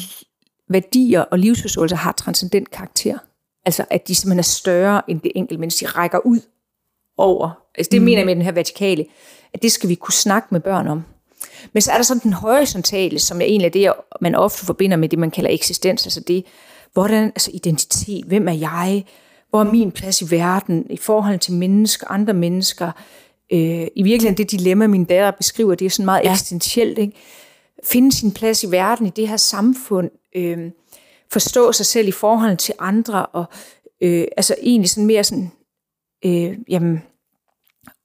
værdier 0.68 1.20
og 1.20 1.38
livsforståelser 1.38 1.96
har 1.96 2.12
transcendent 2.12 2.70
karakter. 2.70 3.18
Altså, 3.66 3.84
at 3.90 4.08
de 4.08 4.14
simpelthen 4.14 4.38
er 4.38 4.42
større 4.42 5.10
end 5.10 5.20
det 5.20 5.32
enkelte 5.34 5.60
menneske. 5.60 5.86
De 5.86 5.90
rækker 5.90 6.18
ud 6.26 6.40
over. 7.16 7.50
Altså, 7.74 7.90
det 7.90 8.00
mm. 8.00 8.04
mener 8.04 8.18
jeg 8.18 8.26
med 8.26 8.34
den 8.34 8.44
her 8.44 8.52
vertikale, 8.52 9.06
at 9.54 9.62
det 9.62 9.72
skal 9.72 9.88
vi 9.88 9.94
kunne 9.94 10.14
snakke 10.14 10.48
med 10.50 10.60
børn 10.60 10.88
om. 10.88 11.02
Men 11.72 11.80
så 11.80 11.92
er 11.92 11.96
der 11.96 12.02
sådan 12.02 12.22
den 12.22 12.32
horisontale, 12.32 13.18
som 13.18 13.40
er 13.40 13.44
egentlig 13.44 13.74
det, 13.74 13.92
man 14.20 14.34
ofte 14.34 14.66
forbinder 14.66 14.96
med 14.96 15.08
det, 15.08 15.18
man 15.18 15.30
kalder 15.30 15.50
eksistens. 15.50 16.06
Altså 16.06 16.20
det, 16.20 16.44
hvordan, 16.92 17.24
altså 17.24 17.50
identitet, 17.54 18.24
hvem 18.24 18.48
er 18.48 18.52
jeg? 18.52 19.04
Hvor 19.50 19.60
er 19.60 19.72
min 19.72 19.92
plads 19.92 20.22
i 20.22 20.30
verden 20.30 20.86
i 20.90 20.96
forhold 20.96 21.38
til 21.38 21.52
mennesker, 21.52 22.10
andre 22.10 22.34
mennesker? 22.34 22.92
Øh, 23.52 23.86
I 23.96 24.02
virkeligheden 24.02 24.36
det 24.36 24.50
dilemma, 24.50 24.86
min 24.86 25.04
datter 25.04 25.30
beskriver, 25.30 25.74
det 25.74 25.84
er 25.86 25.90
sådan 25.90 26.04
meget 26.04 26.24
ja. 26.24 26.32
eksistentielt. 26.32 26.98
Ikke? 26.98 27.12
Finde 27.84 28.12
sin 28.12 28.32
plads 28.32 28.64
i 28.64 28.70
verden, 28.70 29.06
i 29.06 29.10
det 29.10 29.28
her 29.28 29.36
samfund. 29.36 30.10
Øh, 30.36 30.70
forstå 31.32 31.72
sig 31.72 31.86
selv 31.86 32.08
i 32.08 32.12
forhold 32.12 32.56
til 32.56 32.74
andre. 32.78 33.26
Og 33.26 33.44
øh, 34.00 34.24
altså 34.36 34.54
egentlig 34.62 34.90
sådan 34.90 35.06
mere 35.06 35.24
sådan, 35.24 35.50
øh, 36.24 36.58
jamen, 36.68 37.02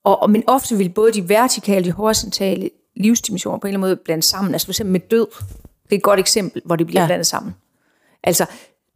og, 0.03 0.21
og, 0.21 0.29
men 0.29 0.43
ofte 0.47 0.77
vil 0.77 0.89
både 0.89 1.11
de 1.13 1.29
vertikale 1.29 1.79
og 1.79 1.85
de 1.85 1.91
horisontale 1.91 2.69
livsdimensioner 2.95 3.57
på 3.57 3.67
en 3.67 3.69
eller 3.69 3.77
anden 3.79 3.89
måde 3.89 3.95
blande 4.05 4.23
sammen. 4.23 4.53
Altså 4.53 4.65
for 4.65 4.71
eksempel 4.71 4.91
med 4.91 4.99
død. 4.99 5.27
Det 5.83 5.91
er 5.91 5.97
et 5.97 6.03
godt 6.03 6.19
eksempel, 6.19 6.61
hvor 6.65 6.75
det 6.75 6.87
bliver 6.87 7.01
Ja. 7.01 7.07
blandet 7.07 7.27
sammen. 7.27 7.55
Altså 8.23 8.45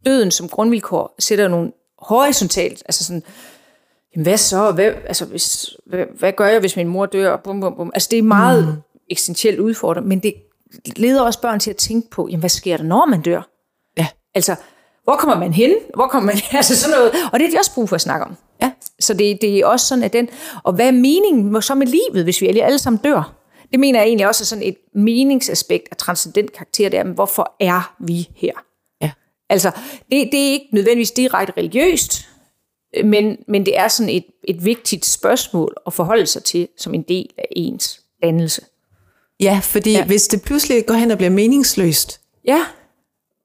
døden 0.06 0.30
som 0.30 0.48
grundvilkår 0.48 1.14
sætter 1.18 1.48
nogle 1.48 1.72
horisontalt, 1.98 2.82
altså 2.86 3.04
sådan, 3.04 3.22
jamen 4.14 4.22
hvad 4.22 4.36
så? 4.36 4.70
Hvad, 4.70 4.92
altså 5.06 5.24
hvis, 5.24 5.76
hvad, 5.86 6.04
hvad 6.18 6.32
gør 6.32 6.46
jeg, 6.46 6.60
hvis 6.60 6.76
min 6.76 6.88
mor 6.88 7.06
dør? 7.06 7.36
Bum, 7.36 7.60
bum, 7.60 7.76
bum. 7.76 7.90
Altså 7.94 8.08
det 8.10 8.18
er 8.18 8.22
meget 8.22 8.68
mm. 8.68 8.72
eksistentielt 9.10 9.60
udfordrende, 9.60 10.08
men 10.08 10.18
det 10.18 10.34
leder 10.96 11.22
også 11.22 11.40
børn 11.40 11.60
til 11.60 11.70
at 11.70 11.76
tænke 11.76 12.10
på, 12.10 12.28
jamen 12.28 12.40
hvad 12.40 12.50
sker 12.50 12.76
der, 12.76 12.84
når 12.84 13.06
man 13.06 13.22
dør? 13.22 13.48
Ja. 13.98 14.06
Altså, 14.34 14.56
hvor 15.04 15.16
kommer 15.16 15.38
man 15.38 15.52
hen? 15.52 15.74
Hvor 15.94 16.06
kommer 16.06 16.26
man 16.26 16.36
Altså 16.52 16.76
sådan 16.76 16.96
noget. 16.96 17.12
Og 17.32 17.40
det 17.40 17.46
er 17.46 17.50
de 17.50 17.58
også 17.58 17.74
brug 17.74 17.88
for 17.88 17.94
at 17.94 18.00
snakke 18.00 18.26
om. 18.26 18.36
Ja. 18.62 18.72
Så 19.00 19.14
det, 19.14 19.38
det 19.40 19.58
er 19.58 19.66
også 19.66 19.86
sådan, 19.86 20.04
at 20.04 20.12
den... 20.12 20.28
Og 20.62 20.72
hvad 20.72 20.86
er 20.86 20.92
meningen 20.92 21.62
så 21.62 21.74
med 21.74 21.86
livet, 21.86 22.24
hvis 22.24 22.40
vi 22.40 22.46
alle, 22.46 22.64
alle 22.64 22.78
sammen 22.78 23.00
dør? 23.04 23.34
Det 23.72 23.80
mener 23.80 23.98
jeg 23.98 24.06
egentlig 24.06 24.28
også 24.28 24.42
er 24.42 24.46
sådan 24.46 24.64
et 24.64 24.76
meningsaspekt 24.94 25.88
af 25.90 25.96
transcendent 25.96 26.52
karakter, 26.52 26.88
det 26.88 26.98
er, 26.98 27.04
men 27.04 27.14
hvorfor 27.14 27.56
er 27.60 27.94
vi 27.98 28.28
her? 28.36 28.52
Ja. 29.02 29.10
Altså, 29.50 29.70
det, 30.12 30.28
det 30.32 30.48
er 30.48 30.52
ikke 30.52 30.68
nødvendigvis 30.72 31.10
direkte 31.10 31.52
religiøst, 31.56 32.28
men, 33.04 33.36
men 33.48 33.66
det 33.66 33.78
er 33.78 33.88
sådan 33.88 34.10
et, 34.10 34.24
et 34.44 34.64
vigtigt 34.64 35.04
spørgsmål 35.04 35.74
at 35.86 35.92
forholde 35.92 36.26
sig 36.26 36.44
til 36.44 36.68
som 36.78 36.94
en 36.94 37.02
del 37.02 37.28
af 37.38 37.44
ens 37.56 38.00
dannelse. 38.22 38.62
Ja, 39.40 39.60
fordi 39.62 39.92
ja. 39.92 39.98
Ja. 39.98 40.04
hvis 40.04 40.28
det 40.28 40.42
pludselig 40.42 40.86
går 40.86 40.94
hen 40.94 41.10
og 41.10 41.16
bliver 41.16 41.30
meningsløst, 41.30 42.20
Ja, 42.46 42.60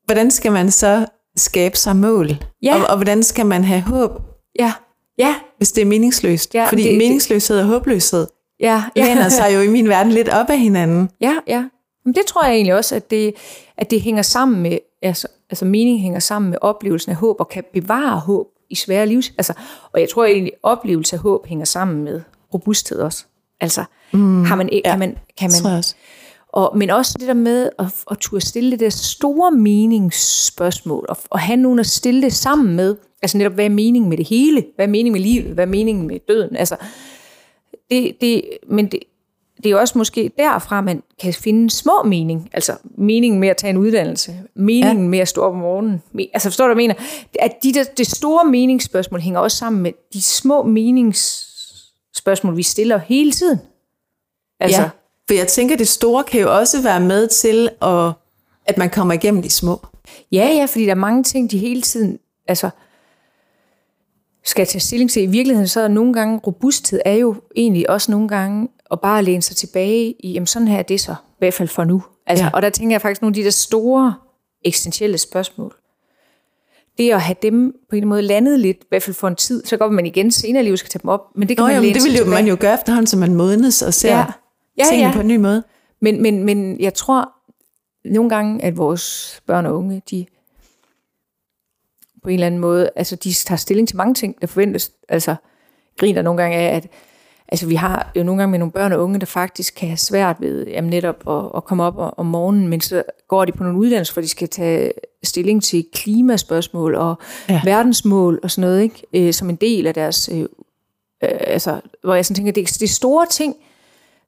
hvordan 0.06 0.32
skal 0.32 0.52
man 0.52 0.72
så 0.72 1.06
skabe 1.38 1.78
sig 1.78 1.96
mål? 1.96 2.30
Ja. 2.62 2.76
Og, 2.82 2.88
og 2.90 2.96
hvordan 2.96 3.24
skal 3.24 3.46
man 3.46 3.64
have 3.64 3.82
håb, 3.82 4.12
ja, 4.60 4.74
ja, 5.18 5.36
hvis 5.58 5.72
det 5.72 5.82
er 5.82 5.86
meningsløst? 5.86 6.56
Ja, 6.56 6.66
fordi 6.70 6.84
det- 6.84 6.90
det- 6.92 6.98
meningsløshed 6.98 7.60
og 7.60 7.66
håbløshed 7.66 8.28
ja. 8.60 8.84
læner 8.96 9.30
sig 9.30 9.56
jo 9.56 9.60
i 9.62 9.68
min 9.68 9.90
verden 9.90 10.12
lidt 10.14 10.30
op 10.30 10.50
af 10.50 10.60
hinanden. 10.60 11.10
Ja, 11.22 11.36
ja. 11.48 11.66
Men 12.06 12.16
det 12.16 12.26
tror 12.26 12.46
jeg 12.46 12.54
egentlig 12.56 12.76
også, 12.76 12.96
at 12.96 13.12
det, 13.12 13.34
at 13.78 13.92
det 13.92 14.02
hænger 14.02 14.22
sammen 14.22 14.62
med, 14.62 14.78
altså, 15.02 15.28
altså 15.50 15.66
mening 15.66 16.02
hænger 16.02 16.20
sammen 16.20 16.50
med 16.50 16.58
oplevelsen 16.62 17.12
af 17.12 17.16
håb, 17.18 17.36
og 17.40 17.50
kan 17.50 17.64
bevare 17.74 18.20
håb 18.20 18.48
i 18.70 18.76
svære 18.76 19.08
livs. 19.08 19.34
Altså, 19.38 19.54
og 19.94 20.02
jeg 20.02 20.10
tror 20.10 20.26
egentlig, 20.26 20.54
oplevelse 20.64 21.16
af 21.16 21.22
håb 21.22 21.48
hænger 21.48 21.66
sammen 21.66 22.04
med 22.04 22.22
robusthed 22.54 23.00
også. 23.00 23.26
Altså, 23.62 23.84
mm, 24.12 24.46
har 24.46 24.56
man, 24.56 24.70
ja, 24.72 24.82
kan 24.86 25.00
man, 25.00 25.18
kan 25.38 25.50
Tror 25.50 25.70
jeg 25.70 25.74
man, 25.74 25.78
også. 25.78 25.96
og, 26.54 26.78
men 26.78 26.90
også 26.90 27.16
det 27.20 27.28
der 27.28 27.34
med 27.34 27.70
at, 27.80 27.86
at 28.12 28.18
turde 28.18 28.46
stille 28.46 28.72
det 28.72 28.80
der 28.80 28.90
store 28.90 29.52
meningsspørgsmål, 29.52 31.06
og, 31.10 31.18
og 31.30 31.40
have 31.40 31.58
nogen 31.58 31.80
at 31.80 31.88
stille 31.88 32.22
det 32.22 32.34
sammen 32.34 32.76
med, 32.76 32.96
altså 33.22 33.38
netop, 33.38 33.54
hvad 33.54 33.66
er 33.66 33.70
meningen 33.70 34.10
med 34.10 34.18
det 34.18 34.28
hele? 34.28 34.66
Hvad 34.76 34.86
er 34.86 34.90
meningen 34.90 35.12
med 35.12 35.22
livet? 35.22 35.54
Hvad 35.54 35.64
er 35.64 35.70
meningen 35.70 36.08
med 36.08 36.20
døden? 36.28 36.56
Altså, 36.56 36.76
det, 37.92 38.18
det, 38.22 38.44
men 38.68 38.88
det, 38.88 39.00
det 39.64 39.66
er 39.66 39.70
jo 39.70 39.80
også 39.80 39.98
måske 39.98 40.32
derfra, 40.38 40.82
man 40.82 41.04
kan 41.22 41.34
finde 41.34 41.70
små 41.70 42.04
mening. 42.04 42.50
Altså 42.54 42.76
meningen 42.98 43.40
med 43.40 43.50
at 43.50 43.58
tage 43.58 43.70
en 43.72 43.78
uddannelse. 43.78 44.40
Meningen 44.56 45.04
ja. 45.04 45.10
med 45.10 45.20
at 45.20 45.28
stå 45.28 45.42
op 45.42 45.54
om 45.54 45.60
morgenen. 45.60 46.02
Altså 46.34 46.50
forstår 46.50 46.68
du, 46.68 46.74
hvad 46.74 46.84
jeg 46.84 46.88
mener? 46.88 47.04
At 47.40 47.64
de 47.64 47.74
der, 47.74 47.84
det 47.84 48.08
store 48.08 48.46
meningsspørgsmål 48.46 49.20
hænger 49.22 49.40
også 49.40 49.58
sammen 49.58 49.82
med 49.82 49.92
de 50.14 50.22
små 50.22 50.64
meningsspørgsmål, 50.64 52.58
vi 52.58 52.64
stiller 52.64 52.98
hele 52.98 53.32
tiden. 53.32 53.60
Altså, 54.60 54.82
Ja, 54.82 54.90
for 55.28 55.34
jeg 55.34 55.48
tænker, 55.48 55.78
det 55.78 55.88
store 55.88 56.24
kan 56.24 56.42
jo 56.42 56.58
også 56.58 56.82
være 56.82 57.00
med 57.00 57.28
til, 57.28 57.70
at, 57.82 58.12
at 58.66 58.78
man 58.78 58.90
kommer 58.90 59.14
igennem 59.14 59.42
de 59.42 59.50
små. 59.50 59.86
Ja, 60.32 60.48
ja, 60.48 60.66
fordi 60.66 60.86
der 60.86 60.92
er 60.92 60.96
mange 60.96 61.24
ting, 61.24 61.52
de 61.52 61.58
hele 61.58 61.82
tiden 61.82 62.20
altså, 62.48 62.70
skal 64.46 64.68
tage 64.68 64.80
stilling 64.80 65.12
til. 65.12 65.24
I 65.24 65.26
virkeligheden 65.26 65.68
så 65.68 65.82
er 65.82 65.88
nogle 65.88 66.14
gange, 66.14 66.40
robusthed 66.48 67.00
er 67.06 67.14
jo 67.14 67.36
egentlig 67.56 67.90
også 67.90 68.12
nogle 68.12 68.28
gange 68.28 68.68
at 68.92 69.02
bare 69.02 69.24
læne 69.24 69.42
sig 69.42 69.56
tilbage 69.56 70.16
i, 70.20 70.32
jamen 70.34 70.48
sådan 70.48 70.68
her 70.68 70.80
er 70.80 70.84
det 70.84 71.02
så, 71.02 71.12
i 71.12 71.36
hvert 71.40 71.54
fald 71.54 71.70
for 71.70 71.84
nu. 71.84 72.04
Altså, 72.28 72.46
Ja. 72.46 72.52
Og 72.54 72.62
der 72.62 72.70
tænker 72.70 72.94
jeg 72.94 73.02
faktisk 73.02 73.22
nogle 73.22 73.32
af 73.32 73.36
de 73.36 73.44
der 73.44 73.50
store 73.50 74.14
eksistentielle 74.66 75.18
spørgsmål. 75.18 75.76
Det 76.98 77.12
at 77.12 77.22
have 77.22 77.36
dem 77.42 77.76
på 77.90 77.96
en 77.96 78.08
måde 78.08 78.22
landet 78.22 78.60
lidt, 78.60 78.78
i 78.78 78.86
hvert 78.90 79.04
fald 79.04 79.16
for 79.16 79.28
en 79.28 79.36
tid, 79.36 79.66
så 79.66 79.78
går 79.78 79.90
man 79.90 80.06
igen 80.06 80.32
senere 80.32 80.64
i 80.64 80.66
livet 80.66 80.80
skal 80.80 80.90
tage 80.90 81.02
dem 81.02 81.10
op. 81.10 81.22
Men 81.36 81.50
det 81.50 81.58
kan 81.58 81.64
Nå, 81.64 81.68
man 81.68 81.76
jamen, 81.76 81.94
det 81.94 82.04
vil 82.04 82.18
jo, 82.18 82.26
man 82.26 82.48
jo 82.48 82.58
gøre 82.60 82.74
efterhånden, 82.74 83.08
så 83.08 83.18
man 83.18 83.36
modnes 83.36 83.82
og 83.82 83.94
ser. 83.94 84.18
Ja. 84.18 84.26
Ja, 84.78 84.84
tingene 84.90 85.10
ja. 85.10 85.16
på 85.16 85.20
en 85.22 85.28
ny 85.28 85.36
måde. 85.36 85.64
Men, 86.02 86.22
men, 86.22 86.44
men 86.44 86.80
jeg 86.80 86.94
tror, 86.94 87.32
nogle 88.06 88.30
gange, 88.30 88.64
at 88.64 88.78
vores 88.78 89.40
børn 89.48 89.66
og 89.66 89.78
unge, 89.78 90.02
de 90.12 90.26
på 92.24 92.30
en 92.30 92.34
eller 92.34 92.48
anden 92.48 92.62
måde, 92.62 92.90
altså 92.96 93.16
de 93.16 93.34
tager 93.34 93.58
stilling 93.58 93.88
til 93.88 93.98
mange 93.98 94.14
ting, 94.14 94.42
der 94.42 94.48
forventes, 94.48 94.92
altså 95.10 95.36
griner 95.98 96.22
nogle 96.22 96.42
gange 96.42 96.58
af, 96.58 96.76
at 96.76 96.88
altså 97.52 97.68
vi 97.68 97.76
har 97.76 98.12
jo 98.16 98.24
nogle 98.24 98.42
gange 98.42 98.52
med 98.52 98.60
nogle 98.60 98.72
børn 98.72 98.92
og 98.92 99.04
unge, 99.04 99.20
der 99.20 99.26
faktisk 99.26 99.76
kan 99.76 99.88
have 99.88 99.98
svært 99.98 100.36
ved 100.40 100.68
jamen 100.68 100.90
netop 100.90 101.30
at, 101.30 101.52
at 101.58 101.64
komme 101.64 101.84
op 101.84 102.14
om 102.18 102.26
morgenen, 102.26 102.68
men 102.68 102.82
så 102.82 103.04
går 103.28 103.46
de 103.46 103.52
på 103.52 103.64
nogle 103.64 103.80
uddannelser, 103.80 104.14
for 104.14 104.22
de 104.22 104.28
skal 104.28 104.50
tage 104.50 104.92
stilling 105.24 105.64
til 105.64 105.86
klimaspørgsmål 105.94 106.96
og 106.96 107.16
ja. 107.50 107.62
verdensmål 107.64 108.40
og 108.44 108.52
sådan 108.52 108.70
noget, 108.70 108.82
ikke? 108.82 109.28
Øh, 109.28 109.34
som 109.34 109.50
en 109.50 109.56
del 109.56 109.88
af 109.88 109.94
deres, 109.94 110.30
øh, 110.34 110.40
øh, 110.40 110.48
altså, 111.22 111.82
hvor 112.04 112.16
jeg 112.16 112.26
sådan 112.26 112.36
tænker, 112.36 112.52
det, 112.52 112.80
det 112.80 112.84
er 112.84 112.88
store 112.88 113.26
ting, 113.32 113.56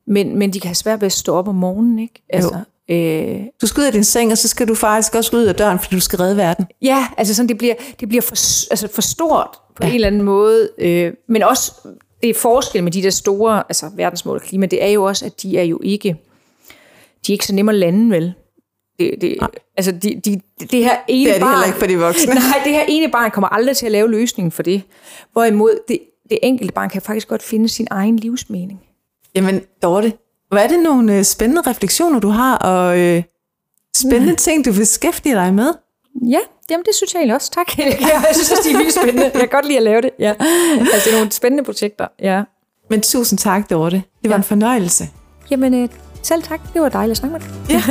men, 0.08 0.38
men 0.38 0.54
de 0.54 0.60
kan 0.60 0.68
have 0.68 0.76
svært 0.76 1.02
ved 1.02 1.06
at 1.06 1.12
stå 1.12 1.36
op 1.36 1.48
om 1.48 1.56
morgenen, 1.56 2.00
ikke? 2.00 2.24
Altså, 2.30 2.60
Øh, 2.90 3.42
du 3.62 3.68
skal 3.68 3.82
ud 3.82 3.86
af 3.86 3.92
din 3.92 4.04
seng, 4.04 4.32
og 4.32 4.38
så 4.38 4.48
skal 4.48 4.68
du 4.68 4.76
faktisk 4.76 5.16
også 5.16 5.36
ud 5.36 5.44
af 5.44 5.56
døren, 5.56 5.80
fordi 5.80 5.96
du 5.96 6.02
skal 6.02 6.18
redde 6.18 6.38
verden. 6.38 6.68
Ja, 6.82 7.08
altså 7.18 7.36
sådan, 7.36 7.50
det 7.50 7.58
bliver, 7.58 7.74
det 8.00 8.10
bliver 8.10 8.22
for, 8.22 8.36
altså 8.72 8.88
for 8.88 9.02
stort 9.02 9.48
på 9.76 9.84
ja. 9.84 9.90
en 9.90 9.96
eller 9.96 10.08
anden 10.08 10.22
måde. 10.22 10.70
Øh, 10.78 11.14
men 11.28 11.44
også, 11.44 11.72
det 12.24 12.30
er 12.30 12.34
forskel 12.34 12.84
med 12.84 12.92
de 12.92 13.04
der 13.04 13.10
store, 13.10 13.64
altså 13.70 13.92
verdensmål 13.96 14.36
og 14.36 14.42
klima, 14.42 14.66
det 14.66 14.84
er 14.84 14.88
jo 14.88 15.04
også, 15.04 15.26
at 15.26 15.42
de 15.42 15.58
er 15.58 15.64
jo 15.64 15.80
ikke, 15.84 16.10
de 17.28 17.32
er 17.32 17.34
ikke 17.34 17.46
så 17.46 17.56
nemme 17.56 17.72
at 17.72 17.78
lande, 17.78 18.16
vel? 18.16 18.34
Det, 19.00 19.22
det, 19.22 19.38
altså 19.78 19.92
de, 19.92 20.22
de, 20.26 20.42
det 20.60 20.84
her 20.84 20.96
ene 21.08 21.30
det 21.30 21.36
er 21.36 21.40
de 21.40 21.46
barn, 21.46 21.68
ikke 21.68 21.80
for 21.80 21.86
de 21.86 22.00
voksne. 22.00 22.34
Nej, 22.52 22.62
det 22.64 22.74
her 22.74 22.86
ene 22.88 23.12
barn 23.12 23.32
kommer 23.32 23.48
aldrig 23.48 23.78
til 23.78 23.86
at 23.86 23.92
lave 23.92 24.12
løsningen 24.12 24.52
for 24.52 24.64
det. 24.64 24.82
Hvorimod 25.32 25.80
det, 25.88 26.00
det 26.30 26.40
enkelte 26.44 26.74
barn 26.74 26.90
kan 26.90 27.02
faktisk 27.02 27.28
godt 27.28 27.44
finde 27.44 27.70
sin 27.70 27.88
egen 27.92 28.18
livsmening. 28.18 28.82
Jamen, 29.36 29.62
Dorte, 29.82 30.14
hvad 30.50 30.64
er 30.64 30.68
det 30.68 30.80
nogle 30.80 31.18
øh, 31.18 31.24
spændende 31.24 31.62
refleksioner, 31.62 32.20
du 32.20 32.30
har, 32.30 32.58
og 32.58 33.00
øh, 33.00 33.24
spændende 33.96 34.36
ting, 34.36 34.66
du 34.66 34.74
beskæftiger 34.74 35.44
dig 35.44 35.54
med? 35.54 35.74
Ja, 36.28 36.40
jamen 36.70 36.86
det 36.86 36.96
synes 36.96 37.14
jeg 37.14 37.20
egentlig 37.20 37.36
også. 37.36 37.52
Tak. 37.52 37.78
jeg 37.78 38.26
synes 38.34 38.50
det 38.50 38.72
er 38.74 38.78
vildt 38.78 38.94
spændende. 38.94 39.24
Jeg 39.24 39.40
kan 39.40 39.50
godt 39.50 39.66
lide 39.66 39.78
at 39.78 39.84
lave 39.84 40.02
det. 40.02 40.10
Ja. 40.20 40.34
Altså, 40.80 41.02
det 41.06 41.14
er 41.14 41.18
nogle 41.18 41.32
spændende 41.32 41.64
projekter. 41.64 42.08
Ja. 42.22 42.44
Men 42.90 43.02
tusind 43.02 43.40
tak, 43.40 43.70
Dorte. 43.70 43.96
Det 43.96 44.30
var 44.30 44.36
ja. 44.36 44.38
en 44.38 44.44
fornøjelse. 44.44 45.10
Jamen, 45.52 45.74
øh, 45.74 45.90
selv 46.24 46.44
tak. 46.44 46.74
Det 46.74 46.82
var 46.82 46.90
dejligt 46.90 47.12
at 47.12 47.18
snakke 47.18 47.38
med 47.38 47.42
dig. 47.42 47.50
Ja. 47.70 47.82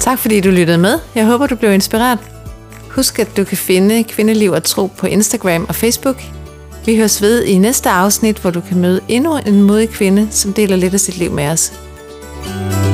tak 0.00 0.18
fordi 0.18 0.40
du 0.40 0.50
lyttede 0.50 0.78
med. 0.78 0.98
Jeg 1.14 1.26
håber, 1.26 1.46
du 1.46 1.56
blev 1.56 1.72
inspireret. 1.72 2.18
Husk, 2.90 3.18
at 3.18 3.36
du 3.36 3.44
kan 3.44 3.56
finde 3.56 4.04
Kvindeliv 4.04 4.50
og 4.50 4.64
Tro 4.64 4.86
på 4.86 5.06
Instagram 5.06 5.66
og 5.68 5.74
Facebook. 5.74 6.16
Vi 6.86 6.96
høres 6.96 7.22
ved 7.22 7.44
i 7.44 7.58
næste 7.58 7.90
afsnit, 7.90 8.38
hvor 8.38 8.50
du 8.50 8.60
kan 8.60 8.78
møde 8.78 9.00
endnu 9.08 9.36
en 9.46 9.62
modig 9.62 9.88
kvinde, 9.88 10.28
som 10.30 10.52
deler 10.52 10.76
lidt 10.76 10.94
af 10.94 11.00
sit 11.00 11.18
liv 11.18 11.30
med 11.30 11.48
os. 11.48 11.72
thank 12.44 12.86
you 12.86 12.91